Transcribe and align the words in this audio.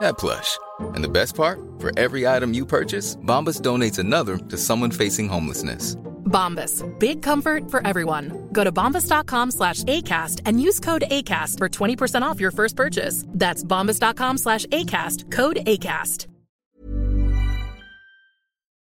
that 0.00 0.18
plush. 0.18 0.58
And 0.94 1.04
the 1.04 1.08
best 1.08 1.34
part? 1.34 1.60
For 1.78 1.90
every 1.98 2.26
item 2.26 2.54
you 2.54 2.64
purchase, 2.66 3.16
Bombas 3.16 3.60
donates 3.60 3.98
another 3.98 4.38
to 4.38 4.56
someone 4.56 4.90
facing 4.90 5.28
homelessness. 5.28 5.96
Bombas. 6.26 6.82
Big 6.98 7.22
comfort 7.22 7.70
for 7.70 7.86
everyone. 7.86 8.48
Go 8.52 8.64
to 8.64 8.72
bombas.com 8.72 9.50
slash 9.50 9.84
ACAST 9.84 10.42
and 10.44 10.60
use 10.60 10.80
code 10.80 11.04
ACAST 11.10 11.58
for 11.58 11.68
20% 11.68 12.22
off 12.22 12.40
your 12.40 12.50
first 12.50 12.76
purchase. 12.76 13.24
That's 13.28 13.64
bombas.com 13.64 14.38
slash 14.38 14.66
ACAST. 14.66 15.30
Code 15.30 15.58
ACAST. 15.66 16.26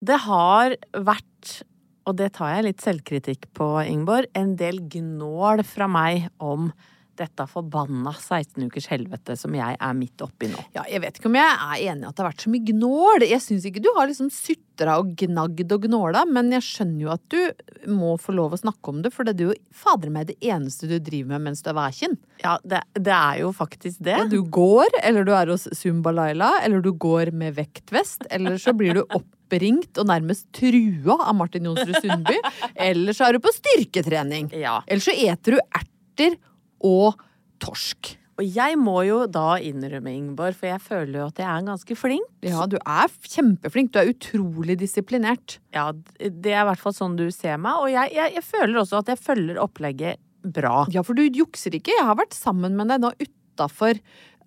Det 0.08 0.20
har 0.24 0.76
vært, 0.94 1.64
og 2.06 2.20
det 2.20 2.30
tar 2.38 2.52
jeg 2.54 2.66
litt 2.68 2.84
selvkritikk 2.86 3.48
på, 3.58 3.66
Ingeborg, 3.82 4.30
en 4.38 4.54
del 4.60 4.78
gnål 4.94 5.64
fra 5.66 5.88
meg 5.90 6.28
om 6.38 6.70
dette 7.18 7.48
forbanna 7.50 8.14
16 8.14 8.68
ukers 8.68 8.88
helvete 8.92 9.36
som 9.40 9.56
jeg 9.58 9.78
er 9.80 9.98
midt 9.98 10.22
oppi 10.26 10.50
nå. 10.52 10.62
Ja, 10.76 10.86
jeg 10.90 11.04
vet 11.04 11.20
ikke 11.20 11.32
om 11.32 11.38
jeg 11.40 11.48
er 11.48 11.84
enig 11.92 12.06
i 12.06 12.10
at 12.10 12.18
det 12.18 12.24
har 12.24 12.30
vært 12.32 12.46
så 12.46 12.54
mye 12.54 12.68
gnål. 12.72 13.26
Jeg 13.28 13.44
syns 13.44 13.68
ikke 13.68 13.84
du 13.84 13.90
har 13.98 14.10
liksom 14.10 14.30
sutra 14.34 14.98
og 15.02 15.14
gnagd 15.20 15.74
og 15.74 15.88
gnåla, 15.88 16.24
men 16.30 16.52
jeg 16.56 16.66
skjønner 16.66 17.06
jo 17.06 17.14
at 17.16 17.24
du 17.34 17.92
må 17.94 18.16
få 18.22 18.36
lov 18.38 18.56
å 18.56 18.62
snakke 18.62 18.94
om 18.94 19.02
det, 19.06 19.14
for 19.16 19.28
det 19.28 19.38
er 19.38 19.50
jo 19.50 19.58
fader 19.76 20.14
meg 20.14 20.30
det 20.32 20.38
eneste 20.46 20.90
du 20.90 20.98
driver 21.00 21.36
med 21.36 21.50
mens 21.50 21.64
du 21.66 21.72
er 21.72 21.80
væken. 21.80 22.18
Ja, 22.44 22.58
det, 22.64 22.84
det 23.00 23.16
er 23.16 23.42
jo 23.42 23.54
faktisk 23.56 24.04
det. 24.06 24.18
Ja, 24.20 24.28
du 24.30 24.42
går, 24.44 25.00
eller 25.04 25.28
du 25.28 25.34
er 25.36 25.54
hos 25.54 25.68
Zumba 25.78 26.14
Laila, 26.16 26.54
eller 26.64 26.84
du 26.86 26.94
går 26.94 27.34
med 27.36 27.58
vektvest, 27.58 28.28
eller 28.32 28.60
så 28.62 28.76
blir 28.78 29.00
du 29.00 29.04
oppringt 29.20 29.98
og 29.98 30.10
nærmest 30.12 30.50
trua 30.56 31.20
av 31.24 31.38
Martin 31.40 31.70
Jonsrud 31.70 31.98
Sundby, 32.04 32.38
eller 32.90 33.18
så 33.18 33.28
er 33.28 33.38
du 33.38 33.44
på 33.44 33.56
styrketrening. 33.56 34.52
Ja. 34.58 34.80
Eller 34.88 35.04
så 35.04 35.16
eter 35.16 35.58
du 35.58 35.64
erter 35.66 36.38
og 36.86 37.20
torsk. 37.64 38.16
Og 38.38 38.46
jeg 38.46 38.78
må 38.78 39.00
jo 39.08 39.24
da 39.34 39.56
innrømme, 39.66 40.12
Ingeborg, 40.14 40.54
for 40.60 40.70
jeg 40.70 40.82
føler 40.86 41.16
jo 41.24 41.26
at 41.32 41.40
jeg 41.42 41.48
er 41.50 41.66
ganske 41.66 41.96
flink. 41.98 42.28
Ja, 42.46 42.68
du 42.70 42.76
er 42.78 43.10
kjempeflink. 43.26 43.90
Du 43.94 43.98
er 43.98 44.12
utrolig 44.12 44.76
disiplinert. 44.78 45.58
Ja, 45.74 45.90
det 46.22 46.54
er 46.54 46.62
i 46.62 46.68
hvert 46.70 46.84
fall 46.84 46.94
sånn 46.94 47.18
du 47.18 47.26
ser 47.34 47.58
meg. 47.62 47.82
Og 47.82 47.90
jeg, 47.90 48.14
jeg, 48.14 48.36
jeg 48.38 48.46
føler 48.46 48.84
også 48.84 49.02
at 49.02 49.10
jeg 49.10 49.24
følger 49.24 49.62
opplegget 49.64 50.22
bra. 50.54 50.84
Ja, 50.94 51.02
for 51.02 51.18
du 51.18 51.26
jukser 51.26 51.74
ikke. 51.74 51.96
Jeg 51.98 52.06
har 52.06 52.20
vært 52.20 52.38
sammen 52.38 52.78
med 52.78 52.94
deg 52.94 53.02
nå 53.02 53.12
utafor 53.18 53.98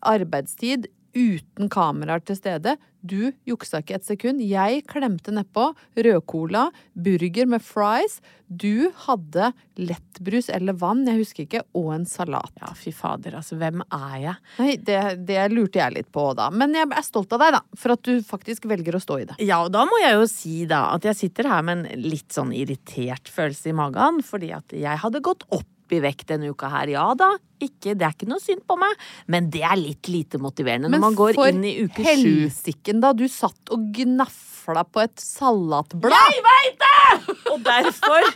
arbeidstid. 0.06 0.86
Uten 1.16 1.70
kameraer 1.72 2.22
til 2.22 2.38
stede. 2.38 2.76
Du 3.00 3.30
juksa 3.48 3.80
ikke 3.80 3.96
et 3.96 4.06
sekund. 4.06 4.42
Jeg 4.44 4.84
klemte 4.90 5.32
nedpå 5.32 5.70
rødcola, 5.96 6.66
burger 6.92 7.48
med 7.48 7.64
fries. 7.64 8.18
Du 8.46 8.90
hadde 9.06 9.52
lettbrus 9.80 10.50
eller 10.52 10.76
vann, 10.76 11.06
jeg 11.08 11.22
husker 11.22 11.46
ikke, 11.46 11.62
og 11.78 11.92
en 11.94 12.06
salat. 12.08 12.52
Ja, 12.60 12.72
fy 12.76 12.92
fader, 12.94 13.38
altså, 13.40 13.56
hvem 13.60 13.84
er 13.86 14.16
jeg? 14.24 14.36
Nei, 14.58 14.76
det, 14.84 15.00
det 15.28 15.40
lurte 15.54 15.80
jeg 15.80 15.96
litt 15.96 16.10
på 16.12 16.28
da. 16.38 16.50
Men 16.52 16.76
jeg 16.76 16.90
er 16.90 17.06
stolt 17.06 17.32
av 17.36 17.44
deg, 17.44 17.56
da, 17.56 17.62
for 17.78 17.96
at 17.96 18.04
du 18.06 18.20
faktisk 18.26 18.68
velger 18.70 18.98
å 18.98 19.02
stå 19.02 19.20
i 19.22 19.26
det. 19.30 19.40
Ja, 19.46 19.62
og 19.64 19.72
da 19.74 19.86
må 19.88 20.02
jeg 20.02 20.18
jo 20.18 20.30
si 20.30 20.56
da 20.70 20.88
at 20.94 21.06
jeg 21.08 21.18
sitter 21.24 21.50
her 21.50 21.66
med 21.66 21.86
en 21.86 22.06
litt 22.06 22.30
sånn 22.34 22.54
irritert 22.54 23.30
følelse 23.32 23.72
i 23.72 23.76
magen, 23.80 24.20
fordi 24.26 24.52
at 24.56 24.74
jeg 24.76 25.04
hadde 25.06 25.24
gått 25.24 25.46
opp 25.48 25.68
i 25.96 26.02
vekt 26.04 26.28
denne 26.30 26.50
uka 26.52 26.70
her. 26.72 26.92
Ja 26.92 27.06
da, 27.18 27.32
ikke, 27.60 27.94
det 27.98 28.06
er 28.06 28.14
ikke 28.14 28.28
noe 28.30 28.42
synd 28.42 28.62
på 28.68 28.76
meg, 28.80 28.94
men 29.30 29.50
det 29.52 29.62
er 29.66 29.76
litt 29.80 30.08
lite 30.10 30.40
motiverende 30.42 30.90
når 30.92 31.02
man 31.02 31.18
går 31.18 31.40
inn 31.48 31.64
i 31.66 31.74
uke 31.84 31.96
sju. 31.96 32.06
Men 32.06 32.06
for 32.06 32.08
helsiken, 32.10 33.02
da. 33.04 33.12
Du 33.16 33.26
satt 33.30 33.74
og 33.74 33.90
gnafla 33.96 34.86
på 34.88 35.02
et 35.04 35.22
salatblad. 35.22 36.14
Jeg 36.14 36.46
veit 36.46 36.80
det! 36.86 37.36
Og 37.50 37.62
derfor 37.66 38.32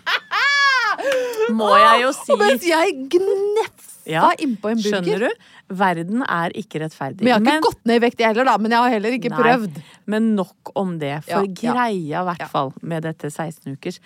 må 1.59 1.73
jeg 1.79 2.05
jo 2.05 2.13
si 2.17 2.33
Og 2.35 2.41
mens 2.43 2.67
jeg 2.69 2.95
gneffa 3.17 3.91
Ja, 4.11 4.29
innpå 4.37 4.69
en 4.75 4.83
burger. 4.83 5.01
Skjønner 5.01 5.23
du? 5.25 5.45
Verden 5.73 6.23
er 6.29 6.53
ikke 6.59 6.83
rettferdig. 6.83 7.25
Men 7.25 7.31
jeg 7.31 7.39
har 7.39 7.47
ikke 7.47 7.69
gått 7.69 7.87
ned 7.89 7.97
i 7.97 8.03
vekt, 8.05 8.21
jeg 8.21 8.33
heller, 8.35 8.49
da. 8.51 8.57
Men 8.61 8.75
jeg 8.75 8.85
har 8.85 8.95
heller 8.95 9.17
ikke 9.17 9.33
Nei, 9.33 9.41
prøvd. 9.41 9.83
Men 10.13 10.31
nok 10.37 10.73
om 10.77 10.99
det. 11.01 11.15
For 11.25 11.41
Ja, 11.41 11.43
ja. 11.49 11.75
greia, 11.75 12.21
i 12.21 12.29
hvert 12.29 12.51
fall, 12.53 12.73
med 12.83 13.07
dette 13.09 13.31
16 13.31 13.73
ukers, 13.73 14.01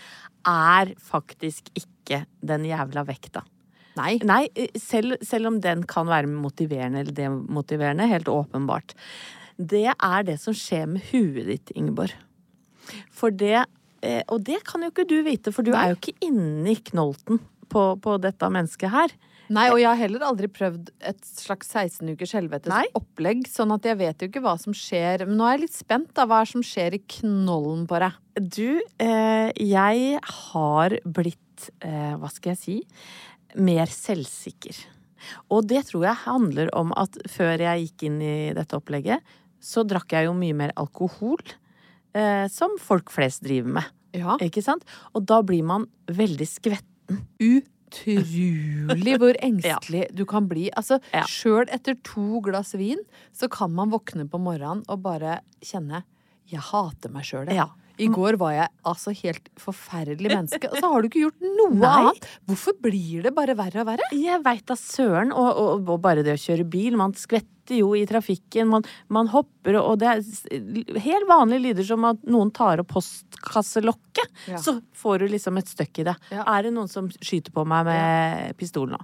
er 0.47 0.93
faktisk 1.03 1.73
ikke 1.75 2.23
den 2.47 2.69
jævla 2.69 3.05
vekta. 3.09 3.43
Nei. 3.99 4.19
Nei, 4.23 4.45
selv, 4.79 5.19
selv 5.27 5.51
om 5.51 5.59
den 5.61 5.83
kan 5.91 6.07
være 6.07 6.31
motiverende 6.31 7.03
eller 7.03 7.17
demotiverende, 7.17 8.07
helt 8.07 8.31
åpenbart. 8.31 8.95
Det 9.59 9.89
er 9.91 10.23
det 10.27 10.39
som 10.39 10.55
skjer 10.55 10.87
med 10.87 11.03
huet 11.11 11.49
ditt, 11.51 11.73
Ingeborg. 11.75 12.15
For 13.11 13.35
det 13.35 13.67
eh, 14.07 14.23
Og 14.31 14.45
det 14.47 14.63
kan 14.65 14.85
jo 14.85 14.93
ikke 14.93 15.09
du 15.11 15.19
vite, 15.27 15.53
for 15.53 15.67
du 15.67 15.75
er 15.75 15.91
jo 15.91 15.99
ikke 15.99 16.15
inni 16.25 16.77
knolten 16.93 17.43
på, 17.69 17.83
på 18.01 18.15
dette 18.23 18.49
mennesket 18.49 18.95
her. 18.95 19.13
Nei, 19.55 19.69
og 19.73 19.79
jeg 19.81 19.89
har 19.89 19.99
heller 19.99 20.25
aldri 20.27 20.49
prøvd 20.53 20.91
et 21.09 21.21
slags 21.25 21.71
16 21.73 22.13
ukers 22.13 22.35
helvetes 22.37 22.73
Nei. 22.73 22.85
opplegg, 22.99 23.47
sånn 23.49 23.73
at 23.75 23.87
jeg 23.89 23.99
vet 24.01 24.21
jo 24.21 24.29
ikke 24.29 24.43
hva 24.45 24.55
som 24.61 24.77
skjer. 24.77 25.25
Men 25.29 25.41
nå 25.41 25.47
er 25.47 25.57
jeg 25.57 25.65
litt 25.65 25.79
spent, 25.79 26.13
da. 26.17 26.27
Hva 26.29 26.43
er 26.43 26.49
det 26.49 26.53
som 26.53 26.67
skjer 26.67 26.99
i 26.99 27.03
knollen 27.17 27.87
på 27.89 28.01
deg? 28.05 28.19
Du, 28.59 28.69
eh, 29.01 29.49
jeg 29.57 30.21
har 30.35 30.99
blitt, 31.05 31.71
eh, 31.81 32.15
hva 32.21 32.31
skal 32.33 32.55
jeg 32.55 32.61
si, 32.61 32.77
mer 33.57 33.89
selvsikker. 33.93 34.85
Og 35.51 35.67
det 35.67 35.87
tror 35.89 36.05
jeg 36.11 36.25
handler 36.27 36.69
om 36.77 36.93
at 36.97 37.17
før 37.31 37.65
jeg 37.65 37.89
gikk 37.89 38.07
inn 38.11 38.21
i 38.23 38.37
dette 38.55 38.77
opplegget, 38.77 39.25
så 39.59 39.83
drakk 39.83 40.13
jeg 40.15 40.29
jo 40.29 40.37
mye 40.39 40.55
mer 40.55 40.77
alkohol. 40.79 41.41
Eh, 42.17 42.47
som 42.53 42.77
folk 42.81 43.11
flest 43.13 43.43
driver 43.45 43.81
med. 43.81 43.89
Ja. 44.17 44.37
Ikke 44.43 44.63
sant? 44.65 44.87
Og 45.15 45.27
da 45.29 45.43
blir 45.45 45.65
man 45.67 45.87
veldig 46.09 46.49
skvetten. 46.49 47.25
Utrolig 47.89 49.17
hvor 49.21 49.39
engstelig 49.49 50.07
du 50.15 50.25
kan 50.29 50.49
bli. 50.51 50.69
Altså, 50.77 51.01
Ja. 51.15 51.25
sjøl 51.29 51.67
etter 51.73 51.97
to 52.05 52.41
glass 52.45 52.75
vin, 52.79 53.01
så 53.33 53.49
kan 53.51 53.73
man 53.75 53.91
våkne 53.91 54.29
på 54.29 54.41
morgenen 54.41 54.85
og 54.89 55.03
bare 55.03 55.41
kjenne 55.65 56.05
Jeg 56.49 56.61
hater 56.61 57.11
meg 57.13 57.25
sjøl. 57.29 57.51
Ja. 57.53 57.67
I 57.99 58.07
går 58.07 58.37
var 58.39 58.53
jeg 58.55 58.69
altså 58.87 59.11
helt 59.25 59.49
forferdelig 59.59 60.31
menneske, 60.31 60.69
og 60.71 60.79
så 60.79 60.87
har 60.93 61.03
du 61.03 61.09
ikke 61.09 61.25
gjort 61.27 61.41
noe 61.43 61.75
Nei. 61.83 61.89
annet. 62.07 62.29
Hvorfor 62.47 62.77
blir 62.81 63.25
det 63.27 63.33
bare 63.35 63.57
verre 63.59 63.83
og 63.83 63.89
verre? 63.91 64.07
Jeg 64.15 64.39
veit 64.45 64.65
da 64.71 64.77
søren. 64.79 65.33
Og, 65.35 65.49
og, 65.59 65.83
og 65.91 65.99
bare 66.05 66.23
det 66.23 66.37
å 66.37 66.41
kjøre 66.41 66.65
bil. 66.71 66.95
Man 66.97 67.13
skvetter 67.19 67.49
jo 67.77 67.93
i 67.97 68.07
trafikken. 68.09 68.71
Man, 68.73 68.87
man 69.13 69.29
hopper, 69.33 69.77
og 69.81 69.99
det 70.01 70.09
er 70.09 71.03
helt 71.05 71.29
vanlige 71.29 71.65
lyder 71.67 71.89
som 71.91 72.07
at 72.09 72.23
noen 72.31 72.53
tar 72.55 72.83
opp 72.83 72.93
postkasselokket. 72.95 74.33
Ja. 74.49 74.63
Så 74.63 74.79
får 74.97 75.25
du 75.25 75.29
liksom 75.35 75.61
et 75.61 75.69
støkk 75.71 76.03
i 76.03 76.09
det. 76.09 76.17
Ja. 76.33 76.47
Er 76.57 76.67
det 76.67 76.75
noen 76.77 76.91
som 76.91 77.11
skyter 77.13 77.55
på 77.55 77.67
meg 77.69 77.87
med 77.89 78.57
pistol 78.61 78.91
nå? 78.93 79.01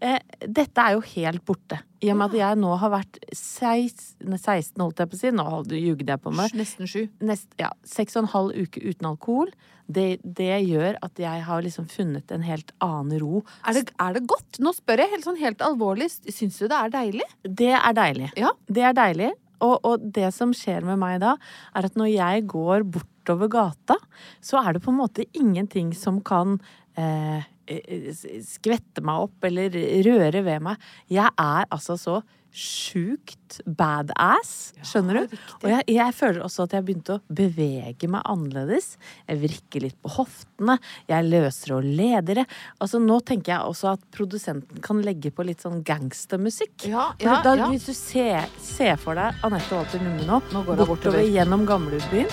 Eh, 0.00 0.20
dette 0.46 0.84
er 0.84 0.96
jo 0.96 1.04
helt 1.16 1.44
borte. 1.46 1.80
I 2.04 2.10
og 2.12 2.18
med 2.20 2.34
at 2.34 2.36
jeg 2.38 2.58
nå 2.60 2.74
har 2.80 2.92
vært 2.92 3.18
16, 3.32 4.34
16 4.36 4.82
holdt 4.82 5.00
jeg 5.00 5.10
på 5.10 5.16
å 5.16 5.20
si. 5.20 5.32
Nå 5.32 5.46
ljuger 5.72 6.12
jeg 6.12 6.22
på 6.22 6.32
meg. 6.34 6.52
Nesten 6.58 6.90
sju. 6.90 7.06
Nest, 7.24 7.48
ja, 7.60 7.70
seks 7.88 8.18
og 8.18 8.24
en 8.26 8.32
halv 8.34 8.66
uke 8.66 8.82
uten 8.84 9.08
alkohol. 9.12 9.50
Det, 9.86 10.18
det 10.20 10.60
gjør 10.66 10.98
at 11.06 11.20
jeg 11.22 11.44
har 11.46 11.64
liksom 11.64 11.86
funnet 11.88 12.32
en 12.34 12.44
helt 12.44 12.72
annen 12.84 13.20
ro. 13.22 13.42
Er 13.64 13.78
det, 13.78 13.94
er 14.02 14.18
det 14.18 14.26
godt? 14.28 14.60
Nå 14.60 14.74
spør 14.76 15.04
jeg 15.04 15.14
helt 15.14 15.28
sånn 15.28 15.40
helt 15.40 15.64
alvorlig. 15.64 16.10
Syns 16.26 16.58
du 16.60 16.66
det 16.66 16.76
er 16.76 16.94
deilig? 16.94 17.28
Det 17.46 17.72
er 17.78 17.96
deilig. 17.96 18.30
Ja. 18.38 18.52
Det 18.66 18.86
er 18.90 18.96
deilig. 18.98 19.32
Og, 19.64 19.76
og 19.88 20.08
det 20.12 20.30
som 20.36 20.52
skjer 20.52 20.84
med 20.84 21.00
meg 21.00 21.20
da, 21.22 21.36
er 21.76 21.88
at 21.88 21.96
når 21.96 22.12
jeg 22.12 22.48
går 22.52 22.84
bortover 22.92 23.48
gata, 23.52 23.96
så 24.44 24.60
er 24.60 24.76
det 24.76 24.84
på 24.84 24.92
en 24.92 25.00
måte 25.00 25.24
ingenting 25.38 25.94
som 25.96 26.20
kan 26.20 26.58
eh, 26.98 27.40
eh, 27.40 27.46
skvette 28.46 29.04
meg 29.04 29.28
opp 29.28 29.46
eller 29.48 29.74
røre 30.06 30.42
ved 30.46 30.66
meg. 30.70 30.90
Jeg 31.12 31.30
er 31.30 31.68
altså 31.70 31.98
så 32.00 32.20
sjukt 32.56 33.58
badass, 33.68 34.72
skjønner 34.86 35.18
du? 35.18 35.34
Og 35.60 35.66
jeg, 35.68 35.84
jeg 35.92 36.14
føler 36.16 36.44
også 36.46 36.64
at 36.64 36.76
jeg 36.76 36.86
begynte 36.86 37.18
å 37.18 37.34
bevege 37.36 38.08
meg 38.08 38.24
annerledes. 38.24 38.94
Jeg 39.28 39.42
vrikker 39.42 39.84
litt 39.84 39.98
på 40.00 40.14
hoftene, 40.14 40.78
jeg 41.10 41.28
løser 41.28 41.76
og 41.76 41.84
ledere. 41.84 42.46
Altså 42.80 43.02
Nå 43.02 43.18
tenker 43.28 43.52
jeg 43.58 43.74
også 43.74 43.92
at 43.92 44.06
produsenten 44.14 44.80
kan 44.84 45.02
legge 45.04 45.34
på 45.36 45.44
litt 45.46 45.64
sånn 45.66 45.82
gangstermusikk. 45.86 46.88
Ja, 46.88 47.10
ja, 47.20 47.42
da, 47.44 47.56
ja. 47.60 47.68
Hvis 47.72 47.90
du 47.90 47.94
ser, 47.96 48.48
ser 48.62 48.96
for 49.00 49.18
deg 49.20 49.36
Anette 49.46 49.76
Walter 49.76 50.00
Numme 50.00 50.24
nå, 50.24 50.40
Nå 50.54 50.64
går 50.64 50.80
bortover 50.80 50.94
bortover. 50.94 51.28
gjennom 51.28 51.68
Gamlebyen 51.68 52.32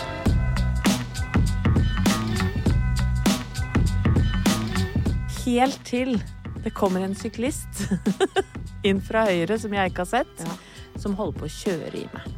Helt 5.44 5.80
til 5.88 6.16
det 6.64 6.72
kommer 6.72 7.04
en 7.04 7.16
syklist 7.18 7.84
inn 8.88 9.02
fra 9.04 9.26
høyre 9.28 9.58
som 9.60 9.74
jeg 9.76 9.92
ikke 9.92 10.06
har 10.06 10.12
sett, 10.24 10.44
som 11.02 11.18
holder 11.20 11.42
på 11.42 11.50
å 11.50 11.52
kjøre 11.52 12.00
i 12.00 12.06
meg. 12.14 12.30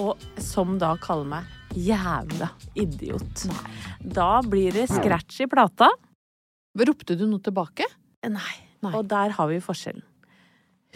Og 0.00 0.24
som 0.40 0.76
da 0.80 0.94
kaller 1.02 1.28
meg 1.28 1.76
jævla 1.76 2.48
idiot. 2.78 3.44
Da 4.00 4.38
blir 4.46 4.72
det 4.72 4.86
scratch 4.88 5.42
i 5.44 5.48
plata. 5.50 5.90
Ropte 6.78 7.16
du 7.18 7.26
noe 7.28 7.42
tilbake? 7.44 7.84
Nei. 8.28 8.54
Nei. 8.80 8.92
Og 8.94 9.04
der 9.10 9.34
har 9.34 9.50
vi 9.50 9.58
forskjellen. 9.62 10.04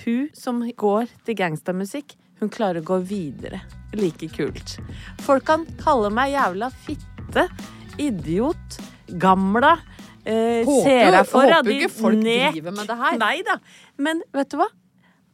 Hun 0.04 0.28
som 0.38 0.62
går 0.64 1.10
til 1.26 1.36
gangstermusikk, 1.36 2.14
hun 2.40 2.50
klarer 2.50 2.80
å 2.80 2.86
gå 2.86 3.00
videre. 3.06 3.60
Like 3.98 4.30
kult. 4.32 4.78
Folk 5.22 5.44
kan 5.50 5.66
kalle 5.82 6.10
meg 6.14 6.32
jævla 6.32 6.70
fitte, 6.86 7.48
idiot, 8.00 8.78
gamla. 9.20 9.76
Eh, 10.24 10.62
Håper- 10.64 10.82
ser 10.84 11.12
jeg 11.16 11.26
for 11.26 11.42
håper 11.50 11.72
ikke 11.74 11.90
folk 11.90 12.18
nek- 12.22 12.52
driver 12.54 12.76
med 12.76 12.86
det 12.86 12.96
her. 12.96 13.18
Nei 13.18 13.42
da. 13.42 13.56
Men 13.98 14.22
vet 14.32 14.48
du 14.50 14.56
hva? 14.60 14.68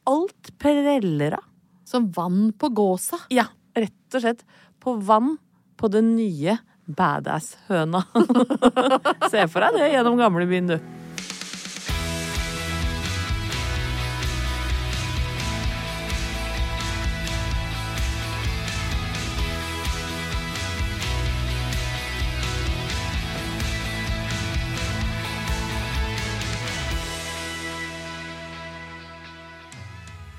Alt 0.06 0.52
preller 0.58 1.34
av. 1.36 1.44
Som 1.84 2.10
vann 2.12 2.52
på 2.52 2.68
gåsa. 2.74 3.18
Ja, 3.30 3.44
rett 3.76 4.14
og 4.14 4.20
slett. 4.22 4.42
På 4.80 4.96
vann 5.00 5.36
på 5.76 5.90
den 5.90 6.14
nye 6.16 6.58
badass-høna. 6.88 8.00
Se 9.30 9.44
for 9.48 9.60
deg 9.60 9.76
det 9.76 9.90
gjennom 9.92 10.16
gamlebyen, 10.20 10.66
du. 10.72 10.78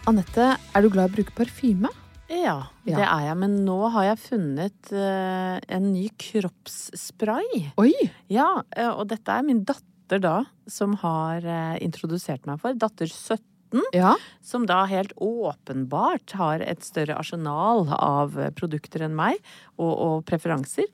Anette, 0.09 0.55
er 0.73 0.81
du 0.81 0.89
glad 0.89 1.05
i 1.05 1.11
å 1.11 1.15
bruke 1.19 1.33
parfyme? 1.37 1.89
Ja, 2.29 2.71
Ja. 2.87 2.95
det 2.97 3.05
er 3.05 3.25
jeg. 3.27 3.35
Men 3.37 3.59
nå 3.65 3.77
har 3.93 4.07
jeg 4.07 4.21
funnet 4.23 4.89
uh, 4.89 5.59
en 5.69 5.91
ny 5.93 6.07
kroppsspray. 6.17 7.69
Oi! 7.77 7.93
Ja, 8.33 8.63
eh, 8.73 8.89
og 8.89 9.05
dette 9.11 9.29
er 9.29 9.45
min 9.45 9.61
datter 9.69 10.17
da 10.23 10.39
som 10.65 10.95
har 11.03 11.45
uh, 11.45 11.77
introdusert 11.77 12.49
meg 12.49 12.57
for. 12.57 12.73
Datter 12.73 13.05
17. 13.05 13.85
Ja. 13.93 14.15
Som 14.41 14.65
da 14.65 14.81
helt 14.89 15.13
åpenbart 15.21 16.33
har 16.41 16.65
et 16.65 16.81
større 16.81 17.13
arsenal 17.21 17.85
av 17.93 18.33
produkter 18.57 19.05
enn 19.05 19.13
meg, 19.13 19.37
og, 19.77 19.93
og 19.93 20.25
preferanser. 20.25 20.89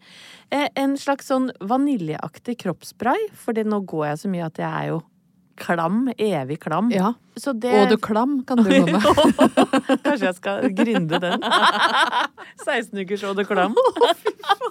En 0.52 1.00
slags 1.00 1.32
sånn 1.32 1.54
vaniljeaktig 1.64 2.60
kroppsspray, 2.66 3.30
for 3.32 3.56
nå 3.56 3.80
går 3.88 4.10
jeg 4.10 4.26
så 4.26 4.34
mye 4.36 4.50
at 4.52 4.60
jeg 4.60 4.68
er 4.68 4.92
jo 4.92 5.04
klam. 5.58 6.10
Evig 6.18 6.60
klam. 6.64 6.92
ja. 6.92 7.14
Så 7.38 7.52
det 7.60 7.68
Og 7.76 7.90
du 7.92 7.98
klam, 8.00 8.38
kan 8.48 8.62
du 8.64 8.64
komme 8.64 8.94
med. 8.96 9.02
Kanskje 10.06 10.24
jeg 10.30 10.36
skal 10.38 10.70
grinde 10.72 11.18
den. 11.20 11.42
16 12.64 12.96
ukers 13.02 13.26
Å, 13.28 13.34
du 13.36 13.42
klam. 13.48 13.76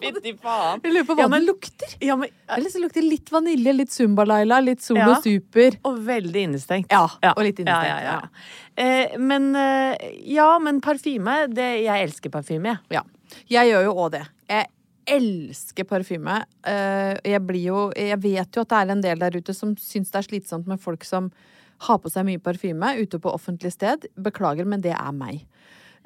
Fytti 0.00 0.32
faen. 0.40 0.81
Jeg 0.84 0.94
lurer 0.94 1.04
på 1.10 1.16
hva 1.19 1.26
Ja, 1.26 1.28
men- 1.28 1.44
den 1.44 1.48
lukter. 1.50 1.92
Ja, 2.00 2.16
men, 2.16 2.31
Eller 2.48 2.70
så 2.72 2.81
lukter 2.81 3.04
litt 3.04 3.28
vanilje, 3.34 3.75
litt 3.76 3.92
Zumba-Laila, 3.92 4.62
litt 4.64 4.81
Solo 4.81 5.00
Ja. 5.12 5.20
Super. 5.20 5.76
og 5.84 5.98
veldig 6.06 6.46
innestengt. 6.48 6.88
Ja, 6.90 7.04
og 7.34 7.42
litt 7.44 7.60
innestengt, 7.60 7.84
Ja, 7.84 8.00
ja, 8.00 8.20
ja. 8.22 8.28
Eh, 8.76 9.19
men 9.19 9.54
eh, 9.54 9.96
ja, 10.25 10.58
men 10.58 10.80
parfyme 10.80 11.48
det, 11.52 11.69
Jeg 11.84 12.08
elsker 12.08 12.30
parfyme, 12.32 12.64
jeg. 12.64 12.78
Ja. 12.96 13.02
Jeg 13.50 13.72
gjør 13.75 13.84
jo 13.90 13.94
òg 14.06 14.10
det. 14.16 14.25
Jeg 14.48 14.66
elsker 15.06 15.84
parfyme. 15.84 16.44
Eh, 16.66 17.14
Jeg 17.24 17.40
blir 17.46 17.64
jo 17.68 17.92
Jeg 17.96 18.20
vet 18.22 18.52
jo 18.56 18.62
at 18.62 18.68
det 18.68 18.78
er 18.82 18.90
en 18.92 19.00
del 19.04 19.18
der 19.18 19.36
ute 19.36 19.54
som 19.54 19.74
syns 19.76 20.10
det 20.10 20.20
er 20.22 20.28
slitsomt 20.28 20.66
med 20.66 20.80
folk 20.80 21.04
som 21.04 21.30
har 21.80 21.98
på 21.98 22.08
seg 22.10 22.24
mye 22.24 22.38
parfyme 22.40 22.94
ute 23.02 23.18
på 23.18 23.32
offentlig 23.34 23.72
sted. 23.72 24.06
Beklager, 24.16 24.64
men 24.64 24.80
det 24.80 24.92
er 24.94 25.12
meg. 25.12 25.44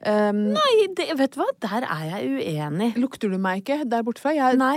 Um, 0.06 0.52
Nei, 0.54 0.86
det, 0.94 1.08
vet 1.18 1.32
du 1.34 1.40
hva? 1.40 1.46
Der 1.58 1.82
er 1.82 2.02
jeg 2.06 2.28
uenig. 2.38 2.92
Lukter 3.02 3.32
du 3.32 3.36
meg 3.42 3.64
ikke 3.64 3.80
der 3.90 4.04
bortefra? 4.06 4.30
Jeg, 4.32 4.56
Nei. 4.56 4.76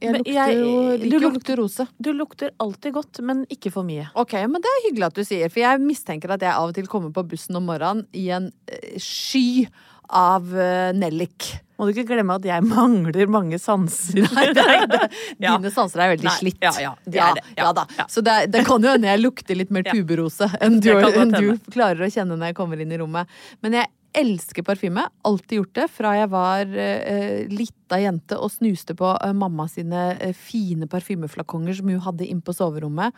jeg 0.00 0.14
lukter 0.16 0.32
jeg- 0.32 0.56
jo 0.56 0.96
du 0.96 1.04
liker 1.04 1.18
å 1.18 1.20
lukter- 1.20 1.34
lukte 1.36 1.56
rose. 1.58 1.86
Du 2.00 2.12
lukter 2.16 2.50
alltid 2.58 2.92
godt, 2.94 3.20
men 3.20 3.44
ikke 3.52 3.70
for 3.70 3.84
mye. 3.84 4.08
Ok, 4.16 4.32
men 4.48 4.60
det 4.64 4.70
er 4.72 4.88
hyggelig 4.90 5.06
at 5.06 5.14
du 5.14 5.24
sier, 5.24 5.50
for 5.50 5.60
jeg 5.60 5.78
mistenker 5.84 6.30
at 6.32 6.40
jeg 6.40 6.54
av 6.56 6.68
og 6.70 6.74
til 6.74 6.86
kommer 6.86 7.12
på 7.12 7.22
bussen 7.28 7.54
om 7.56 7.66
morgenen 7.66 8.06
i 8.14 8.30
en 8.30 8.50
eh, 8.66 8.96
sky 8.98 9.68
av 10.08 10.42
uh, 10.54 10.92
nellik. 10.96 11.52
Må 11.82 11.88
du 11.88 11.96
ikke 11.96 12.12
glemme 12.12 12.36
at 12.38 12.44
jeg 12.46 12.62
mangler 12.70 13.26
mange 13.26 13.58
sanser. 13.58 14.20
Nei, 14.22 14.44
nei, 14.54 14.76
det, 14.86 15.00
Ja. 15.42 15.56
Dine 15.56 15.72
sanser 15.74 16.04
er 16.04 16.12
veldig 16.12 16.28
Nei, 16.28 16.34
slitt. 16.38 16.60
ja, 16.62 16.70
ja, 16.78 16.92
det 17.02 17.18
er 17.18 17.40
det. 17.40 17.42
Ja, 17.56 17.64
Ja, 17.64 17.72
da. 17.74 18.06
Så 18.06 18.22
det, 18.22 18.36
det 18.54 18.62
kan 18.68 18.84
jo 18.84 18.92
hende 18.92 19.10
jeg 19.10 19.18
lukter 19.24 19.58
litt 19.58 19.72
mer 19.74 19.82
tuberose 19.88 20.46
enn 20.62 20.78
du, 20.78 20.92
Det 20.94 21.10
enn 21.18 21.34
du 21.34 21.72
klarer 21.74 22.06
å 22.06 22.10
kjenne 22.12 22.38
når 22.38 22.52
jeg 22.52 22.58
kommer 22.60 22.78
inn 22.84 22.94
i 22.94 23.00
rommet. 23.02 23.34
Men 23.66 23.74
jeg 23.80 23.90
elsker 24.22 24.62
parfyme. 24.62 25.08
Alltid 25.26 25.58
gjort 25.58 25.74
det 25.80 25.88
fra 25.90 26.12
jeg 26.18 26.30
var 26.30 26.68
uh, 26.68 27.42
lita 27.50 27.98
jente 28.02 28.38
og 28.38 28.52
snuste 28.52 28.94
på 28.98 29.08
eh, 29.16 29.32
mamma 29.36 29.66
sine 29.72 30.12
eh, 30.20 30.36
fine 30.36 30.88
parfymeflakonger 30.90 31.80
som 31.80 31.88
hun 31.88 32.02
hadde 32.04 32.28
inn 32.28 32.42
på 32.44 32.54
soverommet. 32.56 33.16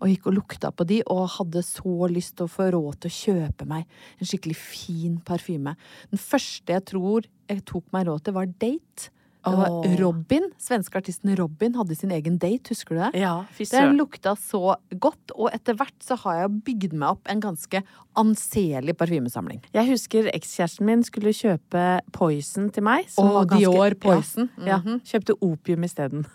Og 0.00 0.08
gikk 0.08 0.26
og 0.30 0.34
lukta 0.38 0.70
på 0.72 0.86
de, 0.88 1.02
og 1.12 1.28
hadde 1.36 1.60
så 1.62 2.08
lyst 2.08 2.36
til 2.36 2.46
å 2.46 2.50
få 2.50 2.70
råd 2.72 3.00
til 3.00 3.10
å 3.10 3.18
kjøpe 3.20 3.66
meg 3.68 3.84
en 4.18 4.26
skikkelig 4.26 4.56
fin 4.56 5.18
parfyme. 5.20 5.76
Den 6.10 6.18
første 6.18 6.72
jeg 6.72 6.84
tror 6.88 7.26
jeg 7.50 7.64
tok 7.68 7.84
meg 7.92 8.06
råd 8.06 8.24
til, 8.24 8.32
var 8.34 8.46
Date. 8.46 9.10
Det 9.40 9.56
var 9.56 9.96
Robin. 9.96 10.50
Svenske 10.60 10.98
artisten 11.00 11.34
Robin 11.38 11.72
hadde 11.72 11.96
sin 11.96 12.10
egen 12.12 12.36
date, 12.36 12.68
husker 12.74 12.94
du 12.94 13.00
det? 13.00 13.20
Ja, 13.22 13.46
Den 13.70 13.96
lukta 13.96 14.34
så 14.36 14.74
godt, 15.00 15.32
og 15.34 15.48
etter 15.54 15.72
hvert 15.80 15.96
så 16.04 16.14
har 16.18 16.42
jeg 16.42 16.60
bygd 16.66 16.92
meg 16.92 17.08
opp 17.08 17.26
en 17.32 17.40
ganske 17.40 17.80
anselig 18.20 18.92
parfymesamling. 19.00 19.62
Jeg 19.72 19.88
husker 19.88 20.28
ekskjæresten 20.34 20.84
min 20.84 21.02
skulle 21.02 21.32
kjøpe 21.32 22.00
Poison 22.12 22.68
til 22.70 22.82
meg. 22.84 23.08
som 23.08 23.28
var 23.32 23.46
ganske- 23.46 23.64
Dior 23.72 23.94
Poison. 23.98 24.50
Ja, 24.58 24.64
ja, 24.66 24.76
Mhm. 24.78 25.00
kjøpte 25.04 25.38
opium 25.40 25.84
isteden. 25.84 26.26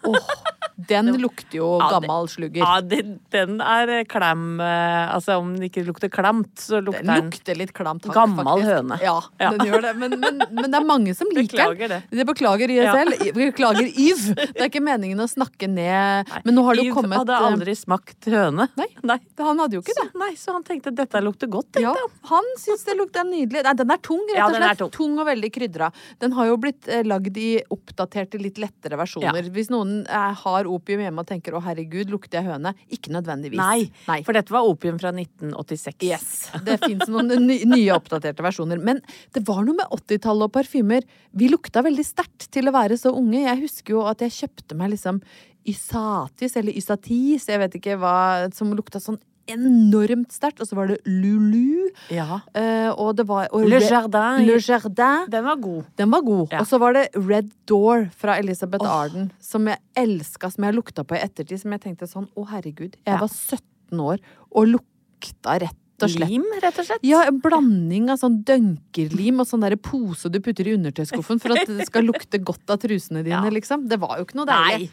Den 0.77 1.08
lukter 1.22 1.55
jo 1.55 1.67
Ja, 1.79 1.88
gammel 1.96 2.27
slugger. 2.27 2.60
Ja, 2.60 2.82
den, 2.84 3.20
den 3.32 3.62
er 3.63 4.03
klem 4.12 4.60
eh, 4.60 5.13
Altså, 5.15 5.38
om 5.39 5.53
den 5.55 5.70
ikke 5.70 5.86
lukter 5.88 6.10
klemt, 6.12 6.51
så 6.60 6.82
lukter 6.84 7.05
Den 7.05 7.13
den 7.15 7.29
lukter 7.29 7.55
litt 7.55 7.72
klemt, 7.77 8.03
takk, 8.03 8.13
Gammel 8.17 8.44
faktisk. 8.44 8.67
høne. 8.74 8.98
Ja, 9.01 9.13
Ja. 9.39 9.51
den 9.55 9.67
gjør 9.70 9.82
det. 9.86 9.94
Men, 10.01 10.15
men, 10.20 10.41
men 10.51 10.67
det 10.74 10.79
er 10.82 10.86
mange 10.86 11.15
som 11.15 11.29
liker 11.32 11.55
Beklager 11.55 11.88
den. 11.94 12.03
det. 12.12 12.17
Det 12.20 12.25
beklager 12.27 12.74
ISL. 12.75 13.13
Beklager 13.38 13.88
Yv. 13.88 14.25
Det 14.36 14.60
er 14.65 14.67
ikke 14.67 14.84
meningen 14.84 15.24
å 15.24 15.27
snakke 15.32 15.70
ned 15.72 16.34
Men 16.44 16.55
nå 16.60 16.65
har 16.67 16.75
det 16.75 16.86
jo 16.89 16.98
kommet 16.98 17.22
hadde 17.24 17.38
eh, 17.39 17.48
aldri 17.53 17.75
smakt 17.79 18.27
høne. 18.36 18.67
Nei. 18.75 18.89
Nei. 19.13 19.20
Han 19.39 19.63
hadde 19.63 19.79
jo 19.79 19.84
ikke 19.86 19.96
det. 19.96 20.08
Så, 20.12 20.20
nei, 20.20 20.32
så 20.39 20.58
han 20.58 20.67
tenkte 20.67 20.91
dette 20.96 21.22
lukter 21.24 21.48
godt, 21.51 21.72
tenkte 21.72 21.88
Ja, 21.88 21.96
han. 21.96 22.12
han 22.34 22.51
syns 22.60 22.84
det 22.88 22.98
lukter 23.00 23.24
nydelig. 23.27 23.63
Nei, 23.63 23.74
den 23.79 23.96
er 23.96 24.03
tung, 24.03 24.22
rett 24.27 24.38
Ja, 24.41 24.50
og 24.51 24.58
den 24.60 24.67
slett. 24.75 24.91
tung. 25.00 25.15
og 25.22 25.27
veldig 25.32 25.51
krydra. 25.55 25.91
Den 26.20 26.36
har 26.36 26.51
jo 26.51 26.58
blitt 26.60 26.88
eh, 26.91 27.03
lagd 27.08 27.38
i 27.39 27.50
oppdaterte, 27.72 28.41
litt 28.41 28.60
lettere 28.62 29.00
versjoner. 29.00 29.48
Hvis 29.55 29.72
noen 29.72 30.01
eh, 30.08 30.32
har 30.44 30.64
opium 30.69 31.01
hjemme 31.03 31.24
og 31.24 31.27
tenker 31.29 31.53
'å 31.53 31.63
herregud, 31.63 32.10
lukter 32.10 32.41
jeg 32.41 32.50
høne'? 32.50 32.74
Ikke 32.91 33.13
nødvendigvis. 33.13 33.57
Nei, 33.57 33.91
Nei. 34.07 34.22
for 34.24 34.34
dette 34.34 34.51
var 34.51 34.67
opium 34.67 35.00
fra 35.00 35.12
1986. 35.12 36.03
Yes. 36.03 36.50
Det 36.65 36.79
fins 36.84 37.07
noen 37.07 37.27
nye 37.48 37.91
oppdaterte 37.95 38.43
versjoner. 38.43 38.81
Men 38.81 39.01
det 39.34 39.45
var 39.48 39.63
noe 39.63 39.75
med 39.75 39.88
80-tallet 39.91 40.50
og 40.50 40.53
parfymer. 40.53 41.03
Vi 41.34 41.50
lukta 41.50 41.84
veldig 41.86 42.05
sterkt 42.05 42.50
til 42.51 42.67
å 42.67 42.75
være 42.75 42.98
så 42.98 43.13
unge. 43.15 43.45
Jeg 43.45 43.62
husker 43.62 43.98
jo 43.98 44.05
at 44.07 44.19
jeg 44.19 44.31
kjøpte 44.31 44.75
meg 44.75 44.91
liksom 44.95 45.22
Ysatis 45.65 46.55
eller 46.60 46.75
Ysatis, 46.77 47.48
jeg 47.50 47.60
vet 47.60 47.79
ikke 47.79 47.98
hva, 47.98 48.50
som 48.53 48.74
lukta 48.77 49.01
sånn 49.01 49.17
enormt 49.47 50.31
sterkt. 50.33 50.61
Og 50.61 50.67
så 50.69 50.75
var 50.77 50.87
det 50.91 50.97
Lulu. 51.05 51.89
Ja. 52.13 52.41
eh, 52.53 52.89
og 52.91 53.15
det 53.19 53.27
var 53.29 53.47
og 53.53 53.65
Le 53.69 53.79
Jardin. 53.79 54.45
Le 54.47 54.57
Jardin. 54.59 55.29
Den 55.31 55.45
var 55.45 55.55
god. 55.61 55.83
Den 55.97 56.11
var 56.11 56.21
god. 56.21 56.47
Ja. 56.51 56.59
Og 56.63 56.67
så 56.67 56.79
var 56.81 56.93
det 56.97 57.05
Red 57.15 57.51
Door 57.67 58.09
fra 58.15 58.37
Elizabeth 58.41 58.85
Arden, 58.85 59.31
som 59.39 59.67
jeg 59.67 59.77
elska, 59.95 60.49
som 60.51 60.63
jeg 60.67 60.75
lukta 60.77 61.03
på 61.03 61.15
i 61.17 61.23
ettertid. 61.23 61.59
Som 61.61 61.71
jeg 61.75 61.81
tenkte 61.81 62.07
sånn, 62.09 62.27
å 62.35 62.47
herregud, 62.49 62.95
jeg 63.05 63.13
Ja. 63.15 63.17
var 63.21 63.27
17 63.29 63.99
år 63.99 64.19
og 64.51 64.67
lukta 64.67 65.59
rett 65.61 65.77
og 66.03 66.09
slett. 66.11 66.29
Lim, 66.29 66.43
rett 66.61 66.79
og 66.81 66.85
slett. 66.89 67.03
Ja, 67.07 67.21
en 67.29 67.37
blanding 67.39 68.09
av 68.11 68.17
sånn 68.19 68.41
dønkerlim 68.47 69.39
og 69.39 69.47
sånn 69.47 69.61
der 69.63 69.75
pose 69.79 70.27
du 70.33 70.39
putter 70.43 70.67
i 70.67 70.73
undertøyskuffen 70.75 71.39
for 71.39 71.55
at 71.55 71.69
det 71.69 71.85
skal 71.87 72.03
lukte 72.09 72.41
godt 72.43 72.69
av 72.75 72.81
trusene 72.83 73.23
dine, 73.23 73.39
Ja. 73.45 73.53
liksom. 73.53 73.87
Det 73.87 73.99
var 74.01 74.17
jo 74.19 74.25
ikke 74.27 74.39
noe 74.41 74.49
deilig. 74.49 74.89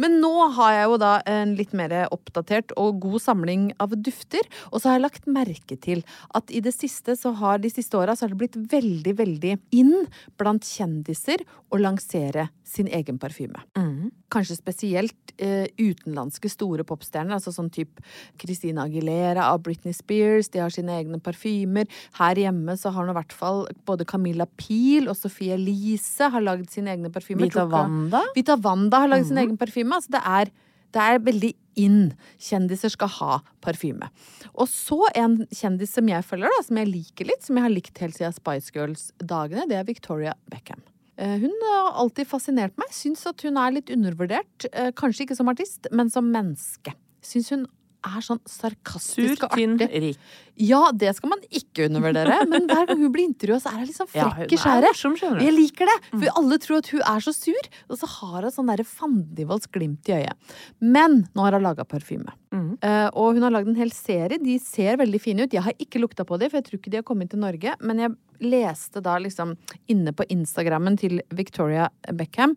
Men 0.00 0.18
nå 0.20 0.30
har 0.56 0.72
jeg 0.74 0.88
jo 0.90 0.96
da 1.00 1.12
en 1.30 1.54
litt 1.56 1.72
mer 1.76 1.92
oppdatert 2.12 2.72
og 2.76 2.98
god 3.04 3.20
samling 3.22 3.68
av 3.80 3.94
dufter. 3.96 4.42
Og 4.72 4.80
så 4.80 4.88
har 4.90 4.98
jeg 4.98 5.04
lagt 5.06 5.26
merke 5.30 5.76
til 5.80 6.02
at 6.34 6.50
i 6.50 6.60
det 6.64 6.74
siste 6.74 7.14
så 7.16 7.32
har 7.38 7.58
de 7.62 7.70
siste 7.72 7.96
åra 7.96 8.16
så 8.16 8.26
har 8.26 8.34
det 8.34 8.40
blitt 8.42 8.58
veldig, 8.72 9.14
veldig 9.20 9.54
inn 9.78 9.94
blant 10.36 10.64
kjendiser 10.66 11.44
å 11.72 11.78
lansere 11.80 12.48
sin 12.66 12.88
egen 12.88 13.18
parfyme. 13.22 13.60
Mm. 13.78 14.10
Kanskje 14.32 14.56
spesielt 14.58 15.32
eh, 15.38 15.68
utenlandske 15.78 16.50
store 16.50 16.84
popstjerner, 16.86 17.36
altså 17.36 17.52
sånn 17.54 17.70
type 17.70 18.02
Christina 18.40 18.86
Aguilera 18.86 19.46
av 19.52 19.62
Britney 19.66 19.94
Spears. 19.94 20.50
De 20.50 20.62
har 20.62 20.72
sine 20.74 20.96
egne 20.98 21.20
parfymer. 21.22 21.86
Her 22.18 22.40
hjemme 22.40 22.74
så 22.80 22.90
har 22.94 23.06
nå 23.06 23.14
i 23.14 23.18
hvert 23.20 23.36
fall 23.36 23.64
både 23.88 24.06
Camilla 24.08 24.48
Pil 24.58 25.10
og 25.10 25.18
Sophie 25.18 25.54
Elise 25.54 26.30
har 26.32 26.44
lagd 26.44 26.72
sine 26.74 26.96
egne 26.96 27.12
parfymer. 27.14 27.46
Vita 27.46 27.66
Wanda. 27.70 28.24
Vita 28.34 28.58
Wanda 28.64 29.04
har 29.04 29.14
lagd 29.14 29.30
sin 29.30 29.38
egen 29.42 29.60
parfyme. 29.60 29.94
Altså 29.94 30.16
det 30.16 30.24
er, 30.26 30.52
det 30.96 31.06
er 31.06 31.22
veldig 31.30 31.52
inn. 31.78 32.02
Kjendiser 32.42 32.90
skal 32.92 33.12
ha 33.20 33.38
parfyme. 33.64 34.10
Og 34.56 34.66
så 34.72 34.98
en 35.14 35.42
kjendis 35.54 35.94
som 35.94 36.10
jeg 36.10 36.26
følger, 36.26 36.50
da, 36.50 36.66
som 36.66 36.82
jeg 36.82 36.90
liker 36.90 37.30
litt, 37.30 37.46
som 37.46 37.60
jeg 37.60 37.68
har 37.68 37.74
likt 37.78 38.02
helt 38.02 38.18
siden 38.18 38.34
Spice 38.36 38.74
Girls-dagene, 38.74 39.68
det 39.70 39.78
er 39.78 39.88
Victoria 39.88 40.34
Beckham. 40.50 40.82
Eh, 41.18 41.38
Hun 41.40 41.52
har 41.70 41.92
alltid 42.02 42.28
fascinert 42.28 42.76
meg. 42.80 42.92
Syns 42.92 43.24
at 43.28 43.40
hun 43.46 43.56
er 43.60 43.72
litt 43.78 43.92
undervurdert. 43.92 44.68
Eh, 44.72 44.92
Kanskje 44.96 45.26
ikke 45.26 45.38
som 45.38 45.48
artist, 45.52 45.88
men 45.92 46.10
som 46.12 46.28
menneske. 46.32 46.94
Syns 47.24 47.50
hun 47.54 47.66
er 48.06 48.22
sånn 48.22 48.38
Sur, 48.46 48.70
sarkastisk 48.70 49.44
og 49.48 49.54
tynn, 49.56 49.72
artig. 49.80 50.00
rik. 50.02 50.18
Ja, 50.62 50.92
det 50.94 51.10
skal 51.16 51.32
man 51.32 51.40
ikke 51.50 51.88
undervurdere, 51.88 52.36
men 52.52 52.68
hver 52.70 52.86
gang 52.86 53.00
hun 53.02 53.10
blir 53.12 53.26
intervjua, 53.26 53.58
så 53.64 53.72
er 53.72 53.80
hun 53.82 53.96
sånn 53.96 54.10
frekk 54.12 54.52
i 54.54 54.58
skjæret. 54.60 55.00
Jeg 55.42 55.54
liker 55.56 55.90
det, 55.90 55.96
for 56.12 56.38
alle 56.40 56.58
tror 56.62 56.78
at 56.84 56.90
hun 56.94 57.02
er 57.02 57.24
så 57.24 57.34
sur, 57.34 57.68
og 57.90 57.98
så 57.98 58.10
har 58.12 58.46
hun 58.46 58.54
sånn 58.54 58.70
derre 58.70 58.86
fandenivolds 58.86 59.66
glimt 59.74 60.06
i 60.12 60.20
øyet. 60.20 60.54
Men 60.80 61.24
nå 61.34 61.48
har 61.48 61.58
hun 61.58 61.66
laga 61.66 61.88
parfyme. 61.88 62.30
Mm. 62.54 62.76
Uh, 62.78 63.08
og 63.12 63.34
hun 63.36 63.44
har 63.48 63.52
lagd 63.56 63.68
en 63.72 63.80
hel 63.80 63.90
serie. 63.96 64.38
De 64.40 64.54
ser 64.62 65.00
veldig 65.00 65.20
fine 65.20 65.44
ut. 65.44 65.52
Jeg 65.56 65.66
har 65.66 65.76
ikke 65.82 66.00
lukta 66.00 66.24
på 66.28 66.38
dem, 66.40 66.52
for 66.52 66.60
jeg 66.60 66.68
tror 66.68 66.80
ikke 66.80 66.94
de 66.94 67.00
har 67.02 67.08
kommet 67.10 67.32
til 67.32 67.42
Norge. 67.42 67.74
Men 67.82 68.04
jeg 68.04 68.14
leste 68.40 69.00
da 69.00 69.18
liksom 69.18 69.56
inne 69.86 70.12
på 70.12 70.24
Instagrammen 70.32 70.96
til 71.00 71.20
Victoria 71.30 71.88
Beckham, 72.12 72.56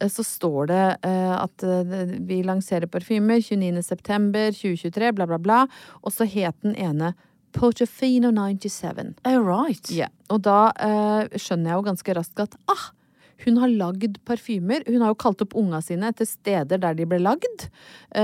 eh, 0.00 0.08
så 0.08 0.24
står 0.24 0.66
det 0.72 0.84
eh, 1.06 1.34
at 1.36 1.62
eh, 1.66 1.94
vi 2.28 2.42
lanserer 2.46 2.90
parfymer 2.90 3.40
29.9.2023, 3.40 5.12
bla, 5.16 5.26
bla, 5.26 5.38
bla. 5.38 5.62
Og 6.02 6.14
så 6.14 6.28
het 6.28 6.58
den 6.62 6.76
ene 6.76 7.14
Portofino 7.56 8.30
97. 8.34 9.14
All 9.24 9.40
right. 9.40 9.90
Ja, 9.90 10.10
og 10.28 10.42
da 10.44 10.74
skjønner 11.40 11.70
jeg 11.70 11.78
jo 11.78 11.84
ganske 11.86 12.14
raskt 12.18 12.42
at 12.42 12.56
ah, 12.68 12.90
hun 13.46 13.56
har 13.62 13.72
lagd 13.72 14.18
parfymer. 14.28 14.84
Hun 14.84 15.00
har 15.00 15.14
jo 15.14 15.18
kalt 15.22 15.40
opp 15.40 15.56
unga 15.56 15.80
sine 15.84 16.10
etter 16.12 16.28
steder 16.28 16.82
der 16.82 16.98
de 16.98 17.06
ble 17.08 17.16
lagd. 17.22 17.64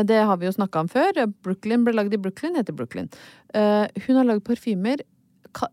Det 0.04 0.18
har 0.28 0.36
vi 0.36 0.50
jo 0.50 0.52
snakka 0.52 0.82
om 0.84 0.90
før. 0.92 1.22
Brooklyn 1.46 1.86
ble 1.86 1.96
lagd 1.96 2.12
i 2.12 2.20
Brooklyn, 2.20 2.58
heter 2.60 2.76
Brooklyn. 2.76 3.08
Hun 3.56 4.20
har 4.20 4.28
lagd 4.28 4.44
parfymer 4.44 5.00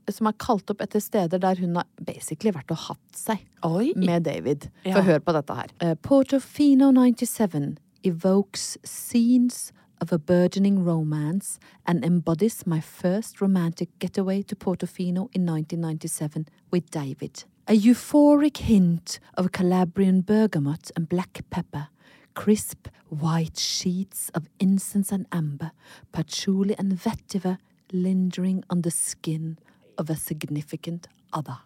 som 0.09 0.29
er 0.29 0.37
kalt 0.41 0.69
opp 0.71 0.81
etter 0.83 1.01
steder 1.03 1.41
der 1.41 1.59
hun 1.59 1.75
har 1.79 1.87
basically 2.05 2.53
vært 2.55 2.71
og 2.73 2.81
hatt 2.89 3.17
seg 3.17 3.43
Oi. 3.65 3.91
med 3.95 4.25
David. 4.27 4.69
Ja. 4.85 4.97
For 4.97 5.07
hør 5.07 5.19
på 5.23 5.35
dette 5.35 5.55
her. 5.55 5.73
Eh, 5.81 5.95
Portofino 5.95 6.91
97 6.91 7.77
evokes 8.03 8.77
scenes 8.83 9.71
of 10.01 10.11
a 10.11 10.17
burgeoning 10.17 10.83
romance 10.85 11.59
and 11.85 12.05
embodies 12.05 12.65
my 12.65 12.79
first 12.79 13.41
romantic 13.41 13.89
getaway 13.99 14.41
to 14.43 14.55
Portofino 14.55 15.27
in 15.33 15.45
1997 15.45 16.47
with 16.71 16.89
David. 16.91 17.43
A 17.67 17.73
euphoric 17.73 18.57
hint 18.57 19.19
of 19.37 19.51
Calabrian 19.51 20.21
bergamot 20.21 20.91
and 20.95 21.07
black 21.09 21.41
pepper. 21.49 21.89
Crisp 22.33 22.87
white 23.09 23.59
sheets 23.59 24.31
of 24.33 24.47
incense 24.59 25.11
and 25.11 25.25
amber, 25.31 25.71
patchouli 26.11 26.75
and 26.77 26.93
vetiver 26.93 27.57
lingering 27.91 28.63
on 28.69 28.81
the 28.81 28.91
skin 28.91 29.57
of 29.99 30.09
a 30.09 30.15
significant 30.17 31.07
other. 31.35 31.59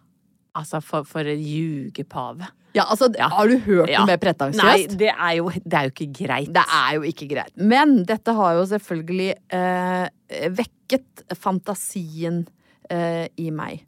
Altså, 0.54 0.78
for, 0.84 1.06
for 1.08 1.26
en 1.26 1.40
ljugepave. 1.42 2.46
Ja, 2.74 2.84
altså, 2.90 3.08
Har 3.18 3.48
du 3.50 3.56
hørt 3.62 3.90
Ja. 3.90 4.02
noe 4.04 4.16
mer 4.18 4.50
Nei, 4.58 4.86
det 4.90 5.10
er, 5.10 5.32
jo, 5.38 5.48
det 5.50 5.78
er 5.78 5.88
jo 5.88 5.94
ikke 5.94 6.10
greit. 6.26 6.52
Det 6.54 6.62
er 6.62 6.94
jo 6.96 7.02
ikke 7.06 7.28
greit. 7.30 7.54
Men 7.56 8.04
dette 8.06 8.34
har 8.34 8.54
jo 8.58 8.64
selvfølgelig 8.70 9.30
eh, 9.54 10.08
vekket 10.54 11.24
fantasien 11.38 12.44
eh, 12.90 13.26
i 13.38 13.50
meg. 13.54 13.84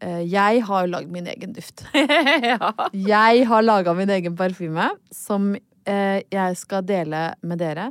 Eh, 0.00 0.22
jeg 0.28 0.62
har 0.68 0.84
jo 0.86 0.92
lagd 0.92 1.12
min 1.12 1.28
egen 1.32 1.52
duft. 1.56 1.84
ja. 2.52 2.72
Jeg 2.92 3.46
har 3.48 3.64
laga 3.64 3.96
min 3.96 4.12
egen 4.12 4.36
parfyme, 4.36 4.90
som 5.12 5.54
eh, 5.56 6.20
jeg 6.32 6.56
skal 6.60 6.84
dele 6.88 7.30
med 7.42 7.60
dere. 7.64 7.90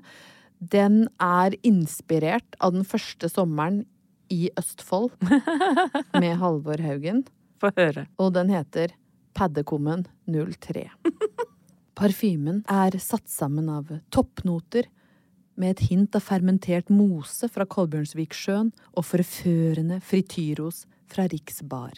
Den 0.58 1.06
er 1.22 1.58
inspirert 1.68 2.58
av 2.62 2.74
den 2.78 2.86
første 2.88 3.30
sommeren 3.30 3.84
i 4.34 4.50
Østfold 4.60 5.14
med 6.22 6.38
Halvor 6.42 6.82
Haugen. 6.84 7.26
Få 7.58 7.72
høre. 7.78 8.06
og 8.22 8.34
den 8.36 8.52
heter 8.54 8.94
Paddekummen 9.38 10.06
03. 10.30 10.86
Parfymen 11.98 12.62
er 12.70 12.98
satt 13.02 13.26
sammen 13.30 13.70
av 13.74 13.90
toppnoter 14.14 14.86
med 15.58 15.74
et 15.74 15.88
hint 15.90 16.16
av 16.18 16.22
fermentert 16.22 16.92
mose 16.94 17.50
fra 17.50 17.66
Kolbjørnsviksjøen 17.66 18.70
og 18.94 19.08
forførende 19.10 19.98
frityros 20.06 20.84
fra 21.10 21.26
Riks 21.32 21.64
bar. 21.66 21.98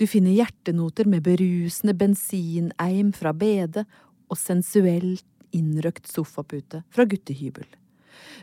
Du 0.00 0.08
finner 0.10 0.34
hjertenoter 0.34 1.06
med 1.06 1.22
berusende 1.22 1.94
bensineim 1.94 3.12
fra 3.14 3.30
Bede 3.36 3.84
og 4.26 4.40
sensuelt 4.40 5.26
innrøkt 5.54 6.08
sofapute 6.10 6.82
fra 6.90 7.06
guttehybel. 7.06 7.68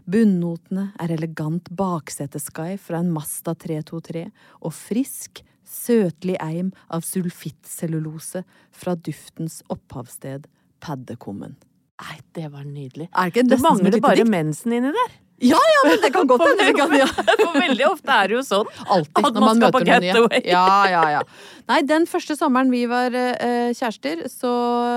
Bunnotene 0.10 0.90
er 1.00 1.14
elegant 1.16 1.70
bakseteskai 1.70 2.74
fra 2.82 3.02
en 3.04 3.12
Masta 3.14 3.56
323 3.56 4.26
og 4.62 4.76
frisk, 4.76 5.44
søtlig 5.70 6.36
eim 6.42 6.72
av 6.90 7.06
sulfittcellulose 7.06 8.44
fra 8.74 8.96
duftens 8.98 9.62
opphavssted 9.70 10.48
Paddekummen. 10.82 11.58
Nei, 12.00 12.20
det 12.36 12.48
var 12.54 12.64
nydelig. 12.64 13.10
Er 13.12 13.28
det 13.28 13.36
ikke 13.36 13.50
Det 13.52 13.60
mangler 13.62 14.00
bare 14.02 14.26
mensen 14.26 14.74
inni 14.78 14.94
der. 14.96 15.18
Ja, 15.42 15.60
ja, 15.74 15.82
men 15.88 16.02
det 16.04 16.12
kan 16.14 16.28
godt 16.28 16.44
hende 16.44 16.74
kan 16.76 16.96
ja. 16.98 17.08
For 17.44 17.56
veldig 17.56 17.86
ofte 17.88 18.16
er 18.16 18.32
det 18.32 18.38
jo 18.38 18.44
sånn. 18.46 18.70
Alltid 18.96 19.30
At 19.30 19.38
når 19.38 19.46
man 19.46 19.50
man 19.50 19.64
møter 19.66 19.88
noen 19.88 20.34
nye. 20.36 20.44
Ja, 20.48 20.68
ja, 20.92 21.04
ja. 21.18 21.24
Nei, 21.70 21.80
den 21.88 22.08
første 22.10 22.36
sommeren 22.36 22.72
vi 22.74 22.84
var 22.90 23.14
uh, 23.14 23.70
kjærester, 23.78 24.26
så 24.32 24.54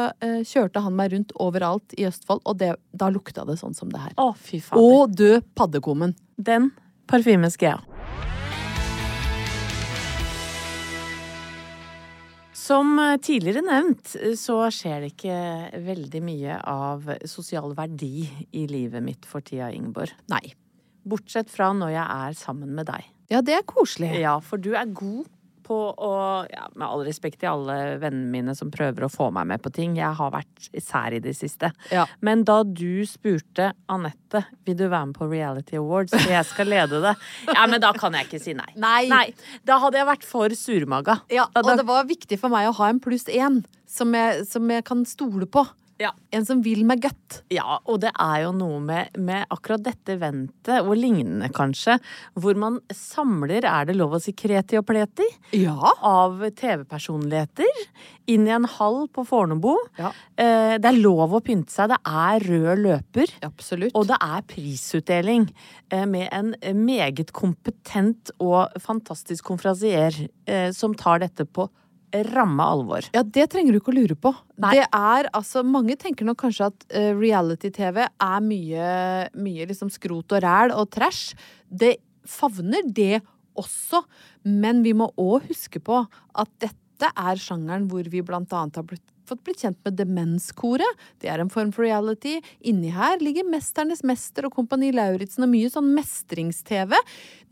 uh, 0.09 0.41
kjørte 0.49 0.83
han 0.83 0.97
meg 0.99 1.13
rundt 1.15 1.35
overalt 1.43 1.97
i 1.99 2.09
Østfold, 2.09 2.43
og 2.49 2.59
det, 2.63 2.75
da 2.97 3.11
lukta 3.13 3.47
det 3.49 3.59
sånn 3.61 3.77
som 3.77 3.93
det 3.93 4.03
her. 4.03 4.17
Å, 4.17 4.33
fy 4.35 4.63
fader. 4.65 4.83
Å, 4.83 5.07
død 5.23 5.51
paddekummen. 5.59 6.17
Den 6.41 6.73
parfymen 7.11 7.53
skal 7.53 7.75
jeg 7.75 7.81
ha. 7.83 8.42
Som 12.63 12.95
eh, 13.03 13.17
tidligere 13.23 13.65
nevnt, 13.67 14.15
eh, 14.21 14.37
så 14.39 14.61
skjer 14.71 15.03
det 15.03 15.13
ikke 15.15 15.83
veldig 15.83 16.23
mye 16.23 16.59
av 16.71 17.09
sosial 17.27 17.75
verdi 17.79 18.29
i 18.55 18.67
livet 18.71 19.03
mitt 19.03 19.27
for 19.27 19.43
tida, 19.43 19.73
Ingeborg. 19.75 20.15
Nei. 20.31 20.45
Bortsett 21.03 21.51
fra 21.51 21.73
når 21.75 21.97
jeg 21.97 22.05
er 22.07 22.37
sammen 22.39 22.77
med 22.77 22.87
deg. 22.93 23.09
Ja, 23.33 23.41
det 23.43 23.57
er 23.57 23.67
koselig. 23.67 24.13
Ja, 24.23 24.37
for 24.45 24.63
du 24.63 24.75
er 24.79 24.91
god 24.95 25.27
på 25.73 25.79
å 26.05 26.13
ja, 26.53 26.67
Med 26.77 26.87
all 26.87 27.03
respekt 27.07 27.41
til 27.43 27.49
alle 27.53 27.77
vennene 28.03 28.31
mine 28.33 28.55
som 28.59 28.71
prøver 28.73 29.07
å 29.07 29.11
få 29.13 29.31
meg 29.35 29.49
med 29.53 29.63
på 29.65 29.73
ting. 29.75 29.97
Jeg 29.99 30.13
har 30.19 30.31
vært 30.35 30.69
sær 30.83 31.15
i 31.17 31.21
det 31.25 31.35
siste. 31.39 31.71
Ja. 31.93 32.05
Men 32.25 32.45
da 32.49 32.61
du 32.67 33.03
spurte 33.09 33.71
Anette 33.93 34.45
vil 34.67 34.77
du 34.79 34.85
være 34.89 35.09
med 35.11 35.17
på 35.19 35.29
Reality 35.31 35.77
Awards, 35.81 36.13
for 36.15 36.31
jeg 36.33 36.45
skal 36.49 36.71
lede 36.73 37.01
det, 37.05 37.15
ja, 37.53 37.67
men 37.71 37.81
da 37.83 37.93
kan 37.97 38.15
jeg 38.17 38.29
ikke 38.29 38.41
si 38.43 38.55
nei. 38.59 38.71
Nei. 38.81 39.27
Da 39.69 39.79
hadde 39.83 40.01
jeg 40.01 40.09
vært 40.09 40.25
for 40.29 40.55
surmaga. 40.57 41.21
Ja, 41.33 41.49
og 41.55 41.65
da- 41.67 41.77
det 41.81 41.87
var 41.89 42.05
viktig 42.09 42.39
for 42.41 42.53
meg 42.53 42.69
å 42.71 42.75
ha 42.81 42.89
en 42.93 43.01
pluss 43.01 43.25
én 43.33 43.63
som 43.87 44.13
jeg, 44.17 44.47
som 44.49 44.69
jeg 44.73 44.85
kan 44.89 45.05
stole 45.09 45.47
på. 45.47 45.67
Ja. 46.03 46.11
En 46.35 46.47
som 46.49 46.63
vil 46.65 46.83
meg 46.89 47.03
godt. 47.05 47.43
Ja, 47.53 47.79
og 47.87 48.01
det 48.03 48.11
er 48.21 48.43
jo 48.47 48.53
noe 48.57 48.81
med, 48.83 49.15
med 49.23 49.47
akkurat 49.55 49.85
dette 49.87 50.17
eventet, 50.17 50.81
og 50.83 50.97
lignende 50.99 51.49
kanskje, 51.55 51.99
hvor 52.35 52.59
man 52.59 52.81
samler, 52.97 53.63
er 53.69 53.87
det 53.89 53.97
lov 53.99 54.17
å 54.19 54.23
si 54.23 54.35
kreti 54.37 54.79
og 54.81 54.87
pleti, 54.89 55.29
Ja. 55.57 55.77
av 56.03 56.43
TV-personligheter 56.59 57.69
inn 58.33 58.47
i 58.47 58.55
en 58.55 58.67
hall 58.79 59.07
på 59.13 59.25
Fornebu. 59.27 59.73
Ja. 59.99 60.13
Eh, 60.39 60.77
det 60.83 60.91
er 60.91 61.01
lov 61.03 61.35
å 61.39 61.43
pynte 61.45 61.73
seg, 61.75 61.93
det 61.93 61.99
er 62.07 62.47
rød 62.49 62.83
løper. 62.85 63.35
Absolutt. 63.47 63.95
Og 63.99 64.07
det 64.11 64.19
er 64.23 64.45
prisutdeling 64.51 65.49
eh, 65.93 66.07
med 66.07 66.29
en 66.33 66.55
meget 66.85 67.33
kompetent 67.37 68.33
og 68.43 68.75
fantastisk 68.83 69.45
konferansier 69.51 70.25
eh, 70.47 70.71
som 70.75 70.95
tar 70.99 71.23
dette 71.25 71.47
på 71.47 71.69
ramme 72.33 72.65
alvor. 72.65 73.07
Ja, 73.15 73.23
det 73.25 73.49
trenger 73.53 73.75
du 73.75 73.81
ikke 73.81 73.93
å 73.93 73.97
lure 73.97 74.17
på. 74.19 74.33
Nei. 74.63 74.75
Det 74.79 74.87
er 74.87 75.29
altså 75.33 75.63
Mange 75.67 75.97
tenker 76.01 76.27
nok 76.29 76.41
kanskje 76.43 76.69
at 76.71 76.87
uh, 76.93 77.13
reality-TV 77.19 78.03
er 78.05 78.45
mye, 78.45 78.89
mye 79.35 79.69
liksom 79.71 79.91
skrot 79.93 80.37
og 80.37 80.45
ræl 80.45 80.75
og 80.77 80.91
trash. 80.93 81.37
Det 81.69 81.97
favner 82.29 82.87
det 82.87 83.23
også, 83.59 84.03
men 84.49 84.83
vi 84.85 84.95
må 84.97 85.11
òg 85.21 85.49
huske 85.51 85.83
på 85.85 86.03
at 86.05 86.53
dette 86.63 87.11
er 87.11 87.41
sjangeren 87.41 87.89
hvor 87.91 88.07
vi 88.09 88.23
blant 88.25 88.53
annet 88.57 88.79
har 88.79 88.87
blitt, 88.87 89.05
fått 89.33 89.45
blitt 89.49 89.65
kjent 89.65 89.81
med 89.87 89.97
Demenskoret. 89.99 91.01
Det 91.23 91.31
er 91.33 91.41
en 91.43 91.53
form 91.53 91.73
for 91.75 91.87
reality. 91.87 92.37
Inni 92.69 92.93
her 92.95 93.19
ligger 93.23 93.49
Mesternes 93.49 94.05
mester 94.07 94.49
og 94.49 94.55
Kompani 94.59 94.93
Lauritzen 94.95 95.47
og 95.47 95.53
mye 95.55 95.73
sånn 95.73 95.91
mestrings-TV. 95.97 96.95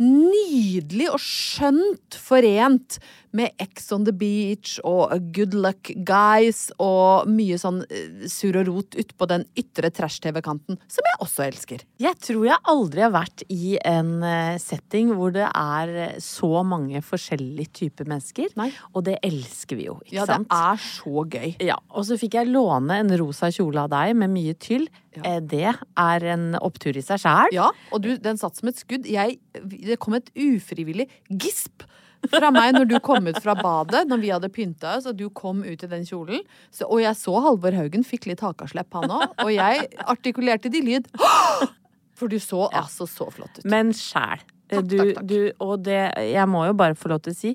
Nydelig 0.01 1.11
og 1.13 1.21
skjønt 1.23 2.17
forent 2.21 2.99
med 3.37 3.53
Ex 3.63 3.91
on 3.95 4.05
the 4.09 4.13
Beach 4.17 4.79
og 4.87 5.13
Good 5.37 5.55
Luck 5.55 5.93
Guys 6.09 6.65
og 6.83 7.29
mye 7.31 7.59
sånn 7.61 7.83
sur 8.27 8.51
surr 8.51 8.59
og 8.65 8.67
rot 8.71 8.97
utpå 8.99 9.27
den 9.31 9.45
ytre 9.59 9.91
trash-TV-kanten, 9.95 10.79
som 10.91 11.07
jeg 11.07 11.19
også 11.23 11.45
elsker. 11.47 11.85
Jeg 12.03 12.19
tror 12.25 12.47
jeg 12.49 12.59
aldri 12.73 13.05
har 13.05 13.13
vært 13.15 13.45
i 13.53 13.77
en 13.87 14.17
eh, 14.27 14.57
setting 14.59 15.13
hvor 15.15 15.31
det 15.35 15.47
er 15.47 15.93
eh, 16.09 16.17
så 16.25 16.65
mange 16.67 16.99
forskjellige 17.05 17.71
typer 17.83 18.09
mennesker. 18.11 18.51
Nei. 18.59 18.71
Og 18.95 19.05
det 19.07 19.19
elsker 19.27 19.79
vi 19.79 19.87
jo, 19.87 19.99
ikke 20.03 20.17
Ja, 20.19 20.27
det 20.27 20.41
sant? 20.41 20.51
er 20.51 20.83
så 20.83 21.25
gøy. 21.31 21.53
Ja, 21.71 21.77
og 21.95 22.07
så 22.09 22.19
fikk 22.21 22.35
jeg 22.39 22.51
låne 22.51 23.01
en 23.05 23.13
rosa 23.21 23.51
kjole 23.55 23.85
av 23.87 23.93
deg 23.93 24.17
med 24.19 24.33
mye 24.35 24.57
tyll. 24.59 24.89
Ja. 25.17 25.39
Det 25.41 25.67
er 25.71 26.29
en 26.35 26.51
opptur 26.61 26.97
i 26.99 27.05
seg 27.05 27.23
sjæl. 27.23 27.55
Ja, 27.55 27.71
og 27.95 28.03
du, 28.05 28.13
den 28.23 28.41
satt 28.41 28.59
som 28.59 28.71
et 28.73 28.81
skudd. 28.81 29.07
Jeg, 29.11 29.39
det 29.55 29.99
kom 30.03 30.19
et 30.19 30.31
ufrivillig 30.35 31.09
gisp 31.31 31.87
fra 32.29 32.51
meg 32.53 32.75
når 32.77 32.89
du 32.91 32.97
kom 33.05 33.29
ut 33.31 33.39
fra 33.41 33.55
badet, 33.57 34.03
når 34.11 34.21
vi 34.21 34.33
hadde 34.35 34.51
pynta 34.53 34.97
oss, 34.99 35.07
og 35.09 35.17
du 35.17 35.29
kom 35.33 35.63
ut 35.65 35.85
i 35.87 35.89
den 35.91 36.05
kjolen. 36.09 36.43
Så, 36.69 36.85
og 36.89 37.01
jeg 37.01 37.17
så 37.17 37.37
Halvor 37.47 37.77
Haugen 37.79 38.05
fikk 38.07 38.29
litt 38.29 38.43
hakaslepp, 38.45 38.91
han 38.99 39.15
òg. 39.17 39.27
Og 39.47 39.53
jeg 39.55 39.87
artikulerte 40.05 40.73
de 40.73 40.83
lyd. 40.85 41.09
For 42.21 42.29
du 42.29 42.37
så 42.43 42.67
altså 42.77 43.07
så 43.09 43.31
flott 43.33 43.63
ut. 43.63 43.69
Men 43.69 43.95
sjæl. 43.97 44.43
Takk, 44.71 44.87
Du, 44.87 44.99
takk, 45.01 45.25
du, 45.27 45.39
og 45.65 45.81
det 45.83 45.97
Jeg 46.31 46.47
må 46.47 46.61
jo 46.69 46.75
bare 46.79 46.95
få 46.95 47.09
lov 47.11 47.25
til 47.25 47.33
å 47.33 47.39
si 47.39 47.49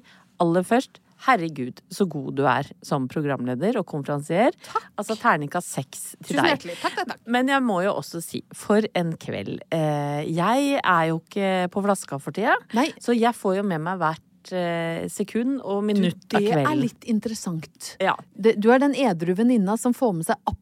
aller 0.43 0.65
først 0.67 0.98
Herregud, 1.25 1.79
så 1.89 2.05
god 2.10 2.36
du 2.38 2.44
er 2.50 2.67
som 2.86 3.08
programleder 3.12 3.79
og 3.79 3.86
konferansier. 3.89 4.53
Takk. 4.67 4.89
Altså 5.01 5.17
terningkast 5.20 5.72
seks 5.74 6.03
til 6.20 6.36
Tusen 6.36 6.41
deg. 6.44 6.51
hjertelig. 6.53 6.75
Takk, 6.84 7.00
takk, 7.00 7.10
takk. 7.15 7.24
Men 7.38 7.50
jeg 7.50 7.63
må 7.65 7.79
jo 7.86 7.96
også 7.98 8.22
si, 8.24 8.44
for 8.53 8.86
en 8.94 9.15
kveld. 9.22 9.58
Eh, 9.74 10.22
jeg 10.29 10.79
er 10.82 11.08
jo 11.10 11.20
ikke 11.24 11.50
på 11.74 11.86
flaska 11.88 12.20
for 12.22 12.36
tida, 12.36 12.55
Nei. 12.77 12.91
så 13.01 13.15
jeg 13.17 13.34
får 13.38 13.60
jo 13.62 13.65
med 13.72 13.82
meg 13.86 14.01
hvert 14.03 14.53
eh, 14.53 15.08
sekund 15.10 15.58
og 15.63 15.82
Du, 15.82 15.88
minutt 15.89 16.38
av 16.38 16.46
det 16.46 16.62
er 16.62 16.75
litt 16.77 17.10
interessant. 17.10 17.96
Ja. 18.03 18.13
Du 18.38 18.70
er 18.72 18.84
den 18.86 18.94
edru 18.94 19.34
venninna 19.38 19.77
som 19.82 19.98
får 19.98 20.13
med 20.20 20.29
seg 20.29 20.38
absolutt 20.46 20.62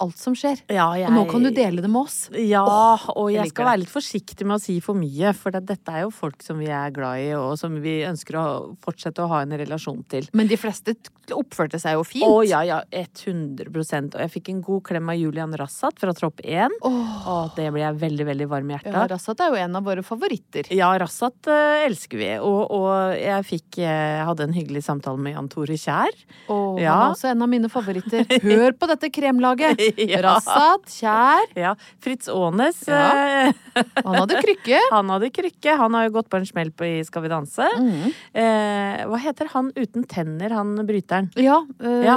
alt 0.00 0.16
som 0.18 0.34
skjer. 0.34 0.60
Ja, 0.68 0.92
jeg- 0.94 1.08
Og 1.08 1.12
nå 1.14 1.30
kan 1.30 1.42
du 1.42 1.50
dele 1.50 1.80
det 1.82 1.88
med 1.90 2.02
oss. 2.02 2.28
Ja, 2.32 2.62
og 2.64 3.30
jeg 3.32 3.46
jeg 3.46 3.48
skal 3.50 3.66
være 3.66 3.78
litt 3.80 3.88
forsiktig 3.90 4.44
med 4.46 4.56
å 4.56 4.60
si 4.60 4.80
for 4.80 4.94
mye, 4.94 5.34
for 5.34 5.50
det, 5.50 5.66
dette 5.66 5.88
er 5.92 6.02
jo 6.02 6.10
folk 6.10 6.42
som 6.42 6.58
vi 6.58 6.66
er 6.66 6.90
glad 6.90 7.18
i, 7.20 7.32
og 7.34 7.58
som 7.58 7.80
vi 7.80 8.02
ønsker 8.02 8.34
å 8.34 8.76
fortsette 8.82 9.22
å 9.22 9.28
ha 9.28 9.40
en 9.42 9.50
relasjon 9.50 10.04
til. 10.08 10.28
Men 10.32 10.46
de 10.48 10.56
fleste 10.56 10.94
oppførte 11.30 11.78
seg 11.80 11.94
jo 11.94 12.02
fint. 12.04 12.24
Å 12.26 12.46
ja, 12.46 12.60
ja, 12.62 12.80
100% 12.92 14.14
Og 14.14 14.20
jeg 14.20 14.30
fikk 14.30 14.48
en 14.50 14.60
god 14.62 14.82
klem 14.84 15.08
av 15.10 15.16
Julian 15.16 15.52
Rassat 15.56 15.98
fra 15.98 16.12
Tropp 16.12 16.40
1. 16.44 16.70
Å, 16.82 17.54
det 17.56 17.70
ble 17.72 17.80
jeg 17.80 17.98
veldig, 17.98 18.26
veldig 18.26 18.48
varm 18.48 18.70
i 18.70 18.74
hjertet. 18.76 18.92
Ja. 18.94 19.06
Rassat 19.06 19.40
er 19.40 19.48
jo 19.50 19.54
en 19.64 19.76
av 19.76 19.84
våre 19.84 20.02
favoritter. 20.06 20.66
Ja, 20.70 20.92
Rassat 20.98 21.46
eh, 21.48 21.86
elsker 21.86 22.18
vi. 22.18 22.30
Og, 22.38 22.70
og 22.70 23.16
jeg 23.18 23.44
fikk 23.44 23.78
eh, 23.78 24.24
hadde 24.26 24.46
en 24.46 24.52
hyggelig 24.56 24.84
samtale 24.84 25.18
med 25.18 25.34
Jan 25.34 25.48
Tore 25.48 25.76
Kjær. 25.76 26.14
Og 26.48 26.80
Ja. 26.80 26.94
han 26.94 27.10
er 27.10 27.14
også 27.14 27.30
en 27.30 27.42
av 27.42 27.48
mine 27.48 27.68
favoritter. 27.72 28.26
Hør 28.42 28.72
på 28.76 28.86
dette 28.92 29.10
kremlaget! 29.10 29.45
Ja. 30.16 30.20
Rassat, 30.24 30.86
Kjær. 30.98 31.46
Ja, 31.58 31.74
Fritz 32.02 32.28
Aanes. 32.32 32.82
Ja. 32.88 33.02
eh, 33.46 33.82
Han 34.04 34.14
hadde 34.20 34.40
krykke. 34.42 34.80
han 34.94 35.10
hadde 35.12 35.30
krykke. 35.34 35.76
Han 35.80 35.94
har 35.98 36.06
jo 36.08 36.14
gått 36.18 36.28
på 36.32 36.40
en 36.40 36.46
smell 36.48 36.70
på 36.76 36.86
i 36.88 37.04
Skal 37.06 37.22
vi 37.26 37.30
danse. 37.32 37.66
Mm. 37.78 38.06
Eh, 38.32 39.04
hva 39.10 39.20
heter 39.22 39.50
han 39.52 39.70
uten 39.76 40.04
tenner, 40.08 40.54
han 40.56 40.74
bryteren? 40.88 41.30
Ja. 41.36 41.60
Øh, 41.80 42.02
Ja, 42.06 42.16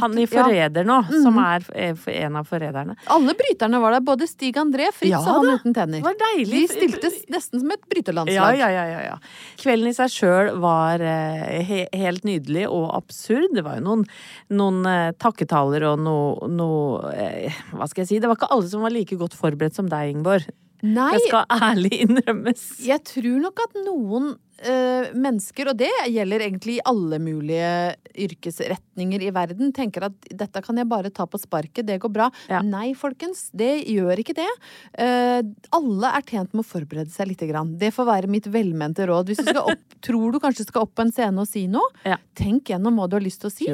Han 0.00 0.16
i. 0.18 0.24
Mhm. 0.26 0.32
Forræder 0.36 0.84
nå, 0.86 0.96
som 1.22 1.36
er 1.40 1.64
eh, 1.74 1.94
en 2.16 2.36
av 2.40 2.46
forræderne. 2.48 2.96
Alle 3.12 3.34
bryterne 3.38 3.80
var 3.82 3.96
der. 3.96 4.04
Både 4.06 4.26
Stig 4.28 4.56
André, 4.60 4.88
Fritz 4.94 5.14
og 5.16 5.24
han 5.26 5.46
da. 5.46 5.54
uten 5.58 5.74
tenner. 5.76 6.00
Det 6.02 6.06
var 6.06 6.18
deilig. 6.20 6.62
De 6.66 6.74
stilte 6.74 7.10
nesten 7.32 7.60
som 7.62 7.70
et 7.72 7.80
Ja, 7.80 7.88
bryterlandslag. 7.94 8.58
ja, 8.58 8.68
ja, 8.74 8.84
ja, 8.90 9.00
ja. 9.10 9.16
Kvelden 9.60 9.88
i 9.90 9.94
seg 9.96 10.12
sjøl 10.12 10.50
var 10.62 10.98
he 11.00 11.86
helt 11.94 12.24
nydelig 12.26 12.66
og 12.68 12.90
absurd. 12.96 13.54
Det 13.56 13.64
var 13.66 13.78
jo 13.78 13.84
noen, 13.86 14.04
noen 14.50 14.82
takketaler 15.20 15.86
og 15.92 16.00
noe, 16.04 16.48
noe 16.56 17.10
eh, 17.14 17.52
Hva 17.76 17.86
skal 17.90 18.02
jeg 18.04 18.10
si? 18.10 18.18
Det 18.22 18.30
var 18.30 18.38
ikke 18.38 18.50
alle 18.56 18.70
som 18.72 18.84
var 18.86 18.94
like 18.94 19.18
godt 19.20 19.36
forberedt 19.38 19.76
som 19.78 19.88
deg, 19.92 20.14
Ingeborg. 20.14 20.48
Nei, 20.86 21.10
Det 21.16 21.22
skal 21.28 21.46
ærlig 21.70 21.92
innrømmes. 22.04 22.66
jeg 22.84 23.00
tror 23.08 23.38
nok 23.46 23.62
at 23.64 23.78
noen 23.86 24.34
eh, 24.58 25.12
mennesker, 25.16 25.70
og 25.72 25.78
det 25.80 25.90
gjelder 26.12 26.44
egentlig 26.46 26.78
i 26.78 26.84
alle 26.88 27.18
mulige 27.22 27.70
yrkesretninger 28.16 29.22
i 29.26 29.30
verden, 29.34 29.72
tenker 29.76 30.06
at 30.08 30.28
dette 30.30 30.62
kan 30.64 30.78
jeg 30.80 30.88
bare 30.88 31.10
ta 31.14 31.26
på 31.28 31.40
sparket, 31.40 31.86
det 31.88 31.98
går 32.02 32.12
bra. 32.12 32.28
Ja. 32.50 32.62
Nei, 32.64 32.92
folkens, 32.98 33.46
det 33.56 33.84
gjør 33.90 34.22
ikke 34.22 34.36
det. 34.38 34.48
Uh, 34.96 35.42
alle 35.76 36.12
er 36.16 36.24
tjent 36.26 36.54
med 36.56 36.64
å 36.64 36.68
forberede 36.68 37.12
seg 37.12 37.30
lite 37.32 37.48
grann. 37.50 37.74
Det 37.80 37.92
får 37.94 38.08
være 38.08 38.30
mitt 38.32 38.48
velmente 38.52 39.06
råd. 39.08 39.32
Hvis 39.32 39.42
du 39.42 39.50
skal 39.50 39.72
opp, 39.74 39.84
tror 40.06 40.32
du 40.32 40.40
kanskje 40.42 40.68
skal 40.68 40.86
opp 40.86 40.94
på 40.96 41.06
en 41.06 41.12
scene 41.14 41.42
og 41.42 41.50
si 41.50 41.66
noe, 41.70 41.92
Ja. 42.06 42.18
tenk 42.38 42.70
gjennom 42.72 42.96
hva 43.00 43.08
du 43.10 43.18
har 43.18 43.24
lyst 43.24 43.42
til 43.44 43.50
å 43.50 43.54
si. 43.54 43.68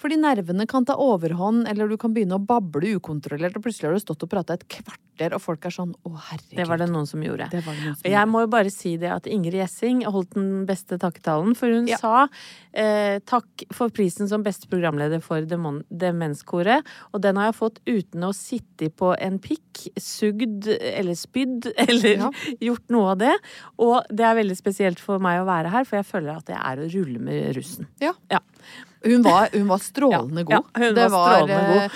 Fordi 0.00 0.18
nervene 0.20 0.66
kan 0.70 0.86
ta 0.88 0.96
overhånd, 1.00 1.68
eller 1.70 1.90
du 1.90 1.96
kan 2.00 2.14
begynne 2.14 2.38
å 2.38 2.44
bable 2.44 2.96
ukontrollert, 2.98 3.56
og 3.58 3.66
plutselig 3.66 3.90
har 3.90 3.98
du 3.98 4.02
stått 4.02 4.24
og 4.26 4.32
prata 4.32 4.56
et 4.58 4.66
kvarter, 4.68 5.34
og 5.36 5.42
folk 5.42 5.66
er 5.68 5.74
sånn 5.74 5.94
å 6.06 6.14
herregud. 6.30 6.56
Det 6.58 6.68
var 6.70 6.80
det 6.80 6.90
noen 6.90 7.06
som 7.08 7.22
gjorde. 7.22 7.48
Det 7.52 7.62
noen 7.66 7.96
som 7.98 8.10
Jeg 8.10 8.30
må 8.30 8.44
jo 8.44 8.50
bare 8.50 8.72
si 8.72 8.96
det 9.00 9.12
at 9.12 9.28
Ingrid 9.30 9.60
Gjessing 9.60 10.02
holdt 10.08 10.23
den 10.32 10.64
beste 10.66 10.96
takketalen, 10.98 11.54
for 11.54 11.68
hun 11.68 11.86
Ja. 11.86 11.96
sa 11.98 12.28
eh, 12.72 13.18
takk 13.20 13.64
for 13.72 13.88
prisen 13.90 14.26
som 14.28 14.42
beste 14.42 14.66
programleder 14.66 15.20
for 15.22 15.42
Demon- 15.42 15.84
Demenskoret. 15.92 16.82
Og 17.12 17.20
den 17.20 17.36
har 17.36 17.52
jeg 17.52 17.58
fått 17.60 17.78
uten 17.86 18.24
å 18.24 18.32
sitte 18.34 18.88
på 18.90 19.14
en 19.20 19.38
pikk, 19.38 19.88
sugd 20.00 20.66
eller 20.80 21.14
spydd 21.14 21.68
eller 21.88 22.16
Ja. 22.16 22.30
gjort 22.60 22.88
noe 22.90 23.10
av 23.12 23.18
det. 23.18 23.34
Og 23.78 24.02
det 24.10 24.24
er 24.24 24.34
veldig 24.40 24.56
spesielt 24.56 24.98
for 24.98 25.18
meg 25.18 25.40
å 25.42 25.46
være 25.46 25.70
her, 25.70 25.84
for 25.84 25.96
jeg 26.00 26.06
føler 26.06 26.36
at 26.36 26.46
jeg 26.48 26.58
er 26.58 26.76
å 26.78 26.90
rulle 26.94 27.18
med 27.20 27.54
russen. 27.56 27.86
Ja. 28.00 28.12
Ja. 28.30 28.40
Hun 29.04 29.22
var, 29.22 29.50
hun 29.52 29.66
var 29.68 29.78
strålende 29.84 30.44
god. 30.48 30.50
ja, 30.54 30.62
hun 30.80 30.94
det 30.94 31.10
var 31.12 31.34
strålende 31.44 31.74
god. 31.74 31.90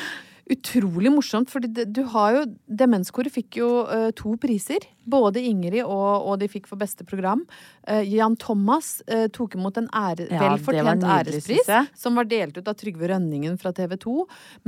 Utrolig 0.53 1.11
morsomt, 1.13 1.51
fordi 1.53 1.85
du 1.85 2.03
har 2.13 2.37
jo 2.37 2.45
Demenskoret 2.81 3.33
fikk 3.33 3.61
jo 3.61 3.69
uh, 3.89 4.09
to 4.17 4.35
priser. 4.41 4.85
Både 5.09 5.43
Ingrid 5.45 5.83
og, 5.85 6.29
og 6.29 6.39
de 6.41 6.49
fikk 6.51 6.69
for 6.69 6.81
beste 6.81 7.07
program. 7.09 7.45
Uh, 7.89 8.03
Jan 8.05 8.37
Thomas 8.41 8.99
uh, 9.11 9.27
tok 9.35 9.59
imot 9.59 9.81
en 9.81 9.89
ære, 9.93 10.29
Ja, 10.33 10.43
velfortjent 10.45 11.05
ærespris, 11.05 11.73
som 11.97 12.19
var 12.19 12.29
delt 12.31 12.59
ut 12.59 12.69
av 12.69 12.77
Trygve 12.79 13.11
Rønningen 13.13 13.59
fra 13.61 13.73
TV 13.77 13.97
2. 14.01 14.17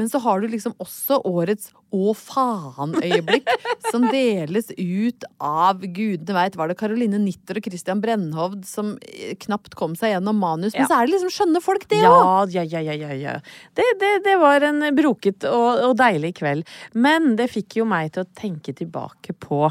Men 0.00 0.12
så 0.12 0.22
har 0.24 0.40
du 0.40 0.50
liksom 0.52 0.76
også 0.80 1.22
årets 1.28 1.72
å 1.94 2.12
faen-øyeblikk, 2.16 3.48
som 3.90 4.04
deles 4.12 4.70
ut 4.76 5.24
av 5.42 5.80
gudene 5.82 6.36
veit. 6.36 6.56
Var 6.58 6.70
det 6.70 6.76
Caroline 6.80 7.18
Nitter 7.22 7.58
og 7.60 7.66
Christian 7.66 8.02
Brennhovd 8.02 8.64
som 8.68 8.92
eh, 9.06 9.34
knapt 9.46 9.74
kom 9.78 9.96
seg 9.98 10.14
gjennom 10.14 10.38
manus? 10.40 10.74
Men 10.74 10.84
Ja. 10.84 10.88
så 10.90 11.00
er 11.00 11.06
det 11.10 11.16
liksom 11.16 11.32
skjønne 11.34 11.62
folk, 11.64 11.88
det 11.90 12.02
òg! 12.06 12.54
Ja, 12.54 12.62
ja, 12.62 12.80
ja, 12.80 12.92
ja, 12.94 13.10
ja, 13.10 13.16
ja. 13.18 13.34
Det, 13.74 13.88
det, 14.00 14.12
det 14.26 14.36
var 14.40 14.62
en 14.70 14.82
broket 14.96 15.44
og, 15.50 15.82
og 15.90 15.96
deilig 16.00 16.34
kveld. 16.40 16.68
Men 16.94 17.34
det 17.40 17.50
fikk 17.52 17.80
jo 17.82 17.88
meg 17.90 18.12
til 18.14 18.24
å 18.26 18.30
tenke 18.38 18.74
tilbake 18.76 19.34
på 19.38 19.66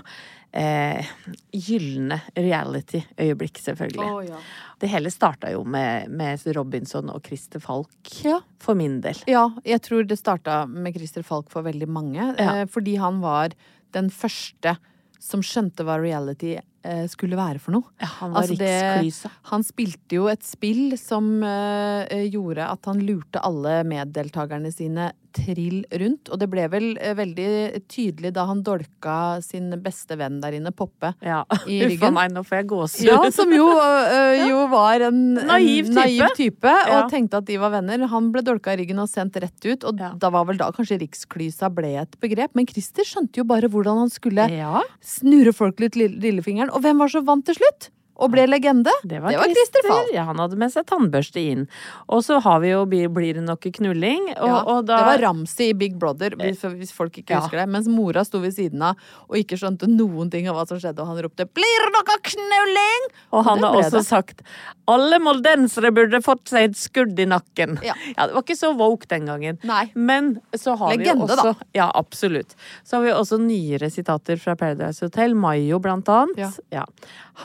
eh, 0.54 1.06
gylne 1.54 2.22
reality-øyeblikk, 2.38 3.60
selvfølgelig. 3.62 4.30
ja. 4.30 4.40
Det 4.80 4.88
hele 4.90 5.12
starta 5.12 5.52
jo 5.52 5.64
med, 5.68 6.08
med 6.10 6.40
Robinson 6.56 7.10
og 7.12 7.22
Christer 7.26 7.60
Falk, 7.60 7.90
Ja. 8.24 8.40
for 8.60 8.76
min 8.80 9.02
del. 9.04 9.18
Ja, 9.28 9.50
jeg 9.66 9.82
tror 9.82 10.08
det 10.08 10.18
starta 10.20 10.66
med 10.68 10.96
Christer 10.96 11.22
Falk 11.24 11.50
for 11.52 11.64
veldig 11.68 11.88
mange. 11.88 12.34
Ja. 12.40 12.62
Eh, 12.62 12.66
fordi 12.66 12.96
han 12.98 13.20
var 13.22 13.50
den 13.92 14.10
første 14.10 14.78
som 15.20 15.42
skjønte 15.44 15.84
hva 15.84 15.98
reality 16.00 16.54
eh, 16.86 17.06
skulle 17.12 17.36
være 17.36 17.60
for 17.60 17.76
noe. 17.76 17.84
Han 18.00 18.32
var 18.32 18.42
Altså, 18.48 18.56
det- 18.58 19.30
Han 19.52 19.64
spilte 19.64 20.16
jo 20.16 20.28
et 20.32 20.44
spill 20.44 20.98
som 20.98 21.44
eh, 21.44 22.30
gjorde 22.32 22.64
at 22.72 22.86
han 22.86 23.02
lurte 23.06 23.42
alle 23.44 23.84
meddeltakerne 23.84 24.72
sine 24.72 25.12
trill 25.34 25.84
rundt. 26.02 26.30
Og 26.32 26.40
det 26.42 26.48
ble 26.52 26.66
vel 26.72 26.98
eh, 27.00 27.14
veldig 27.18 27.48
tydelig 27.92 28.32
da 28.36 28.46
han 28.50 28.64
dolka 28.66 29.40
sin 29.46 29.70
beste 29.84 30.18
venn 30.20 30.40
der 30.42 30.58
inne, 30.60 30.72
Poppe, 30.76 31.14
Ja. 31.26 31.44
i 31.68 31.82
ryggen. 31.86 32.14
meg, 32.14 32.32
nå 32.32 32.44
får 32.46 32.62
jeg 32.62 32.68
gåsehud. 32.72 33.08
Ja, 33.10 33.30
som 33.36 33.52
jo, 33.54 33.68
øh, 33.76 34.48
jo 34.52 34.68
var 34.72 35.02
en, 35.10 35.34
Naiv 35.36 35.88
en 35.90 35.94
naiv 36.00 36.36
type 36.38 36.66
og 36.70 36.94
Ja. 36.94 37.08
tenkte 37.10 37.38
at 37.38 37.46
de 37.46 37.58
var 37.58 37.72
venner. 37.72 38.08
Han 38.08 38.32
ble 38.32 38.42
dolka 38.42 38.74
i 38.74 38.78
ryggen 38.84 39.00
og 39.00 39.10
sendt 39.10 39.36
rett 39.42 39.66
ut, 39.66 39.84
og 39.84 40.00
Ja. 40.00 40.12
da 40.18 40.30
var 40.30 40.46
vel 40.46 40.58
da 40.58 40.72
kanskje 40.72 41.00
riksklysa 41.02 41.70
ble 41.74 41.96
et 42.02 42.20
begrep. 42.20 42.50
Men 42.56 42.66
Christer 42.68 43.04
skjønte 43.04 43.38
jo 43.38 43.44
bare 43.44 43.68
hvordan 43.70 43.98
han 44.06 44.10
skulle 44.10 44.48
snurre 45.02 45.54
folk 45.54 45.80
litt 45.80 45.96
lillefingeren. 45.96 46.70
Og 46.74 46.82
hvem 46.82 46.98
var 47.00 47.08
så 47.12 47.24
vant 47.26 47.46
til 47.46 47.56
slutt? 47.56 47.90
Og 48.20 48.32
ble 48.34 48.44
legende? 48.52 48.92
det 49.08 49.22
var, 49.24 49.32
Christer 49.32 49.56
Christer. 49.56 49.88
Fall. 49.88 50.10
Ja, 50.14 50.26
han 50.28 50.38
hadde 50.42 50.58
med 50.60 50.72
seg 50.74 50.86
tannbørste 50.90 51.40
inn. 51.40 51.68
Og 52.10 52.22
så 52.26 52.42
har 52.44 52.60
vi 52.60 52.72
jo 52.74 52.86
Blir 52.86 53.34
det 53.40 53.44
noe 53.46 53.56
knulling? 53.58 54.26
Og, 54.38 54.48
Ja, 54.50 54.58
og 54.68 54.86
da, 54.90 54.98
Det 55.00 55.06
var 55.08 55.24
Ramsi 55.30 55.70
i 55.70 55.74
Big 55.74 55.96
Brother, 56.00 56.36
hvis, 56.36 56.62
hvis 56.76 56.92
folk 56.92 57.14
ikke 57.22 57.32
Ja. 57.38 57.40
husker 57.42 57.58
det. 57.62 57.68
Mens 57.70 57.88
mora 57.88 58.24
sto 58.26 58.40
ved 58.44 58.54
siden 58.58 58.82
av 58.82 58.96
og 59.30 59.38
ikke 59.38 59.58
skjønte 59.58 59.88
noen 59.88 60.30
ting 60.32 60.48
av 60.50 60.56
hva 60.56 60.68
som 60.68 60.78
skjedde, 60.80 61.00
og 61.00 61.08
han 61.08 61.18
ropte 61.24 61.46
'Blir 61.48 61.80
det 61.86 61.92
noe 61.96 62.18
knulling?' 62.30 63.08
Og 63.32 63.44
han 63.46 63.58
det 63.62 63.68
har 63.70 63.76
også 63.84 64.00
det. 64.00 64.06
sagt 64.08 64.42
alle 64.90 65.20
moldensere 65.22 65.92
burde 65.94 66.20
fått 66.26 66.50
seg 66.50 66.70
et 66.72 66.78
skudd 66.80 67.20
i 67.20 67.26
nakken. 67.30 67.78
Ja. 67.86 67.94
Det 68.30 68.34
var 68.36 68.42
ikke 68.44 68.58
så 68.58 68.72
woke 68.78 69.08
den 69.08 69.26
gangen. 69.30 69.60
Nei. 69.64 69.92
Men 69.96 70.42
så 70.58 70.76
har 70.78 70.90
Legende, 70.96 71.28
vi 71.28 71.34
jo 71.34 71.36
da. 71.36 71.36
også 71.36 71.56
Ja, 71.78 71.92
absolutt. 71.96 72.56
Så 72.84 72.98
har 72.98 73.04
vi 73.06 73.12
også 73.14 73.38
nyere 73.40 73.90
sitater 73.94 74.40
fra 74.42 74.56
Paradise 74.60 75.02
Hotel. 75.06 75.36
Mayo, 75.36 75.80
blant 75.80 76.10
annet. 76.10 76.60
Ja. 76.72 76.86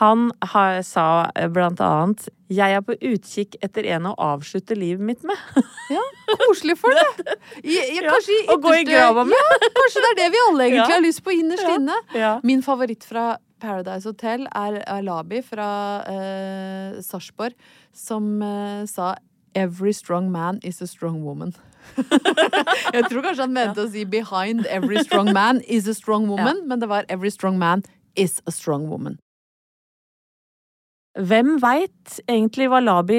Han 0.01 0.31
har, 0.41 0.64
sa 0.85 1.05
eh, 1.35 1.47
blant 1.51 1.81
annet 1.83 2.27
jeg 2.53 2.75
er 2.77 2.81
på 2.85 2.93
utkikk 3.01 3.55
etter 3.65 3.87
en 3.95 4.05
å 4.11 4.13
avslutte 4.21 4.75
livet 4.77 5.01
mitt 5.01 5.23
med. 5.25 5.37
Ja, 5.95 6.01
koselig 6.47 6.75
for 6.81 6.93
det. 6.97 7.35
I, 7.61 7.73
i, 7.73 7.97
Ja, 8.01 8.09
kanskje 8.13 8.35
i 8.37 8.45
å 8.49 8.55
gå 8.61 8.71
i 8.73 8.85
grava 8.87 9.23
med. 9.25 9.33
Ja, 9.37 9.69
kanskje 9.79 10.01
det 10.01 10.11
er 10.11 10.17
det 10.19 10.29
vi 10.33 10.39
alle 10.49 10.63
egentlig 10.69 10.81
Ja. 10.81 10.95
har 10.95 11.03
lyst 11.05 11.21
på 11.25 11.33
innerst 11.33 11.69
inne. 11.75 11.97
Min 12.45 12.63
favoritt 12.65 13.05
fra 13.05 13.35
Paradise 13.61 14.05
Hotel 14.09 14.47
er 14.49 14.79
Alabi 14.91 15.41
fra 15.45 15.67
eh, 16.09 16.97
Sarpsborg, 17.05 17.53
som 17.93 18.41
eh, 18.41 18.85
sa 18.89 19.15
'Every 19.55 19.93
strong 19.93 20.31
man 20.31 20.59
is 20.63 20.81
a 20.81 20.87
strong 20.87 21.23
woman'. 21.23 21.53
Jeg 22.95 23.03
tror 23.09 23.21
kanskje 23.23 23.45
han 23.45 23.53
mente 23.53 23.85
å 23.85 23.89
si 23.91 24.03
'behind 24.05 24.65
every 24.67 25.01
strong 25.03 25.31
man 25.33 25.61
is 25.67 25.87
a 25.87 25.93
strong 25.93 26.27
woman', 26.27 26.67
men 26.67 26.79
det 26.79 26.89
var 26.89 27.05
'every 27.09 27.29
strong 27.31 27.57
man 27.57 27.83
is 28.15 28.41
a 28.47 28.51
strong 28.51 28.89
woman'. 28.89 29.17
Hvem 31.15 31.53
veit 31.63 32.17
egentlig 32.27 32.65
hva 32.67 32.81
Labi 32.83 33.17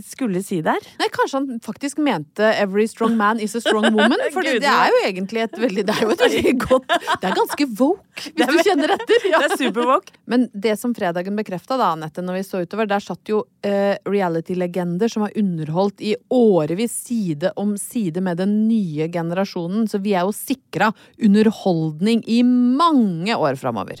skulle 0.00 0.40
si 0.44 0.62
der? 0.64 0.80
Nei, 0.96 1.10
kanskje 1.12 1.36
han 1.36 1.60
faktisk 1.64 2.00
mente 2.00 2.54
'every 2.56 2.86
strong 2.88 3.18
man 3.20 3.40
is 3.40 3.54
a 3.54 3.60
strong 3.60 3.84
woman'. 3.92 4.16
For 4.32 4.42
det 4.42 4.64
er 4.64 4.88
jo 4.88 5.02
egentlig 5.04 5.42
et 5.44 5.58
veldig 5.60 5.84
Det 5.84 5.94
er 5.94 6.06
jo 6.06 6.14
et 6.14 6.24
veldig 6.24 6.54
godt 6.64 6.88
Det 6.88 7.28
er 7.28 7.36
ganske 7.36 7.66
woke, 7.76 8.32
hvis 8.32 8.48
du 8.48 8.58
kjenner 8.64 8.94
etter. 8.96 9.28
Ja. 9.28 9.42
Det 9.42 9.50
er 9.50 9.56
superwoke. 9.60 10.16
Men 10.24 10.48
det 10.54 10.78
som 10.80 10.94
fredagen 10.96 11.36
bekrefta, 11.36 11.76
da, 11.76 11.92
Anette, 11.92 12.24
når 12.24 12.40
vi 12.40 12.46
så 12.48 12.62
utover, 12.64 12.88
der 12.88 13.04
satt 13.04 13.28
jo 13.28 13.44
uh, 13.44 13.94
reality-legender 14.08 15.12
som 15.12 15.26
har 15.26 15.36
underholdt 15.36 16.00
i 16.00 16.16
årevis 16.32 16.96
side 17.04 17.52
om 17.60 17.76
side 17.76 18.24
med 18.24 18.40
den 18.40 18.56
nye 18.68 19.10
generasjonen. 19.12 19.84
Så 19.88 20.00
vi 20.00 20.16
er 20.16 20.24
jo 20.24 20.32
sikra 20.32 20.94
underholdning 21.20 22.24
i 22.24 22.42
mange 22.42 23.36
år 23.36 23.60
framover. 23.60 24.00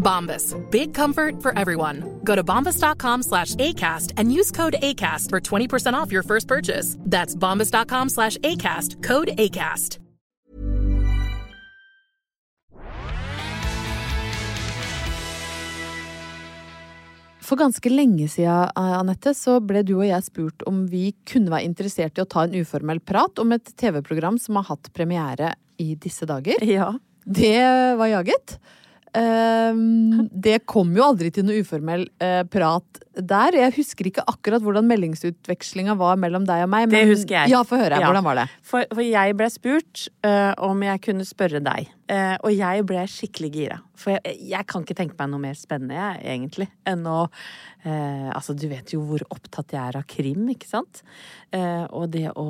Bombas. 0.00 0.56
Big 0.70 0.92
comfort 0.92 1.40
for 1.42 1.56
everyone. 1.56 2.20
Go 2.24 2.34
to 2.34 2.42
bombas.com 2.42 3.22
slash 3.22 3.54
ACAST 3.54 4.14
and 4.16 4.32
use 4.32 4.50
code 4.50 4.76
ACAST 4.82 5.28
for 5.30 5.40
20% 5.40 5.94
off 5.94 6.10
your 6.10 6.24
first 6.24 6.48
purchase. 6.48 6.96
That's 7.04 7.36
bombas.com 7.36 8.08
slash 8.08 8.36
ACAST. 8.38 9.02
Code 9.02 9.28
ACAST. 9.38 9.98
For 17.50 17.58
ganske 17.58 17.90
lenge 17.90 18.28
siden, 18.30 18.68
Anette, 18.78 19.32
så 19.34 19.56
ble 19.58 19.82
du 19.82 19.96
og 19.96 20.06
jeg 20.06 20.22
spurt 20.22 20.62
om 20.70 20.84
vi 20.86 21.08
kunne 21.26 21.50
være 21.50 21.66
interessert 21.66 22.20
i 22.20 22.22
å 22.22 22.28
ta 22.30 22.44
en 22.46 22.54
uformell 22.54 23.00
prat 23.02 23.42
om 23.42 23.56
et 23.56 23.72
TV-program 23.80 24.38
som 24.38 24.60
har 24.60 24.68
hatt 24.68 24.92
premiere 24.94 25.56
i 25.82 25.96
disse 25.98 26.28
dager. 26.30 26.62
Ja. 26.62 26.92
Det 27.26 27.96
var 27.98 28.06
jaget. 28.06 28.54
Ehm, 29.18 30.28
det 30.30 30.60
kom 30.70 30.92
jo 30.94 31.02
aldri 31.08 31.32
til 31.34 31.46
noe 31.48 31.64
uformell 31.64 32.04
eh, 32.22 32.42
prat 32.46 33.00
der. 33.16 33.56
Jeg 33.58 33.74
husker 33.74 34.10
ikke 34.10 34.24
akkurat 34.30 34.62
hvordan 34.62 34.86
meldingsutvekslinga 34.86 35.96
var 35.98 36.20
mellom 36.20 36.46
deg 36.48 36.64
og 36.66 36.70
meg. 36.72 36.90
Det 36.92 37.02
husker 37.10 37.40
jeg. 37.40 37.52
Ja, 37.54 37.64
få 37.66 37.80
høre. 37.80 37.98
Ja. 37.98 38.06
Hvordan 38.06 38.26
var 38.26 38.42
det? 38.42 38.46
For, 38.62 38.86
for 38.92 39.04
jeg 39.04 39.36
ble 39.38 39.48
spurt 39.50 40.06
uh, 40.26 40.52
om 40.62 40.84
jeg 40.86 41.02
kunne 41.04 41.26
spørre 41.26 41.62
deg. 41.64 41.90
Eh, 42.10 42.36
og 42.42 42.50
jeg 42.50 42.84
ble 42.88 43.02
skikkelig 43.06 43.50
gira. 43.54 43.76
For 43.98 44.16
jeg, 44.16 44.38
jeg 44.50 44.66
kan 44.68 44.82
ikke 44.82 44.96
tenke 44.98 45.18
meg 45.18 45.30
noe 45.30 45.42
mer 45.44 45.58
spennende, 45.58 45.94
jeg, 45.94 46.24
egentlig, 46.32 46.66
enn 46.88 47.04
å 47.06 47.20
eh, 47.84 48.28
Altså, 48.34 48.54
du 48.58 48.66
vet 48.70 48.94
jo 48.94 49.02
hvor 49.06 49.22
opptatt 49.30 49.74
jeg 49.76 49.80
er 49.80 49.98
av 50.00 50.06
krim, 50.10 50.48
ikke 50.50 50.68
sant? 50.68 51.02
Eh, 51.54 51.84
og 51.86 52.10
det 52.14 52.26
å 52.34 52.46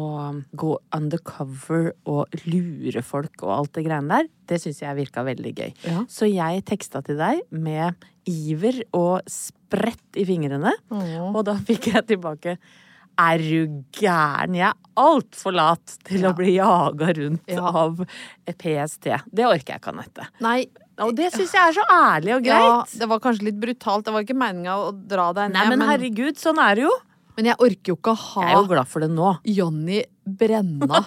gå 0.57 0.73
undercover 0.97 1.93
og 2.09 2.41
lure 2.47 3.05
folk 3.05 3.45
og 3.45 3.55
alt 3.59 3.75
det 3.77 3.85
greiene 3.89 4.21
der, 4.21 4.31
det 4.51 4.61
syns 4.63 4.81
jeg 4.83 4.99
virka 4.99 5.25
veldig 5.27 5.53
gøy. 5.53 5.75
Ja. 5.87 6.05
Så 6.11 6.31
jeg 6.31 6.65
teksta 6.69 7.05
til 7.07 7.21
deg 7.21 7.45
med 7.53 8.09
iver 8.31 8.83
og 8.97 9.27
sprett 9.31 10.21
i 10.21 10.25
fingrene, 10.29 10.73
og 10.91 11.43
da 11.49 11.57
fikk 11.69 11.93
jeg 11.93 12.09
tilbake 12.15 12.57
er 13.19 13.39
du 13.39 13.83
gæren? 13.97 14.55
Jeg 14.57 14.69
er 14.71 14.77
altfor 15.01 15.53
lat 15.57 15.97
til 16.05 16.25
å 16.29 16.35
bli 16.37 16.55
jaga 16.59 17.11
rundt 17.17 17.49
Ja. 17.51 17.63
av 17.67 18.05
PST. 18.47 19.11
Det 19.33 19.45
orker 19.49 19.75
jeg 19.75 19.81
ikke, 19.81 19.93
Anette. 19.97 20.29
Nei, 20.41 20.67
Og 21.01 21.15
det 21.17 21.31
syns 21.33 21.53
jeg 21.55 21.63
er 21.65 21.73
så 21.73 21.85
ærlig 21.89 22.35
og 22.37 22.45
ja, 22.45 22.59
greit. 22.61 22.99
det 23.01 23.09
var 23.09 23.19
kanskje 23.25 23.47
litt 23.49 23.61
brutalt. 23.61 24.05
Det 24.05 24.13
var 24.13 24.21
ikke 24.27 24.37
meninga 24.37 24.75
å 24.77 24.91
dra 24.93 25.33
deg 25.33 25.49
ned. 25.51 25.57
Nei, 25.57 25.69
men 25.77 25.81
herregud, 25.89 26.37
sånn 26.37 26.59
er 26.61 26.75
det 26.77 26.83
jo. 26.85 26.93
men 27.37 27.47
jeg 27.47 27.57
orker 27.57 27.89
jo 27.89 27.97
ikke 27.97 28.13
å 28.13 28.19
ha 28.21 28.43
Jeg 28.43 28.53
er 28.53 28.61
jo 28.61 28.69
glad 28.69 28.89
for 28.89 29.01
det 29.01 29.09
nå. 29.15 29.31
Jonny 29.49 30.03
Brenna 30.27 31.07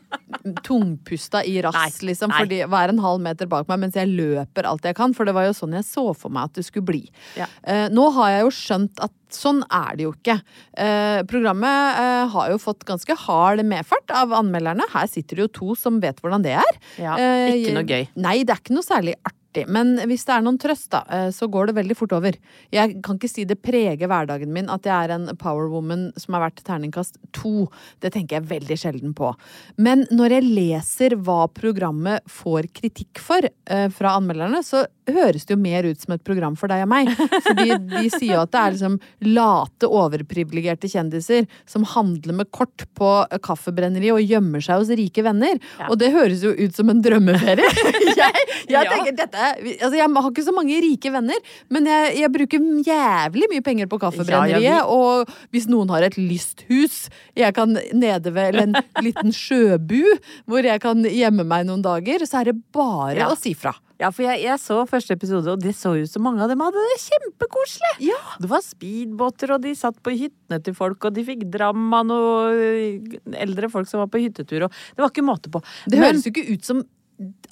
tungpusta 0.64 1.42
i 1.44 1.60
rass, 1.62 1.74
Nei, 1.74 2.08
liksom, 2.12 2.30
nei. 2.30 2.38
fordi 2.44 2.58
hver 2.70 2.92
en 2.92 3.00
halv 3.02 3.20
meter 3.24 3.48
bak 3.50 3.68
meg 3.68 3.80
mens 3.82 3.96
jeg 3.98 4.08
løper 4.12 4.68
alt 4.68 4.84
jeg 4.86 4.96
kan. 4.98 5.12
For 5.16 5.26
det 5.28 5.34
var 5.36 5.46
jo 5.48 5.54
sånn 5.56 5.74
jeg 5.76 5.84
så 5.88 6.06
for 6.16 6.32
meg 6.32 6.50
at 6.50 6.54
det 6.60 6.64
skulle 6.68 6.86
bli. 6.88 7.02
Ja. 7.38 7.48
Eh, 7.66 7.88
nå 7.92 8.08
har 8.16 8.30
jeg 8.36 8.46
jo 8.46 8.52
skjønt 8.54 9.02
at 9.04 9.12
Sånn 9.32 9.62
er 9.74 9.96
det 9.98 10.04
jo 10.06 10.12
ikke. 10.14 10.36
Eh, 10.78 11.22
programmet 11.26 11.98
eh, 12.02 12.26
har 12.34 12.50
jo 12.52 12.58
fått 12.62 12.84
ganske 12.86 13.16
hard 13.26 13.64
medfart 13.66 14.12
av 14.14 14.34
anmelderne. 14.38 14.86
Her 14.92 15.08
sitter 15.10 15.40
det 15.40 15.46
jo 15.48 15.54
to 15.60 15.78
som 15.78 15.98
vet 16.02 16.20
hvordan 16.22 16.44
det 16.46 16.54
er. 16.60 16.78
Ja, 17.02 17.16
Eh, 17.16 17.56
ikke 17.58 17.74
noe 17.74 17.88
gøy. 17.88 18.06
Nei, 18.22 18.36
det 18.46 18.54
er 18.54 18.62
ikke 18.62 18.76
noe 18.76 18.86
særlig 18.86 19.16
artig. 19.24 19.42
Men 19.68 19.94
hvis 20.10 20.24
det 20.28 20.34
er 20.36 20.42
noen 20.44 20.58
trøst, 20.60 20.90
da, 20.92 21.00
eh, 21.10 21.28
så 21.32 21.48
går 21.50 21.70
det 21.70 21.76
veldig 21.78 21.96
fort 21.96 22.12
over. 22.12 22.36
Jeg 22.74 22.98
kan 23.06 23.16
ikke 23.16 23.30
si 23.30 23.44
det 23.48 23.60
preger 23.64 24.06
hverdagen 24.10 24.52
min 24.52 24.68
at 24.72 24.84
jeg 24.84 24.94
er 25.08 25.14
en 25.16 25.26
powerwoman 25.40 26.10
som 26.20 26.36
har 26.36 26.44
vært 26.50 26.62
terningkast 26.66 27.16
to. 27.32 27.68
Det 28.04 28.12
tenker 28.12 28.36
jeg 28.40 28.48
veldig 28.50 28.76
sjelden 28.78 29.14
på. 29.16 29.32
Men 29.78 30.04
når 30.10 30.36
jeg 30.36 30.48
leser 30.58 31.16
hva 31.16 31.46
programmet 31.48 32.20
får 32.28 32.68
kritikk 32.76 33.18
for 33.22 33.40
eh, 33.46 33.88
fra 33.94 34.16
anmelderne, 34.20 34.60
så 34.66 34.84
høres 35.06 35.44
det 35.46 35.54
jo 35.54 35.60
mer 35.62 35.86
ut 35.86 36.00
som 36.02 36.16
et 36.16 36.24
program 36.26 36.56
for 36.58 36.66
deg 36.68 36.82
og 36.82 36.90
meg. 36.90 37.12
Fordi 37.46 37.68
de 37.78 38.08
sier 38.10 38.32
jo 38.34 38.40
at 38.42 38.50
det 38.50 38.60
er 38.62 38.72
liksom 38.74 38.96
late, 39.36 39.86
overprivilegerte 39.86 40.90
kjendiser 40.90 41.46
som 41.70 41.84
handler 41.86 42.34
med 42.40 42.50
kort 42.50 42.84
på 42.98 43.10
kaffebrenneri 43.46 44.10
og 44.10 44.22
gjemmer 44.26 44.64
seg 44.64 44.82
hos 44.82 44.90
rike 44.98 45.22
venner. 45.26 45.60
Ja. 45.78 45.86
Og 45.92 46.00
det 46.02 46.10
høres 46.14 46.42
jo 46.42 46.50
ut 46.58 46.74
som 46.74 46.90
en 46.90 47.02
drømmeferie. 47.04 47.70
jeg 48.18 48.32
jeg 48.66 48.74
Ja. 48.76 48.82
tenker 48.90 49.14
dette 49.16 49.45
altså 49.54 49.96
Jeg 49.96 50.10
har 50.16 50.30
ikke 50.30 50.44
så 50.46 50.54
mange 50.56 50.80
rike 50.82 51.12
venner, 51.14 51.38
men 51.70 51.86
jeg, 51.90 52.16
jeg 52.20 52.32
bruker 52.34 52.66
jævlig 52.86 53.48
mye 53.52 53.64
penger 53.66 53.86
på 53.92 54.00
kaffebrenneriet. 54.02 54.62
Ja, 54.66 54.82
Og 54.86 55.28
hvis 55.54 55.68
noen 55.70 55.90
har 55.94 56.02
et 56.06 56.18
lysthus 56.18 57.06
jeg 57.36 57.54
kan 57.56 57.76
nede 57.92 58.32
ved, 58.34 58.52
eller 58.54 58.68
en 58.68 58.76
liten 59.06 59.32
sjøbu 59.32 60.02
hvor 60.46 60.64
jeg 60.66 60.80
kan 60.84 61.02
gjemme 61.06 61.44
meg 61.46 61.66
noen 61.68 61.82
dager, 61.84 62.24
så 62.26 62.40
er 62.42 62.52
det 62.52 62.60
bare 62.74 63.16
Ja. 63.22 63.28
å 63.32 63.36
si 63.38 63.54
fra. 63.54 63.74
Ja, 63.96 64.10
for 64.12 64.26
jeg, 64.26 64.42
jeg 64.44 64.60
så 64.60 64.82
første 64.84 65.14
episode, 65.16 65.48
og 65.54 65.62
det 65.64 65.70
så 65.72 65.94
ut 65.96 66.10
som 66.12 66.20
mange 66.26 66.42
av 66.44 66.50
dem 66.52 66.60
hadde 66.60 66.76
det 66.76 66.98
kjempekoselig. 67.00 67.92
Ja. 68.04 68.18
Det 68.42 68.50
var 68.50 68.60
speedbåter, 68.60 69.54
og 69.54 69.62
de 69.64 69.72
satt 69.78 69.96
på 70.04 70.12
hyttene 70.12 70.58
til 70.66 70.76
folk, 70.76 71.00
og 71.08 71.14
de 71.16 71.24
fikk 71.24 71.46
dram 71.54 71.86
av 71.96 72.04
noen 72.04 73.16
eldre 73.40 73.70
folk 73.72 73.88
som 73.88 74.02
var 74.02 74.10
på 74.12 74.20
hyttetur, 74.20 74.66
og 74.68 74.76
det 74.92 75.00
var 75.00 75.12
ikke 75.14 75.24
måte 75.24 75.48
på. 75.52 75.62
Det 75.88 75.96
Men- 75.98 76.10
høres 76.12 76.26
jo 76.28 76.32
ikke 76.34 76.44
ut 76.52 76.64
som 76.68 76.82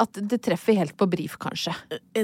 at 0.02 0.18
det 0.28 0.40
treffer 0.44 0.76
helt 0.76 0.96
på 0.98 1.06
brief, 1.08 1.36
kanskje. 1.40 1.72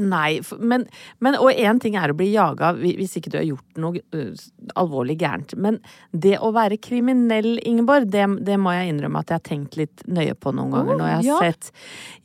Nei, 0.02 0.40
men, 0.58 0.84
men 1.24 1.36
Og 1.40 1.48
én 1.54 1.78
ting 1.80 1.94
er 1.96 2.12
å 2.12 2.16
bli 2.16 2.30
jaga 2.34 2.72
hvis 2.76 3.16
ikke 3.16 3.30
du 3.32 3.38
har 3.38 3.46
gjort 3.46 3.80
noe 3.80 4.02
uh, 4.12 4.42
alvorlig 4.80 5.16
gærent. 5.22 5.54
Men 5.56 5.78
det 6.12 6.34
å 6.42 6.50
være 6.52 6.76
kriminell, 6.82 7.54
Ingeborg, 7.66 8.10
det, 8.12 8.26
det 8.46 8.58
må 8.60 8.74
jeg 8.76 8.92
innrømme 8.92 9.22
at 9.22 9.32
jeg 9.32 9.40
har 9.40 9.46
tenkt 9.46 9.78
litt 9.80 10.04
nøye 10.10 10.34
på 10.36 10.52
noen 10.56 10.74
ganger. 10.74 10.92
Oh, 10.94 11.00
når 11.00 11.10
jeg 11.12 11.16
har 11.16 11.28
ja. 11.28 11.38
sett 11.46 11.70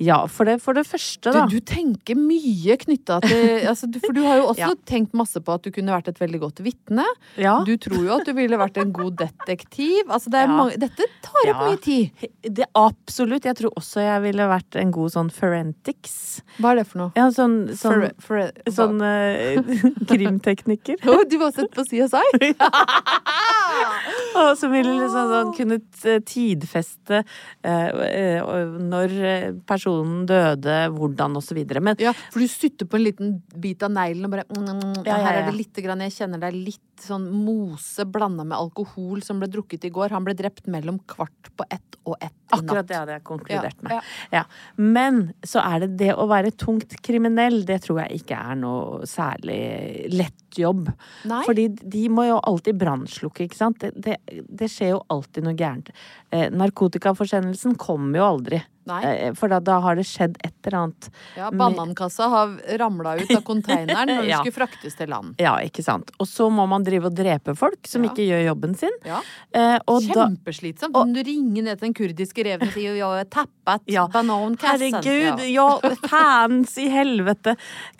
Ja, 0.04 0.20
for 0.32 0.50
det, 0.50 0.58
for 0.66 0.78
det 0.78 0.86
første, 0.90 1.32
da. 1.32 1.46
Du, 1.46 1.56
du 1.56 1.64
tenker 1.66 2.20
mye 2.20 2.78
knytta 2.82 3.22
til 3.24 3.46
altså, 3.72 3.88
du, 3.92 4.02
For 4.04 4.16
du 4.18 4.24
har 4.26 4.42
jo 4.42 4.50
også 4.52 4.66
Ja. 4.66 4.74
tenkt 4.90 5.16
masse 5.18 5.40
på 5.40 5.56
at 5.56 5.64
du 5.66 5.72
kunne 5.76 5.96
vært 5.96 6.10
et 6.12 6.20
veldig 6.22 6.42
godt 6.44 6.64
vitne. 6.66 7.06
ja. 7.40 7.58
Du 7.66 7.76
tror 7.82 8.02
jo 8.04 8.14
at 8.18 8.28
du 8.28 8.34
ville 8.38 8.58
vært 8.60 8.78
en 8.82 8.92
god 8.94 9.16
detektiv. 9.22 10.04
Altså, 10.10 10.30
det 10.34 10.42
er 10.44 10.52
mange, 10.52 10.76
dette 10.82 11.08
tar 11.24 11.52
opp 11.54 11.64
mye 11.70 11.80
tid. 11.82 12.28
Det, 12.44 12.68
absolutt. 12.78 13.48
Jeg 13.48 13.58
tror 13.62 13.74
også 13.80 14.04
jeg 14.04 14.22
ville 14.26 14.48
vært 14.50 14.78
en 14.82 14.92
god 14.94 15.05
sånn 15.12 15.30
forensics. 15.34 16.42
Hva 16.60 16.74
er 16.74 16.82
det 16.82 16.86
for 16.90 17.02
noe? 17.04 17.14
Ja, 17.18 17.28
sånn, 17.34 17.58
sånn, 17.78 18.08
For, 18.24 18.50
for, 18.66 18.74
sånn 18.78 19.02
uh, 19.04 19.60
krimteknikker. 20.12 21.02
Å, 21.02 21.18
du 21.30 21.38
har 21.42 21.54
sett 21.56 21.72
på 21.76 21.86
CSI? 21.88 22.52
Og 24.42 24.52
som 24.60 24.74
ville 24.74 24.96
liksom 24.98 25.32
sånn 25.34 25.54
kunne 25.58 25.80
tidfeste 26.28 27.22
uh, 27.22 27.90
eh, 28.06 28.42
når 28.82 29.16
eh, 29.20 29.48
personen 29.68 30.26
døde, 30.30 30.78
hvordan 30.96 31.40
og 31.40 31.46
så 31.46 31.58
videre. 31.58 31.84
Men 31.84 32.00
Ja, 32.02 32.14
for 32.34 32.44
du 32.44 32.50
sutter 32.52 32.90
på 32.90 33.00
en 33.00 33.06
liten 33.06 33.36
bit 33.62 33.84
av 33.86 33.94
neglen 33.96 34.28
og 34.28 34.36
bare 34.36 34.48
mm, 34.50 34.66
mm, 34.66 35.00
Ja, 35.06 35.16
ja, 35.16 35.22
Her 35.26 35.42
er 35.42 35.50
det 35.50 35.56
lite 35.58 35.84
grann 35.84 36.04
Jeg 36.06 36.16
kjenner 36.16 36.46
er 36.48 36.56
litt 36.56 36.82
sånn 37.04 37.28
mose 37.34 38.06
blanda 38.08 38.46
med 38.48 38.58
alkohol 38.58 39.24
som 39.26 39.42
ble 39.42 39.50
drukket 39.52 39.88
i 39.88 39.92
går. 39.94 40.14
Han 40.16 40.26
ble 40.28 40.36
drept 40.38 40.70
mellom 40.72 41.00
kvart 41.10 41.52
på 41.58 41.68
ett 41.70 41.98
og 42.06 42.18
ett 42.22 42.32
i 42.32 42.56
natt. 42.56 42.62
akkurat 42.62 42.88
det 42.88 42.98
hadde 42.98 43.16
jeg 43.16 43.24
konkludert 43.26 43.82
Ja, 43.82 43.88
med. 43.88 44.10
Ja. 44.32 44.44
Men 44.78 45.22
så 45.44 45.64
er 45.64 45.86
det 45.86 45.98
det 45.98 46.12
å 46.14 46.28
være 46.30 46.52
tungt 46.54 46.98
kriminell, 47.02 47.64
det 47.66 47.82
tror 47.86 48.04
jeg 48.04 48.22
ikke 48.22 48.38
er 48.38 48.60
noe 48.62 49.08
særlig 49.10 50.12
lett 50.14 50.60
jobb. 50.60 50.92
Nei. 51.28 51.42
Fordi 51.48 51.68
de 51.82 52.06
må 52.14 52.28
jo 52.30 52.38
alltid 52.40 52.78
brannslukke, 52.80 53.48
ikke 53.48 53.58
sant. 53.58 53.82
Det, 53.82 53.92
det, 53.96 54.46
det 54.48 54.70
skjer 54.72 54.94
jo 54.96 55.02
alltid 55.12 55.48
noe 55.48 55.58
gærent. 55.58 55.92
Eh, 56.30 56.48
narkotikaforsendelsen 56.54 57.76
kommer 57.82 58.22
jo 58.22 58.30
aldri. 58.30 58.62
Nei. 58.86 59.02
Eh, 59.04 59.34
for 59.34 59.48
da, 59.50 59.60
da 59.60 59.80
har 59.82 59.96
det 59.96 60.06
skjedd 60.06 60.36
et 60.46 60.54
eller 60.68 60.78
annet. 60.84 61.10
Ja, 61.38 61.50
Banankassa 61.52 62.28
har 62.30 62.52
ramla 62.78 63.16
ut 63.22 63.32
av 63.36 63.42
konteineren 63.44 64.08
når 64.10 64.22
den 64.22 64.30
Ja. 64.30 64.40
skulle 64.44 64.54
fraktes 64.68 64.96
til 64.98 65.10
land. 65.10 65.36
Ja, 65.42 65.56
ikke 65.66 65.84
sant. 65.84 66.12
Og 66.20 66.28
så 66.30 66.50
må 66.54 66.68
man 66.70 66.84
drive 66.86 67.06
og 67.10 67.16
drepe 67.18 67.56
folk 67.58 67.88
som 67.88 68.04
Ja. 68.04 68.10
ikke 68.12 68.26
gjør 68.30 68.44
jobben 68.52 68.76
sin. 68.78 68.94
Ja. 69.06 69.22
Eh, 69.54 69.80
og 69.88 70.02
Kjempeslitsomt. 70.06 70.96
Om 70.96 71.14
du 71.14 71.22
ringer 71.24 71.64
ned 71.64 71.80
til 71.80 71.88
den 71.88 71.94
kurdiske 71.98 72.44
reven 72.46 72.68
og 72.68 72.74
sier 72.74 72.94
'jeg 72.96 73.02
har 73.04 73.26
tappet 73.26 73.82
Ja. 73.88 74.08
banankassen'. 74.08 75.02
Herregud, 75.04 75.50
ja, 75.50 75.80
fans 76.08 76.78
i 76.78 76.88
helvete! 76.90 77.56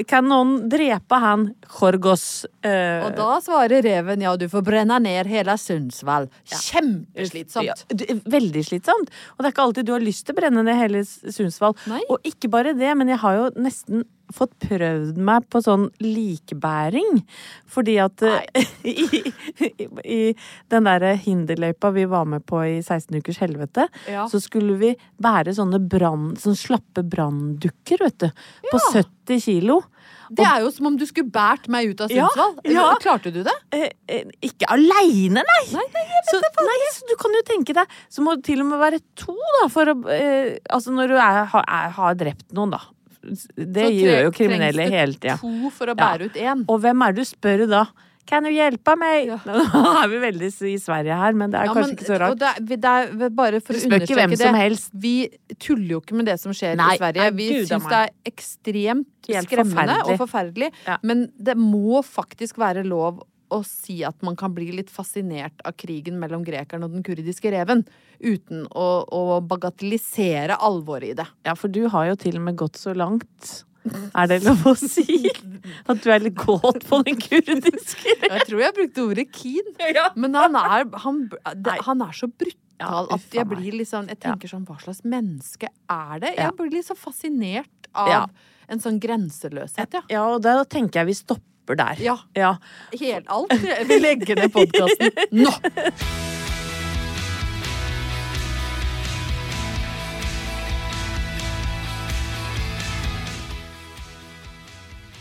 Kan 0.08 0.26
noen 0.30 0.70
drepe 0.70 1.20
han 1.20 1.56
Jorgos? 1.80 2.46
Eh, 2.64 3.06
Og 3.06 3.16
da 3.16 3.40
svarer 3.42 3.82
reven 3.84 4.22
'ja, 4.22 4.36
du 4.38 4.48
får 4.48 4.62
brenne 4.64 5.00
ned 5.02 5.26
hele 5.28 5.52
Sundsvall'. 5.58 6.30
Kjempeslitsomt. 6.46 7.86
Veldig 8.26 8.64
slitsomt. 8.66 9.10
Og 9.38 9.44
det 9.44 9.46
er 9.50 9.52
ikke 9.52 9.66
alltid 9.66 9.86
du 9.86 9.92
har 9.94 10.00
lyst 10.04 10.26
til 10.26 10.36
å 10.36 10.40
brenne 10.40 10.64
ned 10.64 10.75
hele 10.80 11.04
Sundsvall. 11.06 11.76
Nei. 11.90 12.02
Og 12.10 12.20
ikke 12.28 12.50
bare 12.54 12.76
det, 12.78 12.92
men 13.00 13.12
jeg 13.14 13.22
har 13.24 13.40
jo 13.40 13.48
nesten 13.62 14.04
fått 14.34 14.56
prøvd 14.64 15.20
meg 15.22 15.44
på 15.54 15.60
sånn 15.62 15.84
likebæring. 16.02 17.20
Fordi 17.70 17.98
at 18.02 18.24
eh, 18.26 18.70
i, 18.90 19.22
i, 19.22 19.88
i 20.02 20.20
den 20.74 20.88
derre 20.90 21.14
hinderløypa 21.22 21.92
vi 21.96 22.08
var 22.10 22.26
med 22.30 22.46
på 22.50 22.62
i 22.66 22.80
16 22.82 23.20
ukers 23.22 23.40
helvete, 23.44 23.88
Ja. 24.10 24.26
så 24.32 24.42
skulle 24.42 24.78
vi 24.82 24.94
bære 25.22 25.54
sånne 25.58 25.80
brand, 25.90 26.40
sånn 26.42 26.58
slappe 26.58 27.04
branndukker, 27.06 28.02
vet 28.02 28.18
du. 28.26 28.30
På 28.72 28.82
70 28.92 29.42
kilo. 29.46 29.82
Det 30.32 30.46
er 30.48 30.62
jo 30.64 30.72
som 30.72 30.88
om 30.88 30.96
du 30.98 31.06
skulle 31.06 31.30
båret 31.32 31.68
meg 31.72 31.92
ut 31.92 32.02
av 32.02 32.12
Ja, 32.12 32.28
Sundsvall. 32.34 32.56
ja. 32.74 32.86
Klarte 33.04 33.32
du 33.34 33.42
det? 33.44 33.54
Eh, 33.76 33.90
eh, 34.08 34.24
ikke 34.42 34.66
aleine, 34.74 35.44
nei! 35.46 35.64
Nei, 35.74 35.86
nei, 35.94 36.06
så, 36.32 36.40
nei! 36.42 36.80
Så 36.96 37.08
du 37.10 37.16
kan 37.22 37.32
jo 37.38 37.42
tenke 37.46 37.74
deg 37.78 37.88
Så 38.10 38.22
må 38.26 38.36
det 38.38 38.46
til 38.50 38.62
og 38.62 38.70
med 38.72 38.80
være 38.80 39.00
to, 39.16 39.36
da, 39.62 39.68
for 39.70 39.86
å 39.94 39.96
eh, 40.10 40.58
Altså 40.74 40.92
når 40.96 41.08
du 41.14 41.16
er, 41.20 41.44
har, 41.54 41.66
er, 41.68 41.90
har 42.00 42.16
drept 42.16 42.48
noen, 42.54 42.72
da. 42.78 42.82
Det 43.58 43.88
gjør 43.90 44.28
jo 44.28 44.32
kriminelle 44.38 44.86
Så 44.86 44.92
trengs 44.92 45.20
det. 45.24 45.38
To 45.42 45.70
for 45.74 45.90
å 45.90 45.96
Ja. 45.96 46.02
bære 46.02 46.28
ut 46.30 46.36
én. 46.38 46.66
Og 46.70 46.82
hvem 46.84 47.02
er 47.08 47.14
det 47.16 47.24
du 47.26 47.30
spør 47.32 47.66
da? 47.72 47.86
Kan 48.26 48.44
du 48.44 48.50
hjelpe 48.50 48.96
meg? 48.98 49.28
Ja. 49.30 49.38
Nå 49.46 49.92
er 50.02 50.08
vi 50.10 50.18
veldig 50.24 50.48
i 50.72 50.78
Sverige 50.82 51.14
her, 51.20 51.34
men 51.38 51.52
det 51.54 51.60
er 51.60 51.66
Ja, 51.70 51.74
kanskje 51.76 51.92
men- 51.92 51.98
ikke 52.00 52.08
så 52.10 52.18
rart. 52.24 52.40
Det 52.40 52.48
er, 52.50 52.64
det 52.66 53.28
er 53.30 53.30
bare 53.30 53.60
for 53.62 53.74
å 53.74 53.84
understreke 53.86 54.30
det. 54.32 54.40
som 54.42 54.56
helst. 54.58 54.90
Vi 54.94 55.14
tuller 55.60 55.88
jo 55.98 56.02
ikke 56.02 56.18
med 56.18 56.26
det 56.26 56.40
som 56.42 56.52
skjer 56.52 56.76
Nei, 56.80 56.96
i 56.96 56.98
Sverige. 56.98 57.22
nei, 57.22 57.30
Vi 57.38 57.50
syns 57.70 57.86
det 57.90 58.02
er 58.02 58.10
ekstremt 58.26 59.06
Helt 59.30 59.48
skremmende 59.50 59.96
forferdelig. 60.02 60.20
og 60.20 60.20
forferdelig. 60.30 60.72
Ja. 60.88 60.98
Men 61.04 61.32
det 61.38 61.56
må 61.58 62.02
faktisk 62.04 62.58
være 62.58 62.84
lov 62.86 63.22
å 63.52 63.60
si 63.64 64.00
at 64.04 64.18
man 64.26 64.36
kan 64.36 64.52
bli 64.56 64.72
litt 64.74 64.90
fascinert 64.90 65.62
av 65.64 65.76
krigen 65.78 66.18
mellom 66.20 66.44
grekeren 66.44 66.84
og 66.84 66.92
den 66.92 67.04
kurdiske 67.06 67.52
reven. 67.54 67.86
Uten 68.20 68.66
å, 68.74 69.06
å 69.06 69.40
bagatellisere 69.48 70.58
alvoret 70.58 71.12
i 71.12 71.14
det. 71.14 71.28
Ja, 71.46 71.54
for 71.54 71.68
du 71.70 71.88
har 71.94 72.08
jo 72.10 72.16
til 72.16 72.38
og 72.40 72.42
med 72.48 72.58
gått 72.58 72.74
så 72.82 72.96
langt. 72.98 73.64
Er 73.86 74.30
det 74.32 74.42
lov 74.46 74.66
å 74.72 74.76
si? 74.80 75.30
At 75.90 76.02
du 76.04 76.12
er 76.14 76.24
litt 76.24 76.38
kåt 76.40 76.86
på 76.88 77.02
den 77.06 77.20
kurdiske? 77.22 78.16
Jeg 78.26 78.48
tror 78.50 78.62
jeg 78.64 78.76
brukte 78.78 79.06
ordet 79.06 79.26
keen. 79.36 79.72
Men 80.18 80.38
han 80.38 80.58
er, 80.60 80.86
han, 81.04 81.26
han 81.86 82.06
er 82.06 82.16
så 82.16 82.30
brutal 82.30 82.62
at 82.76 83.32
jeg 83.32 83.48
blir 83.48 83.86
sånn 83.88 84.10
Jeg 84.12 84.20
tenker 84.20 84.52
sånn, 84.52 84.66
hva 84.68 84.76
slags 84.82 85.06
menneske 85.08 85.70
er 85.88 86.20
det? 86.20 86.34
Jeg 86.36 86.52
blir 86.58 86.74
litt 86.74 86.90
så 86.90 86.98
fascinert 87.00 87.90
av 87.96 88.28
en 88.68 88.82
sånn 88.82 89.00
grenseløshet, 89.00 89.96
ja. 89.96 90.04
Ja, 90.12 90.24
og 90.34 90.42
da 90.44 90.58
tenker 90.68 91.04
jeg 91.04 91.14
vi 91.14 91.18
stopper 91.22 91.80
der. 91.80 92.02
Ja. 92.04 92.18
ja. 92.36 92.56
Helt 92.92 93.30
alt. 93.32 93.54
Vi 93.90 94.00
legger 94.02 94.42
ned 94.44 94.54
podkasten 94.54 95.14
nå! 95.40 95.54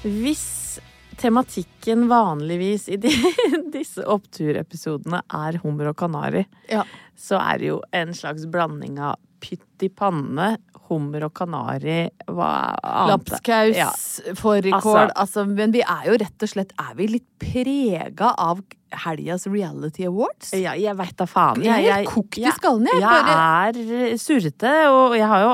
Hvis 0.04 0.80
tematikken 1.20 2.08
vanligvis 2.10 2.88
i 2.92 2.98
de, 3.00 3.12
disse 3.76 4.04
oppturepisodene 4.10 5.22
er 5.32 5.60
hummer 5.62 5.92
og 5.92 5.96
kanari, 6.02 6.44
Ja. 6.70 6.82
så 7.16 7.38
er 7.40 7.58
det 7.62 7.70
jo 7.70 7.80
en 7.94 8.12
slags 8.16 8.44
blanding 8.50 8.98
av 8.98 9.16
pytt 9.44 9.84
i 9.84 9.90
panne, 9.92 10.54
hummer 10.88 11.24
og 11.26 11.32
kanari, 11.36 12.08
hva 12.28 12.48
annet 12.76 13.28
Lapskaus, 13.30 13.76
Ja. 13.76 13.90
fårikål 14.36 15.08
Altså- 15.08 15.12
altså, 15.16 15.44
Men 15.48 15.72
vi 15.72 15.80
er 15.80 16.04
jo 16.10 16.16
rett 16.20 16.42
og 16.44 16.48
slett 16.48 16.72
Er 16.78 16.94
vi 16.94 17.06
litt 17.08 17.26
prega 17.40 18.34
av 18.36 18.60
helgas 18.92 19.46
Reality 19.50 20.04
Awards? 20.06 20.52
Ja, 20.52 20.72
jeg 20.78 20.94
veit 20.96 21.16
da 21.16 21.24
faen. 21.26 21.62
Jeg 21.64 21.86
er 21.88 21.96
helt 22.04 22.08
kokt 22.12 22.38
i 22.38 22.44
skallen, 22.52 22.86
jeg. 22.86 23.00
Jeg 23.00 23.88
er 23.88 24.18
surrete, 24.20 24.74
og 24.92 25.16
jeg 25.16 25.26
har 25.26 25.40
jo 25.42 25.48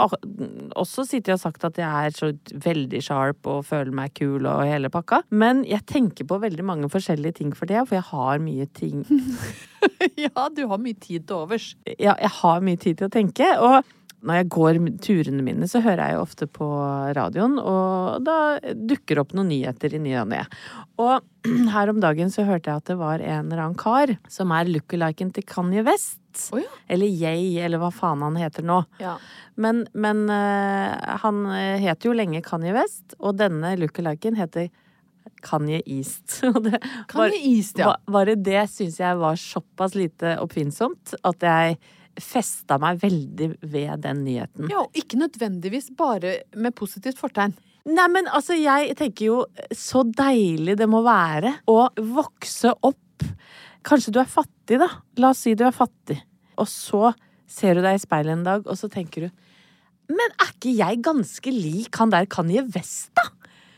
også 0.78 1.04
sittet 1.09 1.35
og 1.37 1.42
sagt 1.42 1.64
at 1.66 1.78
jeg 1.80 2.09
er 2.11 2.16
så 2.16 2.30
veldig 2.64 3.02
sharp 3.04 3.48
og 3.50 3.64
føler 3.68 3.94
meg 3.96 4.14
kul 4.18 4.46
og 4.48 4.64
hele 4.68 4.90
pakka. 4.92 5.22
Men 5.30 5.64
jeg 5.68 5.87
tenker 5.90 6.28
på 6.28 6.40
veldig 6.42 6.66
mange 6.66 6.90
forskjellige 6.92 7.40
ting 7.40 7.54
for 7.56 7.70
det, 7.70 7.83
for 7.88 7.98
jeg 7.98 8.09
har 8.11 8.42
mye 8.42 8.68
ting 8.76 9.04
Ja, 10.20 10.48
du 10.52 10.66
har 10.68 10.80
mye 10.80 10.96
tid 10.98 11.26
til 11.28 11.42
overs. 11.42 11.72
Ja, 11.87 12.14
jeg 12.20 12.33
har 12.40 12.61
mye 12.64 12.80
tid 12.80 13.00
til 13.00 13.09
å 13.09 13.12
tenke. 13.12 13.46
Og 13.61 13.80
når 14.26 14.40
jeg 14.40 14.48
går 14.52 14.78
turene 15.00 15.44
mine, 15.44 15.68
så 15.70 15.80
hører 15.85 16.02
jeg 16.04 16.16
jo 16.16 16.24
ofte 16.24 16.48
på 16.50 16.68
radioen, 17.16 17.56
og 17.56 18.20
da 18.26 18.37
dukker 18.76 19.22
opp 19.22 19.33
noen 19.37 19.48
nyheter 19.52 19.96
i 19.96 20.02
ny 20.02 20.14
og 20.20 20.28
ne. 20.35 20.42
Og 21.00 21.24
her 21.74 21.92
om 21.92 22.02
dagen 22.02 22.33
så 22.33 22.44
hørte 22.48 22.68
jeg 22.68 22.83
at 22.83 22.90
det 22.92 22.98
var 23.00 23.24
en 23.24 23.48
eller 23.48 23.64
annen 23.64 23.80
kar 23.80 24.12
som 24.28 24.52
er 24.56 24.68
lookaliken 24.68 25.33
til 25.37 25.46
Kanye 25.48 25.85
West. 25.88 26.19
Å 26.52 26.60
ja. 26.62 26.70
Eller 26.90 27.10
Yay, 27.10 27.56
eller 27.64 27.80
hva 27.82 27.90
faen 27.94 28.22
han 28.22 28.36
heter 28.40 28.62
nå. 28.66 28.80
Ja. 29.02 29.16
Men, 29.60 29.84
men 29.92 30.24
uh, 30.30 31.16
han 31.24 31.44
het 31.82 32.06
jo 32.06 32.12
lenge 32.16 32.40
Kanye 32.46 32.72
West, 32.76 33.16
og 33.18 33.36
denne 33.40 33.74
lookaliken 33.80 34.38
heter 34.38 34.68
Kanye 35.44 35.80
East. 35.86 36.40
Det, 36.64 36.78
Kanye 37.08 37.38
East, 37.54 37.78
ja. 37.80 37.92
ba- 37.92 38.12
Bare 38.20 38.34
det 38.40 38.66
syns 38.72 38.98
jeg 39.00 39.18
var 39.20 39.36
såpass 39.40 39.94
lite 39.98 40.36
oppfinnsomt 40.42 41.14
at 41.24 41.44
jeg 41.46 41.78
festa 42.20 42.76
meg 42.82 42.98
veldig 43.00 43.50
ved 43.70 44.02
den 44.04 44.24
nyheten. 44.26 44.68
Ja, 44.72 44.82
og 44.84 44.96
ikke 44.98 45.20
nødvendigvis 45.20 45.90
bare 45.96 46.38
med 46.58 46.74
positivt 46.76 47.20
fortegn. 47.20 47.54
Nei, 47.88 48.08
men 48.12 48.26
altså, 48.28 48.52
jeg 48.60 48.92
tenker 48.98 49.24
jo 49.30 49.36
så 49.72 50.02
deilig 50.04 50.74
det 50.76 50.88
må 50.90 51.00
være 51.06 51.54
å 51.70 51.86
vokse 51.96 52.74
opp. 52.84 52.98
Kanskje 53.86 54.14
du 54.14 54.20
er 54.22 54.30
fattig, 54.30 54.78
da. 54.82 54.88
La 55.20 55.32
oss 55.34 55.42
si 55.44 55.54
du 55.58 55.64
er 55.66 55.74
fattig. 55.74 56.18
Og 56.60 56.68
så 56.68 57.12
ser 57.50 57.78
du 57.78 57.84
deg 57.84 57.98
i 57.98 58.02
speilet 58.02 58.36
en 58.36 58.46
dag, 58.46 58.66
og 58.66 58.78
så 58.78 58.90
tenker 58.92 59.26
du 59.26 59.30
Men 60.10 60.32
er 60.42 60.52
ikke 60.52 60.74
jeg 60.74 61.02
ganske 61.06 61.52
lik 61.54 61.96
han 61.98 62.12
der 62.12 62.28
Kanye 62.30 62.64
West, 62.74 63.12
da? 63.18 63.28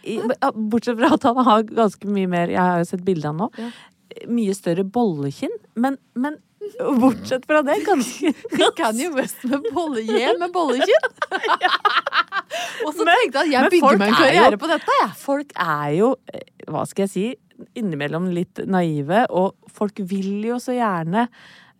I, 0.02 0.16
bortsett 0.56 0.98
fra 0.98 1.12
at 1.14 1.24
han 1.28 1.38
har 1.46 1.60
ganske 1.68 2.08
mye 2.10 2.26
mer 2.26 2.50
Jeg 2.50 2.58
har 2.58 2.80
jo 2.80 2.88
sett 2.88 3.04
bilde 3.06 3.28
av 3.28 3.36
han 3.36 3.44
nå. 3.44 3.68
Mye 4.34 4.54
større 4.56 4.82
bollekinn. 4.82 5.54
Men, 5.78 6.00
men 6.18 6.40
bortsett 7.00 7.46
fra 7.46 7.62
det, 7.62 7.78
ganske 7.86 8.32
Kanye 8.78 9.10
West 9.14 9.44
med 9.48 9.68
bollehjem 9.72 10.40
med 10.40 10.52
bollekinn. 10.54 11.08
og 12.86 12.92
så 12.96 13.06
tenkte 13.06 13.44
jeg 13.44 13.46
at 13.46 13.52
jeg 13.52 13.72
bygger 13.76 14.00
meg 14.00 14.08
en 14.08 14.14
er 14.14 14.20
karriere 14.20 14.60
på 14.60 14.70
dette, 14.70 14.98
jeg. 15.00 15.14
Folk 15.22 15.54
er 15.56 15.88
jo, 15.98 16.12
eh, 16.32 16.46
hva 16.72 16.84
skal 16.88 17.06
jeg 17.06 17.12
si, 17.12 17.26
innimellom 17.78 18.30
litt 18.34 18.62
naive, 18.66 19.24
og 19.30 19.56
folk 19.72 20.02
vil 20.10 20.42
jo 20.46 20.58
så 20.62 20.76
gjerne 20.76 21.28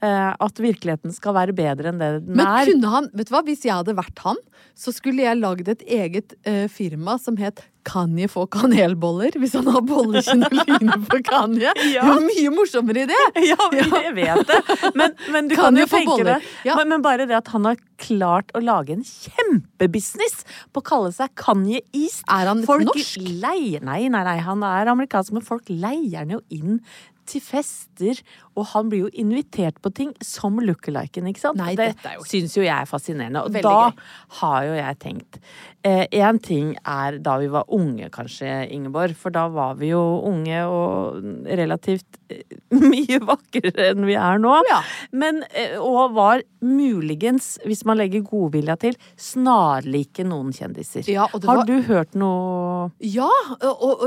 at 0.08 0.58
virkeligheten 0.58 1.12
skal 1.14 1.36
være 1.36 1.54
bedre 1.54 1.92
enn 1.92 2.00
det 2.00 2.08
den 2.26 2.36
Men 2.40 2.46
er. 2.48 2.70
kunne 2.72 2.90
han, 2.90 3.10
vet 3.14 3.28
du 3.30 3.34
hva, 3.36 3.44
hvis 3.46 3.62
jeg 3.68 3.76
hadde 3.76 3.94
vært 3.98 4.18
han, 4.26 4.40
så 4.78 4.90
skulle 4.94 5.22
jeg 5.26 5.38
lagd 5.38 5.68
et 5.68 5.82
eget 5.86 6.34
uh, 6.48 6.64
firma 6.72 7.18
som 7.20 7.36
het 7.38 7.60
Kanye 7.86 8.28
få 8.30 8.44
kanelboller? 8.46 9.34
Hvis 9.42 9.56
han 9.58 9.66
har 9.74 9.82
bollekinn 9.82 10.44
og 10.46 10.52
ligner 10.60 11.00
på 11.10 11.18
Kanye. 11.26 11.72
Ja. 11.90 12.04
Det 12.04 12.12
var 12.12 12.20
mye 12.28 12.52
morsommere 12.54 13.02
idé! 13.08 13.16
Ja, 13.42 13.58
jeg 13.74 14.12
vet 14.14 14.44
det. 14.52 14.58
Men, 14.94 15.16
men 15.34 15.48
du 15.50 15.56
Kan 15.58 15.72
kan, 15.74 15.80
jo 15.82 15.86
tenke 15.90 16.06
boller. 16.12 16.30
det. 16.38 16.52
Ja. 16.68 16.76
men, 16.78 16.92
men 16.94 17.02
bare 17.04 17.26
det 17.26 17.34
at 17.40 17.50
han 17.54 17.66
har 17.66 17.80
klart 18.02 18.54
å 18.54 18.62
lage 18.62 18.94
en 18.94 19.02
kjempebusiness 19.06 20.42
på 20.72 20.82
å 20.82 20.86
kalle 20.86 21.10
seg 21.14 21.34
Kanye 21.38 21.82
East. 21.94 22.22
Er 22.30 22.50
han 22.50 22.62
folk 22.66 22.86
norsk? 22.88 23.18
Leier, 23.42 23.82
nei, 23.84 24.06
nei, 24.12 24.22
nei, 24.26 24.38
han 24.46 24.62
er 24.66 24.90
amerikansk, 24.92 25.34
men 25.36 25.46
folk 25.46 25.66
leier 25.70 26.22
han 26.22 26.36
jo 26.36 26.40
inn 26.54 26.80
til 27.28 27.42
fester, 27.44 28.18
og 28.58 28.66
han 28.72 28.88
blir 28.92 29.06
jo 29.06 29.10
invitert 29.22 29.78
på 29.82 29.92
ting 29.94 30.12
som 30.24 30.58
lookaliken, 30.62 31.28
ikke 31.30 31.40
sant? 31.40 31.60
Nei, 31.60 31.74
det 31.78 31.92
er 31.92 32.24
syns 32.28 32.56
jo 32.58 32.64
jeg 32.64 32.74
er 32.74 32.88
fascinerende. 32.88 33.44
Og 33.46 33.54
Veldig 33.54 33.62
da 33.64 33.90
gøy. 33.90 34.02
har 34.40 34.68
jo 34.68 34.74
jeg 34.78 34.98
tenkt 35.04 35.40
Én 35.82 36.38
ting 36.38 36.76
er 36.86 37.16
da 37.18 37.32
vi 37.40 37.48
var 37.50 37.64
unge, 37.74 38.06
kanskje, 38.14 38.46
Ingeborg, 38.70 39.16
for 39.18 39.34
da 39.34 39.48
var 39.50 39.74
vi 39.80 39.88
jo 39.90 40.00
unge 40.28 40.60
og 40.70 41.16
relativt 41.48 42.20
eh, 42.30 42.44
mye 42.92 43.18
vakrere 43.26 43.88
enn 43.90 44.06
vi 44.06 44.14
er 44.14 44.38
nå. 44.38 44.52
Ja. 44.70 44.78
Men, 45.10 45.40
eh, 45.50 45.74
og 45.82 46.14
var 46.14 46.44
muligens, 46.62 47.56
hvis 47.66 47.82
man 47.88 47.98
legger 47.98 48.22
godvilja 48.22 48.76
til, 48.84 48.94
snarlike 49.18 50.22
noen 50.28 50.52
kjendiser. 50.54 51.02
Ja, 51.10 51.26
det 51.34 51.50
Har 51.50 51.62
var- 51.64 51.66
du 51.66 51.80
hørt 51.88 52.14
noe 52.14 52.90
Ja, 53.02 53.28
og, 53.60 53.82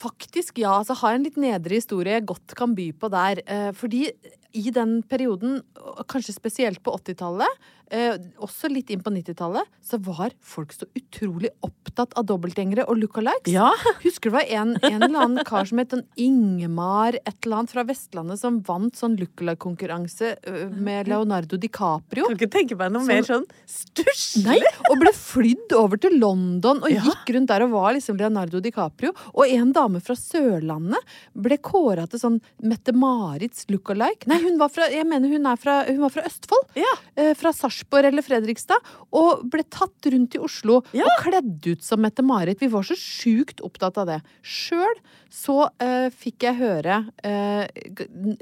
faktisk 0.00 0.58
ja. 0.60 0.76
Så 0.84 0.94
har 1.00 1.12
jeg 1.14 1.20
en 1.22 1.24
litt 1.30 1.40
nedre 1.40 1.80
historie 1.80 2.18
jeg 2.18 2.28
godt 2.28 2.54
kan 2.58 2.74
by 2.76 2.90
på 3.00 3.08
der. 3.12 3.40
Eh, 3.46 3.70
fordi 3.72 4.10
i 4.58 4.70
den 4.72 5.02
perioden, 5.08 5.60
kanskje 6.08 6.32
spesielt 6.36 6.80
på 6.82 6.94
80-tallet, 6.96 7.66
eh, 7.90 8.16
også 8.44 8.68
litt 8.72 8.90
inn 8.94 9.02
på 9.04 9.12
90-tallet, 9.14 9.68
så 9.84 9.98
var 10.04 10.34
folk 10.44 10.72
så 10.76 10.86
utrolig 10.98 11.50
opptatt 11.64 12.12
av 12.18 12.26
dobbeltgjengere 12.28 12.84
og 12.88 12.98
lookalikes. 13.00 13.50
Ja. 13.52 13.70
Husker 14.04 14.28
du 14.30 14.36
det 14.36 14.36
var 14.36 14.50
en, 14.60 14.74
en 14.84 15.02
eller 15.06 15.22
annen 15.24 15.44
kar 15.48 15.64
som 15.68 15.78
het 15.80 15.94
sånn 15.94 16.04
Ingemar 16.20 17.16
et 17.22 17.32
eller 17.46 17.62
annet 17.62 17.72
fra 17.72 17.84
Vestlandet 17.88 18.40
som 18.42 18.58
vant 18.66 18.94
sånn 18.98 19.14
lookalike-konkurranse 19.18 20.34
eh, 20.36 20.66
med 20.68 21.08
Leonardo 21.08 21.56
DiCaprio? 21.56 22.28
Kan 22.28 22.36
ikke 22.36 22.50
tenke 22.52 22.76
meg 22.78 22.92
noe 22.92 23.06
som, 23.06 23.12
mer 23.14 23.24
sånn 23.26 23.46
stusslig. 23.64 24.44
Nei, 24.44 24.58
og 24.92 25.00
ble 25.00 25.14
flydd 25.16 25.74
over 25.78 26.02
til 26.04 26.18
London 26.20 26.82
og 26.84 26.92
Ja. 26.92 27.06
gikk 27.08 27.32
rundt 27.36 27.48
der 27.48 27.64
og 27.64 27.72
var 27.72 27.96
liksom 27.96 28.20
Leonardo 28.20 28.60
DiCaprio. 28.64 29.14
Og 29.32 29.48
en 29.48 29.72
dame 29.72 30.02
fra 30.04 30.16
Sørlandet 30.18 31.16
ble 31.32 31.56
kåra 31.64 32.04
til 32.10 32.20
sånn 32.20 32.38
Mette-Marits 32.62 33.64
look-alike. 33.72 34.28
Nei, 34.28 34.42
hun 34.44 34.60
var 34.60 34.68
fra, 34.74 34.90
jeg 34.92 35.06
mener 35.08 35.32
hun, 35.32 35.48
er 35.48 35.56
fra, 35.60 35.80
hun 35.88 36.02
var 36.04 36.12
fra 36.12 36.26
Østfold. 36.28 36.68
Ja. 36.78 36.92
Eh, 37.16 37.32
fra 37.38 37.52
Sarpsborg 37.56 37.77
eller 38.08 38.24
Fredrikstad. 38.26 38.84
Og 39.16 39.44
ble 39.50 39.64
tatt 39.68 40.08
rundt 40.12 40.34
i 40.36 40.42
Oslo 40.42 40.82
Ja. 40.96 41.04
og 41.06 41.24
kledd 41.24 41.66
ut 41.66 41.82
som 41.84 42.00
Mette-Marit. 42.04 42.60
Vi 42.60 42.70
var 42.72 42.82
så 42.86 42.96
sjukt 42.98 43.60
opptatt 43.64 43.98
av 43.98 44.06
det. 44.06 44.20
Sjøl 44.42 45.00
så 45.30 45.66
uh, 45.68 46.08
fikk 46.14 46.46
jeg 46.46 46.56
høre 46.56 47.02
uh, 47.20 47.64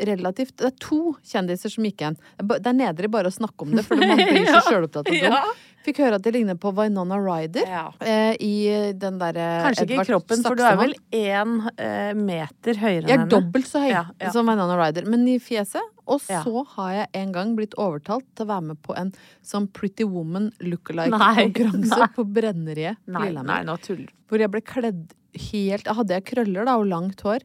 relativt 0.07 0.55
Det 0.61 0.68
er 0.68 0.77
to 0.79 1.16
kjendiser 1.27 1.72
som 1.72 1.87
gikk 1.87 2.03
igjen. 2.05 2.18
Det 2.38 2.61
er 2.62 2.77
nedre 2.77 2.96
nedrig 2.96 3.11
bare 3.12 3.31
å 3.31 3.35
snakke 3.35 3.66
om 3.66 3.75
det, 3.75 3.83
for 3.87 3.99
man 3.99 4.16
blir 4.20 4.46
så 4.55 4.62
sjølopptatt 4.68 5.09
av 5.11 5.12
det. 5.12 5.25
Ja. 5.27 5.42
Fikk 5.87 6.01
høre 6.03 6.18
at 6.18 6.25
det 6.27 6.33
ligner 6.35 6.59
på 6.59 6.72
Winona 6.75 7.18
Ryder 7.22 7.66
Ja. 7.70 7.85
eh, 8.03 8.35
i 8.42 8.55
den 8.99 9.18
derre 9.20 9.44
Kanskje 9.68 9.85
ikke 9.87 10.03
i 10.03 10.07
kroppen, 10.09 10.42
for 10.42 10.59
du 10.59 10.64
er 10.66 10.79
vel 10.81 10.94
én 11.14 11.61
meter 12.18 12.81
høyere 12.81 13.07
Jeg 13.07 13.12
er 13.12 13.22
henne. 13.22 13.31
dobbelt 13.31 13.68
så 13.70 13.83
høy 13.85 14.31
som 14.35 14.51
Winona 14.51 14.79
Ryder, 14.81 15.07
men 15.07 15.27
i 15.31 15.37
fjeset. 15.42 15.95
Og 16.06 16.22
Ja. 16.30 16.42
så 16.44 16.64
har 16.76 16.92
jeg 16.92 17.08
en 17.14 17.32
gang 17.32 17.56
blitt 17.56 17.74
overtalt 17.82 18.24
til 18.36 18.46
å 18.46 18.48
være 18.52 18.62
med 18.70 18.82
på 18.82 18.94
en 18.96 19.12
sånn 19.44 19.66
Pretty 19.72 20.04
Woman 20.04 20.52
look-alike-konkurranse 20.60 22.08
på 22.16 22.24
Brenneriet 22.32 22.98
på 23.06 23.22
Lillehammer. 23.24 24.08
Hvor 24.28 24.38
jeg 24.42 24.50
ble 24.52 24.60
kledd 24.66 25.14
helt 25.50 25.86
hadde 25.86 26.14
jeg 26.16 26.24
krøller 26.32 26.64
da 26.68 26.76
og 26.80 26.86
langt 26.88 27.20
hår, 27.26 27.42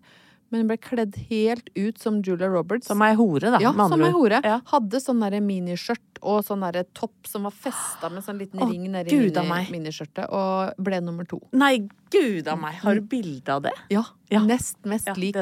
men 0.52 0.62
jeg 0.62 0.68
ble 0.68 0.78
kledd 0.84 1.18
helt 1.30 1.70
ut 1.80 2.00
som 2.02 2.20
Julia 2.22 2.50
Roberts. 2.52 2.88
Som 2.92 3.02
ei 3.06 3.14
hore, 3.16 3.54
da. 3.54 3.60
ja, 3.64 3.72
som 3.72 4.02
ei 4.04 4.12
hore. 4.12 4.42
Ja. 4.44 4.58
Hadde 4.68 5.00
sånn 5.00 5.24
miniskjørt 5.48 6.20
og 6.22 6.44
sånn 6.46 6.66
topp 6.94 7.26
som 7.28 7.48
var 7.48 7.56
festa 7.56 8.10
med 8.12 8.24
sånn 8.26 8.38
liten 8.42 8.60
Åh, 8.62 8.70
ring 8.70 8.84
nedi 8.92 9.16
mini, 9.16 9.68
miniskjørtet, 9.72 10.28
og 10.30 10.76
ble 10.84 11.00
nummer 11.02 11.26
to. 11.26 11.40
Nei, 11.56 11.88
gud 12.12 12.48
a 12.52 12.58
meg! 12.60 12.76
Har 12.84 13.00
du 13.00 13.02
bilde 13.02 13.48
av 13.50 13.64
det? 13.64 13.72
Ja, 13.90 14.04
Ja. 14.30 14.44
nest 14.44 14.78
mest 14.86 15.08
lik 15.18 15.36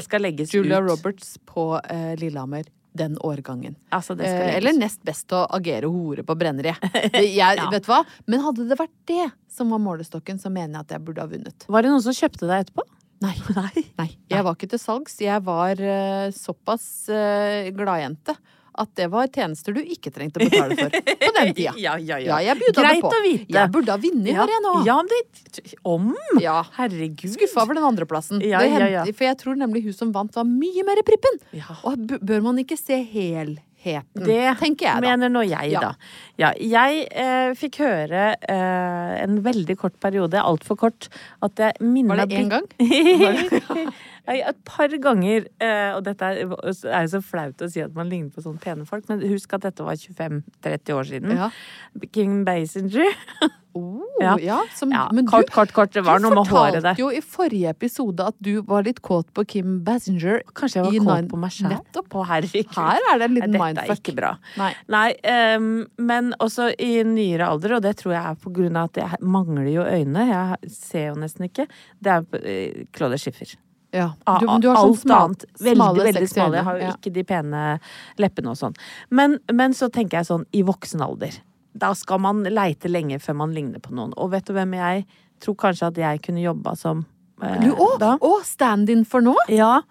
Julia 0.53 0.79
ut. 0.79 0.89
Roberts 0.89 1.37
på 1.45 1.81
eh, 1.89 2.15
Lillehammer 2.15 2.69
den 2.97 3.17
årgangen. 3.25 3.75
Altså, 3.93 4.15
Eh, 4.19 4.55
eller 4.57 4.73
nest 4.73 5.03
best 5.05 5.31
å 5.31 5.45
agere 5.49 5.87
hore 5.87 6.23
på 6.23 6.35
brenneriet. 6.35 6.77
Jeg, 7.13 7.35
Ja. 7.37 7.69
Vet 7.71 7.85
du 7.85 7.91
hva? 7.91 8.03
Men 8.25 8.41
hadde 8.41 8.67
det 8.69 8.77
vært 8.79 8.95
det 9.05 9.31
som 9.49 9.69
var 9.69 9.79
målestokken, 9.83 10.39
så 10.39 10.49
mener 10.49 10.79
jeg 10.79 10.87
at 10.87 10.95
jeg 10.97 11.05
burde 11.05 11.21
ha 11.21 11.27
vunnet. 11.29 11.65
Var 11.67 11.81
det 11.85 11.91
noen 11.91 12.03
som 12.03 12.15
kjøpte 12.15 12.47
deg 12.49 12.65
etterpå? 12.65 12.85
Nei. 13.21 13.35
Nei. 13.99 14.09
Jeg 14.31 14.45
var 14.45 14.55
ikke 14.55 14.69
til 14.71 14.81
salgs. 14.81 15.17
Jeg 15.21 15.43
var 15.43 15.79
uh, 15.81 16.29
såpass 16.35 16.85
uh, 17.11 17.67
gladjente 17.75 18.35
at 18.73 18.91
det 18.99 19.07
var 19.11 19.29
tjenester 19.33 19.75
du 19.75 19.81
ikke 19.81 20.11
trengte 20.13 20.39
å 20.39 20.47
betale 20.47 20.77
for 20.77 20.93
på 20.93 21.31
den 21.39 21.53
tida. 21.53 21.73
Ja, 21.79 21.95
ja, 21.97 22.17
Ja, 22.19 22.39
ja 22.43 22.55
Greit 22.55 23.05
å 23.05 23.21
vite. 23.23 23.47
Jeg 23.53 23.71
burde 23.73 23.93
ha 23.93 24.01
vunnet, 24.01 24.31
ja. 24.31 24.41
her, 24.41 24.53
jeg 24.53 24.63
nå. 24.65 24.73
Ja, 24.87 24.97
men 24.99 25.09
det 25.13 25.77
Om? 25.87 26.11
Ja. 26.43 26.57
Herregud. 26.77 27.31
Skuffa 27.33 27.63
over 27.63 27.79
den 27.79 27.87
andreplassen. 27.87 28.43
Ja, 28.45 28.61
ja, 28.65 28.89
ja. 28.99 29.05
For 29.13 29.27
jeg 29.29 29.39
tror 29.41 29.57
nemlig 29.59 29.85
hun 29.87 29.95
som 29.95 30.13
vant, 30.15 30.35
var 30.35 30.47
mye 30.47 30.85
mer 30.87 31.01
i 31.01 31.05
prippen. 31.07 31.39
Ja. 31.55 31.79
Og 31.87 32.19
bør 32.19 32.45
man 32.45 32.61
ikke 32.61 32.77
se 32.79 32.99
helheten, 32.99 34.25
Det 34.25 34.41
tenker 34.59 34.89
jeg 34.89 34.99
da. 34.99 35.03
mener 35.05 35.31
nå 35.31 35.43
jeg, 35.47 35.73
da. 35.79 35.93
Ja, 36.39 36.51
jeg 36.59 37.05
eh, 37.09 37.51
fikk 37.57 37.79
høre 37.83 38.33
eh, 38.35 39.13
en 39.23 39.39
veldig 39.45 39.77
kort 39.79 39.95
periode, 40.03 40.41
altfor 40.41 40.79
kort, 40.79 41.09
at 41.45 41.63
jeg 41.63 41.79
minna 41.79 42.19
Var 42.19 42.27
det 42.27 42.43
én 42.43 42.51
gang? 42.51 42.67
Et 44.27 44.59
par 44.65 44.87
ganger, 45.01 45.47
eh, 45.59 45.91
og 45.95 46.03
dette 46.05 46.21
er, 46.25 46.43
er 46.45 47.05
jo 47.05 47.11
så 47.15 47.21
flaut 47.23 47.61
å 47.65 47.69
si 47.71 47.81
at 47.81 47.95
man 47.95 48.09
ligner 48.09 48.29
på 48.33 48.43
sånne 48.45 48.61
pene 48.61 48.85
folk, 48.85 49.07
men 49.09 49.23
husk 49.29 49.53
at 49.57 49.61
dette 49.67 49.85
var 49.85 49.95
25-30 49.97 50.93
år 50.97 51.09
siden. 51.09 51.37
Ja. 51.37 51.49
Kim 52.11 52.43
Basinger. 52.45 53.09
Oh, 53.77 54.01
Ja. 54.19 54.33
ja. 54.41 54.63
som, 54.73 54.89
Ja, 54.91 55.09
men 55.13 55.25
du, 55.25 55.29
kort, 55.29 55.51
kort, 55.53 55.71
kort. 55.71 55.91
Det 55.93 56.01
var 56.03 56.19
noe 56.19 56.33
med 56.33 56.47
håret 56.49 56.81
der. 56.81 56.95
fortalte 56.95 57.03
jo 57.03 57.09
i 57.13 57.21
forrige 57.21 57.69
episode 57.69 58.25
at 58.31 58.35
du 58.41 58.63
var 58.65 58.81
litt 58.83 58.97
kåt 59.05 59.29
på 59.31 59.45
Kim 59.47 59.83
Basinger. 59.85 60.41
Kanskje 60.57 60.81
jeg 60.81 60.87
var 60.87 61.05
var 61.05 61.21
Nine- 61.21 61.29
på 61.29 61.37
meg 61.37 61.53
sjøl? 61.53 61.69
Nettopp. 61.75 62.09
Å, 62.17 62.25
herregud. 62.31 62.73
Her 62.75 62.99
er 63.13 63.21
det 63.21 63.27
en 63.29 63.35
liten 63.37 63.51
mindfuck. 63.53 63.75
Dette 63.77 63.93
er 63.93 64.01
ikke 64.01 64.15
bra. 64.17 64.33
Nei. 64.57 64.71
Nei, 64.89 65.13
um, 65.55 65.69
men 66.01 66.33
også 66.41 66.71
i 66.81 67.03
nyere 67.05 67.45
alder, 67.47 67.77
og 67.77 67.85
det 67.85 67.95
tror 68.01 68.17
jeg 68.17 68.25
er 68.25 68.41
på 68.41 68.51
grunn 68.57 68.75
av 68.75 68.89
at 68.89 69.01
jeg 69.03 69.21
mangler 69.21 69.69
jo 69.69 69.85
øyne, 69.85 70.27
jeg 70.33 70.73
ser 70.73 71.07
jo 71.13 71.15
nesten 71.21 71.45
ikke, 71.47 71.69
det 72.01 72.17
er 72.17 72.25
uh, 72.25 72.85
Claude 72.91 73.21
Schiffer. 73.21 73.53
Ja. 73.91 74.11
Du, 74.39 74.45
du 74.61 74.67
har 74.69 74.77
sånn 74.77 75.11
alt 75.11 75.11
annet. 75.17 75.45
Veldig, 75.59 75.75
smale, 75.77 76.03
veldig 76.09 76.27
smale. 76.29 76.55
Jeg 76.59 76.63
har 76.67 76.75
jo 76.77 76.83
Ja. 76.85 76.91
ikke 76.93 77.13
de 77.13 77.23
pene 77.23 77.61
leppene 78.21 78.51
og 78.51 78.57
sånn. 78.59 78.75
Men, 79.09 79.39
men 79.51 79.73
så 79.73 79.89
tenker 79.89 80.19
jeg 80.19 80.27
sånn, 80.29 80.45
i 80.53 80.61
voksen 80.63 81.01
alder, 81.01 81.39
da 81.73 81.93
skal 81.97 82.19
man 82.19 82.43
leite 82.43 82.89
lenge 82.91 83.17
før 83.19 83.35
man 83.41 83.53
ligner 83.55 83.79
på 83.81 83.91
noen. 83.95 84.13
Og 84.17 84.29
vet 84.31 84.45
du 84.45 84.53
hvem 84.53 84.73
jeg 84.77 85.05
tror 85.41 85.55
kanskje 85.55 85.87
at 85.87 85.97
jeg 85.97 86.21
kunne 86.21 86.41
jobba 86.43 86.75
som 86.77 87.05
eh, 87.41 87.59
Du, 87.63 87.71
å, 87.73 87.97
da? 88.01 88.15
å, 88.21 88.39
stand-in 88.43 89.05
for 89.09 89.21
nå? 89.25 89.33
Ja. 89.49 89.81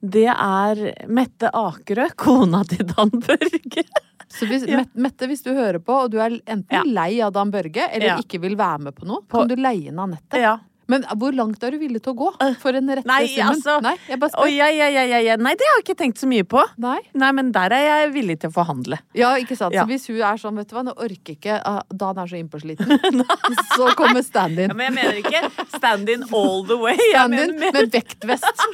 Det 0.00 0.26
er 0.30 0.82
Mette 1.10 1.50
Akerø, 1.54 2.08
kona 2.16 2.62
til 2.70 2.86
Dan 2.90 3.10
Børge. 3.10 3.82
Så 4.28 4.46
hvis, 4.46 4.66
Ja. 4.70 4.82
Mette, 4.94 5.26
hvis 5.30 5.42
du 5.46 5.50
hører 5.54 5.78
på, 5.82 5.94
og 6.06 6.10
du 6.14 6.18
er 6.22 6.38
enten 6.46 6.74
Ja. 6.74 6.82
lei 6.86 7.20
av 7.24 7.32
Dan 7.34 7.50
Børge, 7.54 7.86
eller 7.92 8.18
ikke 8.22 8.40
vil 8.42 8.56
være 8.58 8.78
med 8.88 8.94
på 8.98 9.06
noe, 9.06 9.22
På- 9.26 9.40
kan 9.44 9.48
du 9.48 9.56
leie 9.56 9.88
inn 9.92 9.98
Anette. 9.98 10.38
Ja. 10.42 10.56
Men 10.88 11.04
hvor 11.20 11.34
langt 11.36 11.62
er 11.66 11.74
du 11.74 11.78
villig 11.82 12.00
til 12.04 12.14
å 12.14 12.16
gå 12.16 12.28
for 12.62 12.76
en 12.78 12.88
rette 12.88 13.08
Nei, 13.08 13.26
summen? 13.28 13.54
altså- 13.54 13.80
Nei, 13.84 13.94
jeg 14.08 14.20
bare 14.22 14.32
spør. 14.32 14.48
ja, 14.56 14.68
ja, 14.72 15.18
ja. 15.20 15.36
Nei, 15.36 15.52
det 15.54 15.66
har 15.68 15.76
jeg 15.80 15.84
ikke 15.84 15.98
tenkt 16.00 16.18
så 16.22 16.28
mye 16.30 16.46
på. 16.48 16.62
Nei. 16.80 16.98
Nei, 17.14 17.30
men 17.36 17.52
der 17.52 17.74
er 17.76 17.84
jeg 17.88 18.12
villig 18.14 18.38
til 18.40 18.50
å 18.50 18.54
forhandle. 18.56 18.98
Ja, 19.14 19.34
ikke 19.36 19.56
sant. 19.56 19.74
Så 19.76 19.84
hvis 19.86 20.06
hun 20.08 20.16
er 20.24 20.40
sånn, 20.40 20.56
vet 20.56 20.68
du 20.70 20.76
hva, 20.76 20.84
nå 20.88 20.94
orker 20.96 21.36
ikke 21.36 21.58
Da 21.92 22.06
han 22.12 22.18
er 22.18 22.26
så 22.30 22.38
innpåsliten, 22.40 22.88
så 23.76 23.90
kommer 23.98 24.22
stand-in. 24.24 24.72
Men 24.76 24.88
jeg 24.88 24.96
mener 24.96 25.20
ikke 25.20 25.68
stand 25.76 26.08
in 26.08 26.24
all 26.32 26.64
the 26.64 26.76
way. 26.80 26.96
Stand-in 27.12 27.58
med 27.58 27.74
med 27.74 27.92
vektvest. 27.92 28.64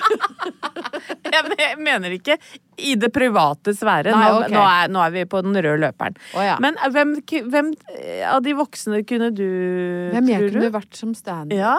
jeg 1.34 1.78
mener 1.82 2.14
ikke 2.14 2.38
i 2.78 2.94
det 2.98 3.10
private 3.14 3.74
sfære. 3.76 4.12
Nå, 4.14 4.30
ok. 4.44 4.52
nå, 4.54 4.62
er, 4.62 4.92
nå 4.92 5.02
er 5.04 5.12
vi 5.14 5.24
på 5.30 5.42
den 5.46 5.56
røde 5.58 5.80
løperen. 5.82 6.16
Oh, 6.34 6.42
ja. 6.44 6.56
Men 6.62 6.78
eh, 6.78 6.90
hvem, 6.94 7.16
hvem 7.50 7.72
eh, 7.94 8.22
av 8.30 8.42
de 8.44 8.54
voksne 8.58 9.02
kunne 9.08 9.30
du, 9.34 9.44
Hvem 10.14 10.30
jeg 10.32 10.48
kunne 10.48 10.68
du? 10.68 10.72
vært 10.74 10.98
som 10.98 11.14
stand-in? 11.18 11.58
Ja? 11.58 11.76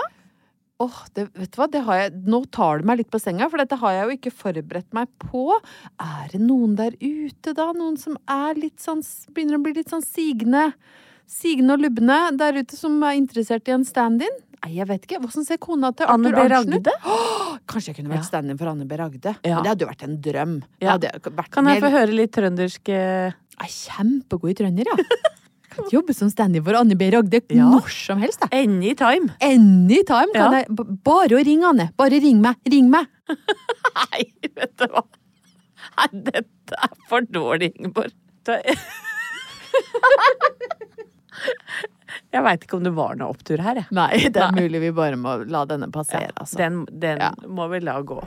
Åh, 0.84 0.96
det, 1.16 1.30
vet 1.40 1.54
du 1.54 1.60
hva, 1.62 1.70
det 1.72 1.82
har 1.88 2.00
jeg, 2.02 2.12
nå 2.28 2.42
tar 2.52 2.82
du 2.82 2.88
meg 2.90 2.98
litt 3.00 3.12
på 3.14 3.20
senga, 3.24 3.48
for 3.48 3.62
dette 3.62 3.78
har 3.80 3.94
jeg 3.96 4.08
jo 4.10 4.16
ikke 4.18 4.32
forberedt 4.36 4.90
meg 4.98 5.08
på. 5.24 5.46
Er 6.04 6.26
det 6.34 6.42
noen 6.44 6.74
der 6.76 6.98
ute, 7.00 7.54
da? 7.56 7.70
Noen 7.78 7.96
som 8.02 8.18
er 8.28 8.60
litt 8.60 8.84
sånn, 8.84 9.00
begynner 9.32 9.56
å 9.56 9.64
bli 9.64 9.72
litt 9.78 9.94
sånn 9.94 10.04
sigende? 10.04 10.74
Sigende 11.32 11.78
og 11.78 11.86
lubne 11.86 12.18
der 12.38 12.60
ute 12.60 12.76
som 12.78 13.00
er 13.08 13.16
interessert 13.16 13.72
i 13.72 13.76
en 13.78 13.88
stand-in? 13.88 14.36
Nei, 14.66 14.74
jeg 14.80 14.88
vet 14.90 15.04
ikke. 15.08 15.22
Hvordan 15.24 15.46
ser 15.48 15.60
kona 15.62 15.94
til 15.96 16.10
Anne 16.12 16.32
Arthur 16.34 16.42
B. 16.42 16.44
Arntzen 16.58 16.76
ut? 16.76 16.90
Ragde? 16.90 17.16
Åh, 17.16 17.56
Kanskje 17.72 17.92
jeg 17.94 17.98
kunne 18.02 18.12
vært 18.12 18.24
Ja. 18.26 18.28
stand-in 18.28 18.58
for 18.60 18.68
Anne 18.74 18.86
B. 18.90 18.98
Ragde? 19.00 19.36
Ja. 19.46 19.56
Men 19.56 19.64
det 19.64 19.72
hadde 19.72 19.86
jo 19.86 19.90
vært 19.94 20.04
en 20.10 20.18
drøm. 20.28 20.56
Det 20.60 20.86
Ja. 20.90 20.98
Kan 21.56 21.66
jeg 21.72 21.82
få 21.84 21.92
høre 21.94 22.12
litt 22.14 22.32
trøndersk 22.36 22.90
eh, 22.90 23.32
Jeg 23.32 23.64
er 23.64 23.72
kjempegod 23.72 24.52
i 24.52 24.58
trønder, 24.60 24.92
ja. 24.92 24.96
Kan 25.76 25.90
jobbe 25.92 26.14
som 26.16 26.30
stand-in 26.32 26.64
for 26.64 26.76
Anne 26.80 26.96
B. 26.96 27.10
Ragde 27.12 27.42
Ja. 27.52 27.68
når 27.70 27.90
som 27.92 28.20
helst, 28.22 28.40
Da. 28.42 28.48
Anytime? 28.52 29.34
Anytime 29.42 30.32
kan 30.34 30.54
Ja. 30.54 30.64
jeg 30.64 30.68
Bare 31.04 31.36
å 31.36 31.44
ringe 31.46 31.66
Anne. 31.70 31.90
Bare 31.98 32.20
ring 32.22 32.42
meg. 32.42 32.56
Ring 32.72 32.90
meg. 32.90 33.08
Nei, 33.96 34.24
vet 34.56 34.78
du 34.78 34.86
hva. 34.88 35.04
Nei, 35.98 36.08
dette 36.32 36.74
er 36.82 36.90
for 37.10 37.22
dårlig, 37.22 37.74
Ingeborg. 37.80 38.12
Jeg 42.32 42.44
veit 42.44 42.64
ikke 42.66 42.78
om 42.78 42.84
det 42.86 42.92
var 42.96 43.16
noe 43.20 43.34
opptur 43.34 43.60
her, 43.64 43.76
jeg. 43.80 43.88
Nei, 43.96 44.18
det 44.32 44.40
er 44.42 44.52
Nei. 44.52 44.66
mulig 44.66 44.80
vi 44.86 44.90
bare 44.96 45.18
må 45.20 45.34
la 45.52 45.64
denne 45.68 45.88
passere, 45.92 46.32
altså. 46.40 46.58
Den, 46.60 46.86
den 46.92 47.20
Ja. 47.20 47.32
må 47.48 47.68
vi 47.72 47.80
la 47.84 47.98
gå. 48.02 48.20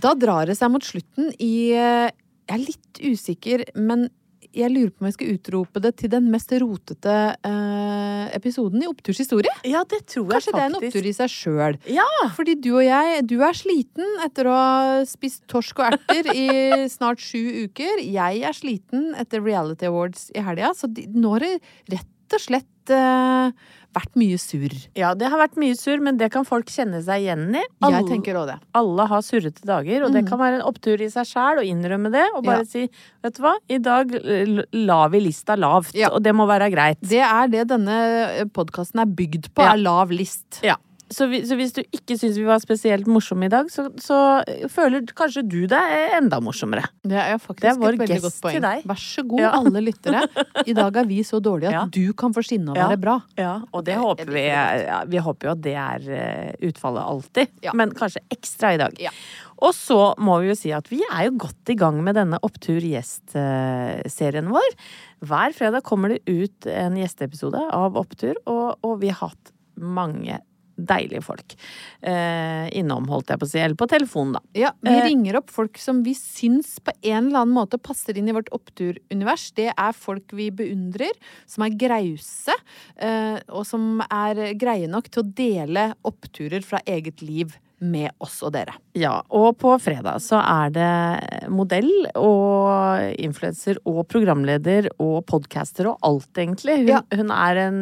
Da 0.00 0.14
drar 0.14 0.46
det 0.46 0.56
seg 0.56 0.70
mot 0.72 0.84
slutten 0.86 1.32
i 1.42 1.72
eh, 1.76 2.10
Jeg 2.50 2.58
er 2.58 2.66
litt 2.66 2.98
usikker, 3.06 3.62
men 3.78 4.08
jeg 4.50 4.72
lurer 4.72 4.90
på 4.90 5.04
om 5.04 5.06
jeg 5.06 5.14
skal 5.14 5.34
utrope 5.36 5.82
det 5.84 5.92
til 6.00 6.10
den 6.10 6.26
mest 6.32 6.50
rotete 6.58 7.16
eh, 7.46 8.24
episoden 8.34 8.82
i 8.82 8.88
Oppturs 8.90 9.20
historie. 9.22 9.52
Ja, 9.62 9.84
det 9.86 10.00
tror 10.10 10.26
jeg 10.26 10.40
Kanskje 10.40 10.50
jeg 10.50 10.56
det 10.56 10.64
er 10.64 10.72
en 10.72 10.78
opptur 10.80 11.06
i 11.06 11.14
seg 11.14 11.30
sjøl. 11.30 11.78
Ja. 11.94 12.08
Fordi 12.34 12.56
du 12.58 12.72
og 12.72 12.82
jeg, 12.82 13.22
du 13.30 13.36
er 13.46 13.54
sliten 13.54 14.24
etter 14.26 14.50
å 14.50 14.56
ha 14.56 14.80
spist 15.06 15.44
torsk 15.50 15.78
og 15.78 15.94
erter 15.94 16.32
i 16.34 16.48
snart 16.96 17.22
sju 17.22 17.68
uker. 17.68 18.02
Jeg 18.02 18.42
er 18.50 18.56
sliten 18.56 19.12
etter 19.20 19.44
Reality 19.44 19.86
Awards 19.86 20.28
i 20.34 20.42
helga, 20.42 20.74
så 20.74 20.90
de, 20.90 21.06
nå 21.14 21.36
har 21.36 21.46
det 21.46 21.54
rett 21.94 22.34
og 22.34 22.42
slett 22.42 22.94
eh, 22.94 23.70
vært 23.94 24.14
mye 24.16 24.38
surr. 24.38 24.74
ja, 24.94 25.14
det 25.14 25.28
har 25.30 25.38
vært 25.38 25.56
mye 25.56 25.74
surr, 25.74 26.00
men 26.00 26.16
det 26.16 26.30
kan 26.32 26.44
folk 26.44 26.66
kjenne 26.66 27.02
seg 27.02 27.24
igjen 27.24 27.54
i. 27.56 27.62
Jeg 27.90 28.06
tenker 28.06 28.34
også 28.38 28.46
det. 28.52 28.58
alle 28.74 29.06
har 29.06 29.20
surrete 29.26 29.64
dager, 29.66 30.04
og 30.04 30.12
det 30.12 30.24
Mm. 30.24 30.28
kan 30.28 30.38
være 30.38 30.54
en 30.60 30.62
opptur 30.62 31.00
i 31.00 31.08
seg 31.10 31.26
sjæl 31.26 31.58
å 31.58 31.64
innrømme 31.66 32.10
det. 32.12 32.26
Og 32.36 32.44
bare 32.44 32.58
Ja. 32.58 32.64
si 32.64 32.88
vet 33.22 33.34
du 33.34 33.42
hva, 33.42 33.54
i 33.68 33.78
dag 33.78 34.10
la 34.72 35.08
vi 35.08 35.20
lista 35.20 35.56
lavt, 35.56 35.94
Ja. 35.94 36.08
og 36.10 36.22
det 36.22 36.32
må 36.34 36.46
være 36.46 36.70
greit. 36.70 36.98
Det 37.00 37.18
er 37.20 37.48
det 37.48 37.68
denne 37.68 38.50
podkasten 38.52 39.00
er 39.00 39.06
bygd 39.06 39.50
på, 39.54 39.62
Ja. 39.62 39.72
er 39.72 39.76
lav 39.78 40.10
list. 40.10 40.60
Ja. 40.62 40.76
Så, 41.10 41.26
vi, 41.26 41.40
så 41.42 41.56
hvis 41.58 41.72
du 41.74 41.80
ikke 41.82 42.14
syns 42.14 42.36
vi 42.38 42.44
var 42.46 42.60
spesielt 42.62 43.08
morsomme 43.10 43.48
i 43.48 43.50
dag, 43.50 43.66
så, 43.72 43.88
så 43.98 44.16
føler 44.70 45.02
kanskje 45.18 45.42
du 45.42 45.64
deg 45.66 46.14
enda 46.20 46.38
morsommere. 46.44 46.84
Det 47.02 47.18
er 47.18 47.40
faktisk 47.42 47.64
Det 47.64 47.70
er 47.72 47.96
et 47.96 47.98
veldig 48.04 48.18
godt 48.22 48.36
poeng. 48.44 48.66
Vær 48.86 49.00
så 49.02 49.24
god, 49.26 49.40
Ja. 49.42 49.50
alle 49.58 49.82
lyttere. 49.82 50.22
I 50.70 50.72
dag 50.78 50.96
er 51.02 51.08
vi 51.10 51.18
så 51.26 51.40
dårlige 51.42 51.72
at 51.72 51.74
Ja. 51.74 51.84
du 51.90 52.12
kan 52.14 52.32
få 52.36 52.44
skinne 52.46 52.70
og 52.70 52.78
Ja. 52.78 52.86
være 52.92 53.00
bra. 53.02 53.16
Ja, 53.36 53.56
og 53.74 53.84
det 53.84 53.90
det 53.90 53.98
håper 53.98 54.30
vi 54.30 54.44
ja, 54.46 55.02
Vi 55.10 55.18
håper 55.18 55.48
jo 55.48 55.50
at 55.56 55.60
det 55.66 55.74
er 55.74 56.06
eh, 56.14 56.68
utfallet 56.70 57.02
alltid, 57.02 57.48
Ja. 57.66 57.72
men 57.74 57.90
kanskje 57.90 58.22
ekstra 58.30 58.74
i 58.74 58.78
dag. 58.78 58.94
Ja. 59.02 59.10
Og 59.60 59.74
så 59.74 60.14
må 60.16 60.38
vi 60.40 60.48
jo 60.48 60.54
si 60.54 60.70
at 60.72 60.86
vi 60.88 61.02
er 61.12 61.24
jo 61.26 61.32
godt 61.42 61.68
i 61.68 61.74
gang 61.74 61.98
med 62.04 62.14
denne 62.14 62.38
Opptur 62.46 62.78
gjest-serien 62.80 64.48
vår. 64.48 64.70
Hver 65.26 65.52
fredag 65.56 65.82
kommer 65.84 66.14
det 66.14 66.22
ut 66.30 66.66
en 66.70 66.96
gjesteepisode 66.96 67.60
av 67.74 67.98
Opptur, 68.00 68.38
og, 68.46 68.78
og 68.86 69.00
vi 69.02 69.10
har 69.12 69.28
hatt 69.30 69.52
mange 69.80 70.38
deilige 70.86 71.22
folk 71.24 71.54
eh, 72.02 72.66
innom, 72.78 73.06
holdt 73.10 73.32
jeg 73.32 73.40
på 73.40 73.46
å 73.48 73.50
si. 73.50 73.60
Eller 73.62 73.78
på 73.78 73.88
telefon, 73.90 74.32
da. 74.36 74.40
Ja, 74.56 74.72
vi 74.82 74.90
Eh. 74.90 75.04
ringer 75.08 75.36
opp 75.40 75.50
folk 75.50 75.78
som 75.78 76.02
vi 76.06 76.14
syns 76.14 76.78
på 76.80 76.92
en 77.02 77.28
eller 77.28 77.42
annen 77.44 77.54
måte 77.56 77.78
passer 77.80 78.16
inn 78.18 78.28
i 78.28 78.36
vårt 78.36 78.50
oppturunivers. 78.56 79.50
Det 79.54 79.70
er 79.76 79.92
folk 79.96 80.32
vi 80.36 80.50
beundrer, 80.50 81.12
som 81.46 81.64
er 81.64 81.76
grause, 81.76 82.54
eh, 82.96 83.38
og 83.48 83.66
som 83.66 84.00
er 84.10 84.54
greie 84.54 84.88
nok 84.88 85.10
til 85.10 85.22
å 85.22 85.34
dele 85.34 85.94
oppturer 86.04 86.62
fra 86.64 86.80
eget 86.86 87.22
liv 87.22 87.56
med 87.80 88.10
oss 88.20 88.38
og 88.44 88.52
dere. 88.52 88.74
Ja, 88.98 89.22
og 89.32 89.54
på 89.60 89.72
fredag 89.80 90.18
så 90.20 90.40
er 90.42 90.72
det 90.74 91.48
modell 91.52 91.88
og 92.18 93.14
influenser 93.22 93.78
og 93.88 94.02
programleder 94.10 94.88
og 95.00 95.22
podcaster 95.30 95.88
og 95.92 95.98
alt, 96.06 96.28
egentlig. 96.36 96.76
Hun, 96.82 96.88
Ja. 96.90 97.00
hun 97.16 97.30
er 97.32 97.60
en 97.66 97.78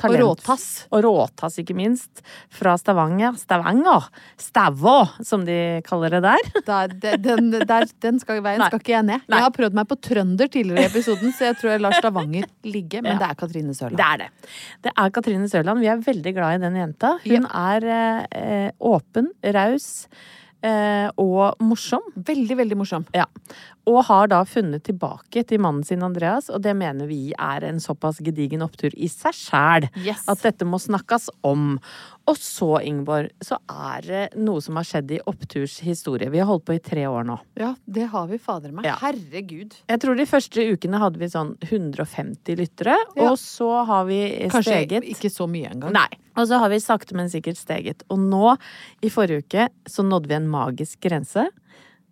talent... 0.00 0.22
Og 0.22 0.38
råtass. 0.38 0.66
Og 0.94 1.02
råtass, 1.04 1.58
ikke 1.60 1.74
minst. 1.76 2.22
Fra 2.48 2.76
Stavanger. 2.80 3.34
Stavanger! 3.40 4.06
Stavå, 4.40 4.96
som 5.24 5.44
de 5.44 5.58
kaller 5.86 6.16
det 6.16 6.22
der. 6.24 6.50
Der, 6.74 6.88
de- 6.88 7.16
den, 7.20 7.50
der, 7.68 7.84
den 8.00 8.18
skal, 8.22 8.40
veien 8.44 8.58
Nei. 8.62 8.68
skal 8.70 8.80
ikke 8.80 8.94
jeg 8.94 9.04
ned. 9.10 9.20
Nei. 9.28 9.36
Jeg 9.38 9.44
har 9.44 9.52
prøvd 9.54 9.76
meg 9.76 9.88
på 9.90 9.98
trønder 10.00 10.48
tidligere 10.50 10.86
i 10.86 10.88
episoden, 10.88 11.34
så 11.36 11.50
jeg 11.50 11.58
tror 11.60 11.74
jeg 11.74 11.82
lar 11.84 11.96
Stavanger 11.98 12.48
ligge. 12.64 13.02
Men 13.04 13.12
Ja. 13.14 13.18
det 13.20 13.28
er 13.30 13.38
Katrine 13.42 13.74
Sørland. 13.76 14.00
Det 14.00 14.06
er 14.08 14.22
det. 14.24 14.50
Det 14.88 14.92
er 14.96 15.10
Katrine 15.18 15.48
Sørland. 15.52 15.82
Vi 15.84 15.90
er 15.92 16.00
veldig 16.06 16.32
glad 16.38 16.56
i 16.56 16.62
den 16.64 16.78
jenta. 16.80 17.12
Hun 17.26 17.46
er 17.50 17.86
eh, 17.92 18.70
åpen, 18.80 19.28
raus 19.54 20.06
eh, 20.64 21.08
og 21.20 21.60
morsom. 21.64 22.04
Veldig, 22.14 22.56
veldig 22.62 22.78
morsom. 22.80 23.06
Ja. 23.16 23.26
Og 23.90 24.00
har 24.08 24.30
da 24.32 24.40
funnet 24.48 24.86
tilbake 24.86 25.44
til 25.48 25.60
mannen 25.60 25.84
sin 25.86 26.04
Andreas, 26.06 26.48
og 26.48 26.62
det 26.64 26.72
mener 26.78 27.08
vi 27.10 27.34
er 27.36 27.66
en 27.68 27.82
såpass 27.82 28.22
gedigen 28.24 28.64
opptur 28.64 28.94
i 28.96 29.10
seg 29.12 29.36
sjæl. 29.36 29.88
Yes. 30.00 30.24
At 30.30 30.44
dette 30.46 30.68
må 30.68 30.80
snakkes 30.80 31.28
om. 31.44 31.76
Og 32.26 32.38
så, 32.40 32.68
Ingeborg, 32.88 33.28
så 33.44 33.58
er 33.68 34.06
det 34.06 34.20
noe 34.40 34.62
som 34.64 34.78
har 34.80 34.86
skjedd 34.88 35.10
i 35.12 35.18
Oppturs 35.28 35.74
historie. 35.84 36.30
Vi 36.32 36.40
har 36.40 36.48
holdt 36.48 36.64
på 36.64 36.72
i 36.72 36.80
tre 36.80 37.02
år 37.04 37.26
nå. 37.28 37.36
Ja, 37.60 37.74
det 37.84 38.06
har 38.14 38.30
vi, 38.30 38.38
fader 38.40 38.72
meg. 38.72 38.86
Ja. 38.88 38.94
Herregud. 39.02 39.74
Jeg 39.92 40.00
tror 40.00 40.16
de 40.16 40.24
første 40.30 40.64
ukene 40.72 41.00
hadde 41.02 41.20
vi 41.20 41.28
sånn 41.28 41.52
150 41.60 42.56
lyttere, 42.56 42.96
Ja. 43.16 43.28
og 43.30 43.36
så 43.38 43.84
har 43.84 44.06
vi 44.08 44.48
Kanskje 44.48 44.62
steget 44.72 45.04
ikke 45.04 45.28
så 45.30 45.46
mye 45.50 45.68
engang. 45.74 45.92
Nei. 45.92 46.08
Og 46.36 46.48
så 46.48 46.58
har 46.58 46.72
vi 46.72 46.80
sakte, 46.80 47.14
men 47.14 47.28
sikkert 47.28 47.60
steget. 47.60 48.02
Og 48.08 48.18
nå, 48.18 48.56
i 49.04 49.10
forrige 49.12 49.44
uke, 49.44 49.68
så 49.86 50.02
nådde 50.02 50.28
vi 50.32 50.34
en 50.40 50.48
magisk 50.50 51.00
grense. 51.04 51.48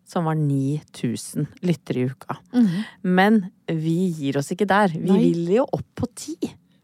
Som 0.05 0.27
var 0.27 0.35
9000 0.35 1.47
lyttere 1.63 2.03
i 2.03 2.11
uka. 2.11 2.37
Men 3.03 3.47
vi 3.71 4.11
gir 4.13 4.37
oss 4.37 4.51
ikke 4.53 4.67
der. 4.69 4.89
Vi 4.93 5.09
Nei. 5.09 5.21
vil 5.33 5.55
jo 5.57 5.65
opp 5.73 5.87
på 5.97 6.09
ti. 6.15 6.37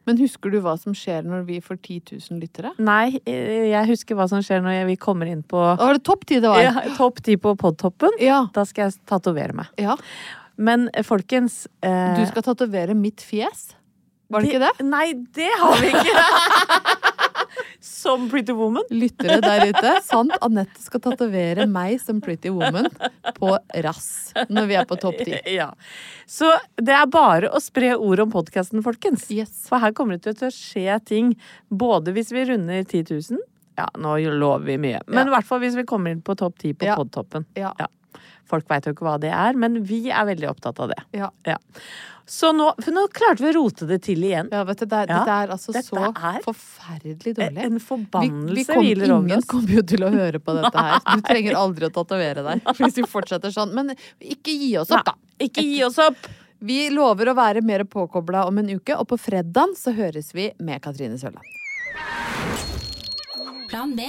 Men 0.09 0.18
husker 0.22 0.52
du 0.52 0.59
hva 0.64 0.74
som 0.80 0.94
skjer 0.96 1.26
når 1.28 1.44
vi 1.48 1.61
får 1.64 1.78
10 1.82 2.16
000 2.30 2.40
lyttere? 2.40 2.72
Nei, 2.80 3.18
eh, 3.28 3.68
jeg 3.74 3.90
husker 3.92 4.16
hva 4.18 4.28
som 4.30 4.40
skjer 4.44 4.62
når 4.64 4.86
vi 4.88 4.96
kommer 5.00 5.28
inn 5.28 5.44
på 5.44 5.61
var 5.61 5.98
det 5.98 6.04
topp 6.09 6.24
ti 6.28 6.40
det 6.40 6.48
var. 6.48 6.62
ja, 6.64 6.72
topp 6.96 7.20
ti 7.24 7.36
på 7.40 7.52
podtoppen. 7.61 8.16
Ja. 8.24 8.46
Da 8.54 8.64
skal 8.68 8.88
jeg 8.88 9.00
tatovere 9.09 9.56
meg. 9.62 9.72
ja. 9.80 9.98
Men 10.59 10.88
eh, 10.90 11.04
folkens 11.06 11.68
eh, 11.86 12.16
Du 12.18 12.24
skal 12.26 12.42
tatovere 12.42 12.96
mitt 12.98 13.22
fjes. 13.22 13.68
Var 14.28 14.42
det 14.42 14.48
ikke 14.50 14.64
det? 14.64 14.86
Nei, 14.88 15.06
det 15.38 15.52
har 15.61 15.78
vi 15.84 15.92
ikke! 15.94 17.04
som 17.89 18.28
Pretty 18.30 18.53
Woman. 18.57 18.84
Lyttere 18.95 19.41
der 19.43 19.64
ute, 19.70 19.93
sant? 20.07 20.32
Anette 20.45 20.80
skal 20.84 21.01
tatovere 21.05 21.66
meg 21.70 21.99
som 22.03 22.20
Pretty 22.24 22.53
Woman 22.55 22.86
på 23.39 23.51
rass 23.84 24.09
når 24.49 24.68
vi 24.70 24.76
er 24.78 24.89
på 24.91 24.99
topp 25.01 25.18
ti. 25.24 25.34
Ja. 25.59 25.70
Så 26.28 26.53
det 26.76 26.95
er 26.95 27.07
bare 27.11 27.51
å 27.55 27.61
spre 27.64 27.95
ord 27.97 28.20
om 28.26 28.30
podkasten, 28.34 28.82
folkens. 28.84 29.26
Yes. 29.34 29.64
For 29.70 29.80
her 29.82 29.95
kommer 29.97 30.18
det 30.20 30.36
til 30.39 30.49
å 30.51 30.55
skje 30.55 30.99
ting. 31.09 31.32
Både 31.72 32.12
hvis 32.16 32.30
vi 32.36 32.45
runder 32.53 32.84
10 32.84 33.07
000 33.32 33.41
Ja, 33.78 33.86
nå 33.97 34.16
lover 34.34 34.66
vi 34.66 34.76
mye. 34.82 35.01
Men 35.07 35.26
Ja. 35.26 35.30
i 35.30 35.34
hvert 35.36 35.47
fall 35.47 35.61
hvis 35.62 35.76
vi 35.78 35.84
kommer 35.89 36.11
inn 36.14 36.20
på 36.22 36.34
topp 36.36 36.59
10 36.59 36.74
på 36.80 36.84
Ja. 36.91 36.97
podtoppen. 36.99 37.47
Ja. 37.55 37.72
Folk 38.48 38.68
veit 38.70 38.86
jo 38.88 38.94
ikke 38.94 39.06
hva 39.06 39.16
det 39.20 39.32
er, 39.34 39.58
men 39.58 39.82
vi 39.86 40.06
er 40.10 40.24
veldig 40.28 40.48
opptatt 40.50 40.78
av 40.80 40.92
det. 40.94 41.02
Ja. 41.16 41.58
Så 42.28 42.50
nå, 42.52 42.66
for 42.76 42.92
nå 42.92 43.06
klarte 43.16 43.40
vi 43.40 43.48
å 43.48 43.54
rote 43.56 43.86
det 43.88 44.02
til 44.04 44.20
igjen. 44.28 44.50
Ja, 44.52 44.60
vet 44.68 44.82
du, 44.82 44.86
det 44.88 44.98
er, 44.98 45.08
Ja. 45.08 45.20
Dette 45.22 45.36
er 45.44 45.52
altså 45.54 45.72
Dette 45.72 45.88
så 45.88 46.02
er 46.12 46.42
forferdelig 46.44 47.32
dårlig. 47.38 47.62
En 47.64 47.78
forbannelse 47.80 48.76
hviler 48.76 49.14
over 49.14 49.30
ingen 49.30 49.46
kommer 49.48 49.78
jo 49.78 49.84
til 49.94 50.04
å 50.04 50.10
høre 50.12 50.40
på 50.44 50.56
dette 50.58 50.84
her. 50.88 51.00
Du 51.16 51.24
trenger 51.24 51.56
aldri 51.56 51.88
å 51.88 51.92
tatovere 51.94 52.44
deg 52.44 52.68
hvis 52.76 53.00
vi 53.00 53.06
fortsetter 53.08 53.54
sånn. 53.54 53.72
Men 53.76 53.94
ikke 54.20 54.52
gi 54.52 54.74
oss 54.82 54.92
opp, 54.92 55.08
da. 55.08 55.16
Ikke 55.40 55.64
gi 55.64 55.80
oss 55.88 55.96
opp! 56.04 56.28
Vi 56.58 56.88
lover 56.90 57.30
å 57.30 57.36
være 57.38 57.62
mer 57.62 57.84
påkobla 57.86 58.44
om 58.48 58.58
en 58.58 58.72
uke, 58.76 58.96
og 58.98 59.06
på 59.08 59.16
fredag 59.16 59.76
så 59.78 59.94
høres 59.94 60.32
vi 60.34 60.50
med 60.58 60.82
Katrine 60.82 61.16
Sørland. 61.16 61.46
Plan 63.70 63.94
B. 63.96 64.08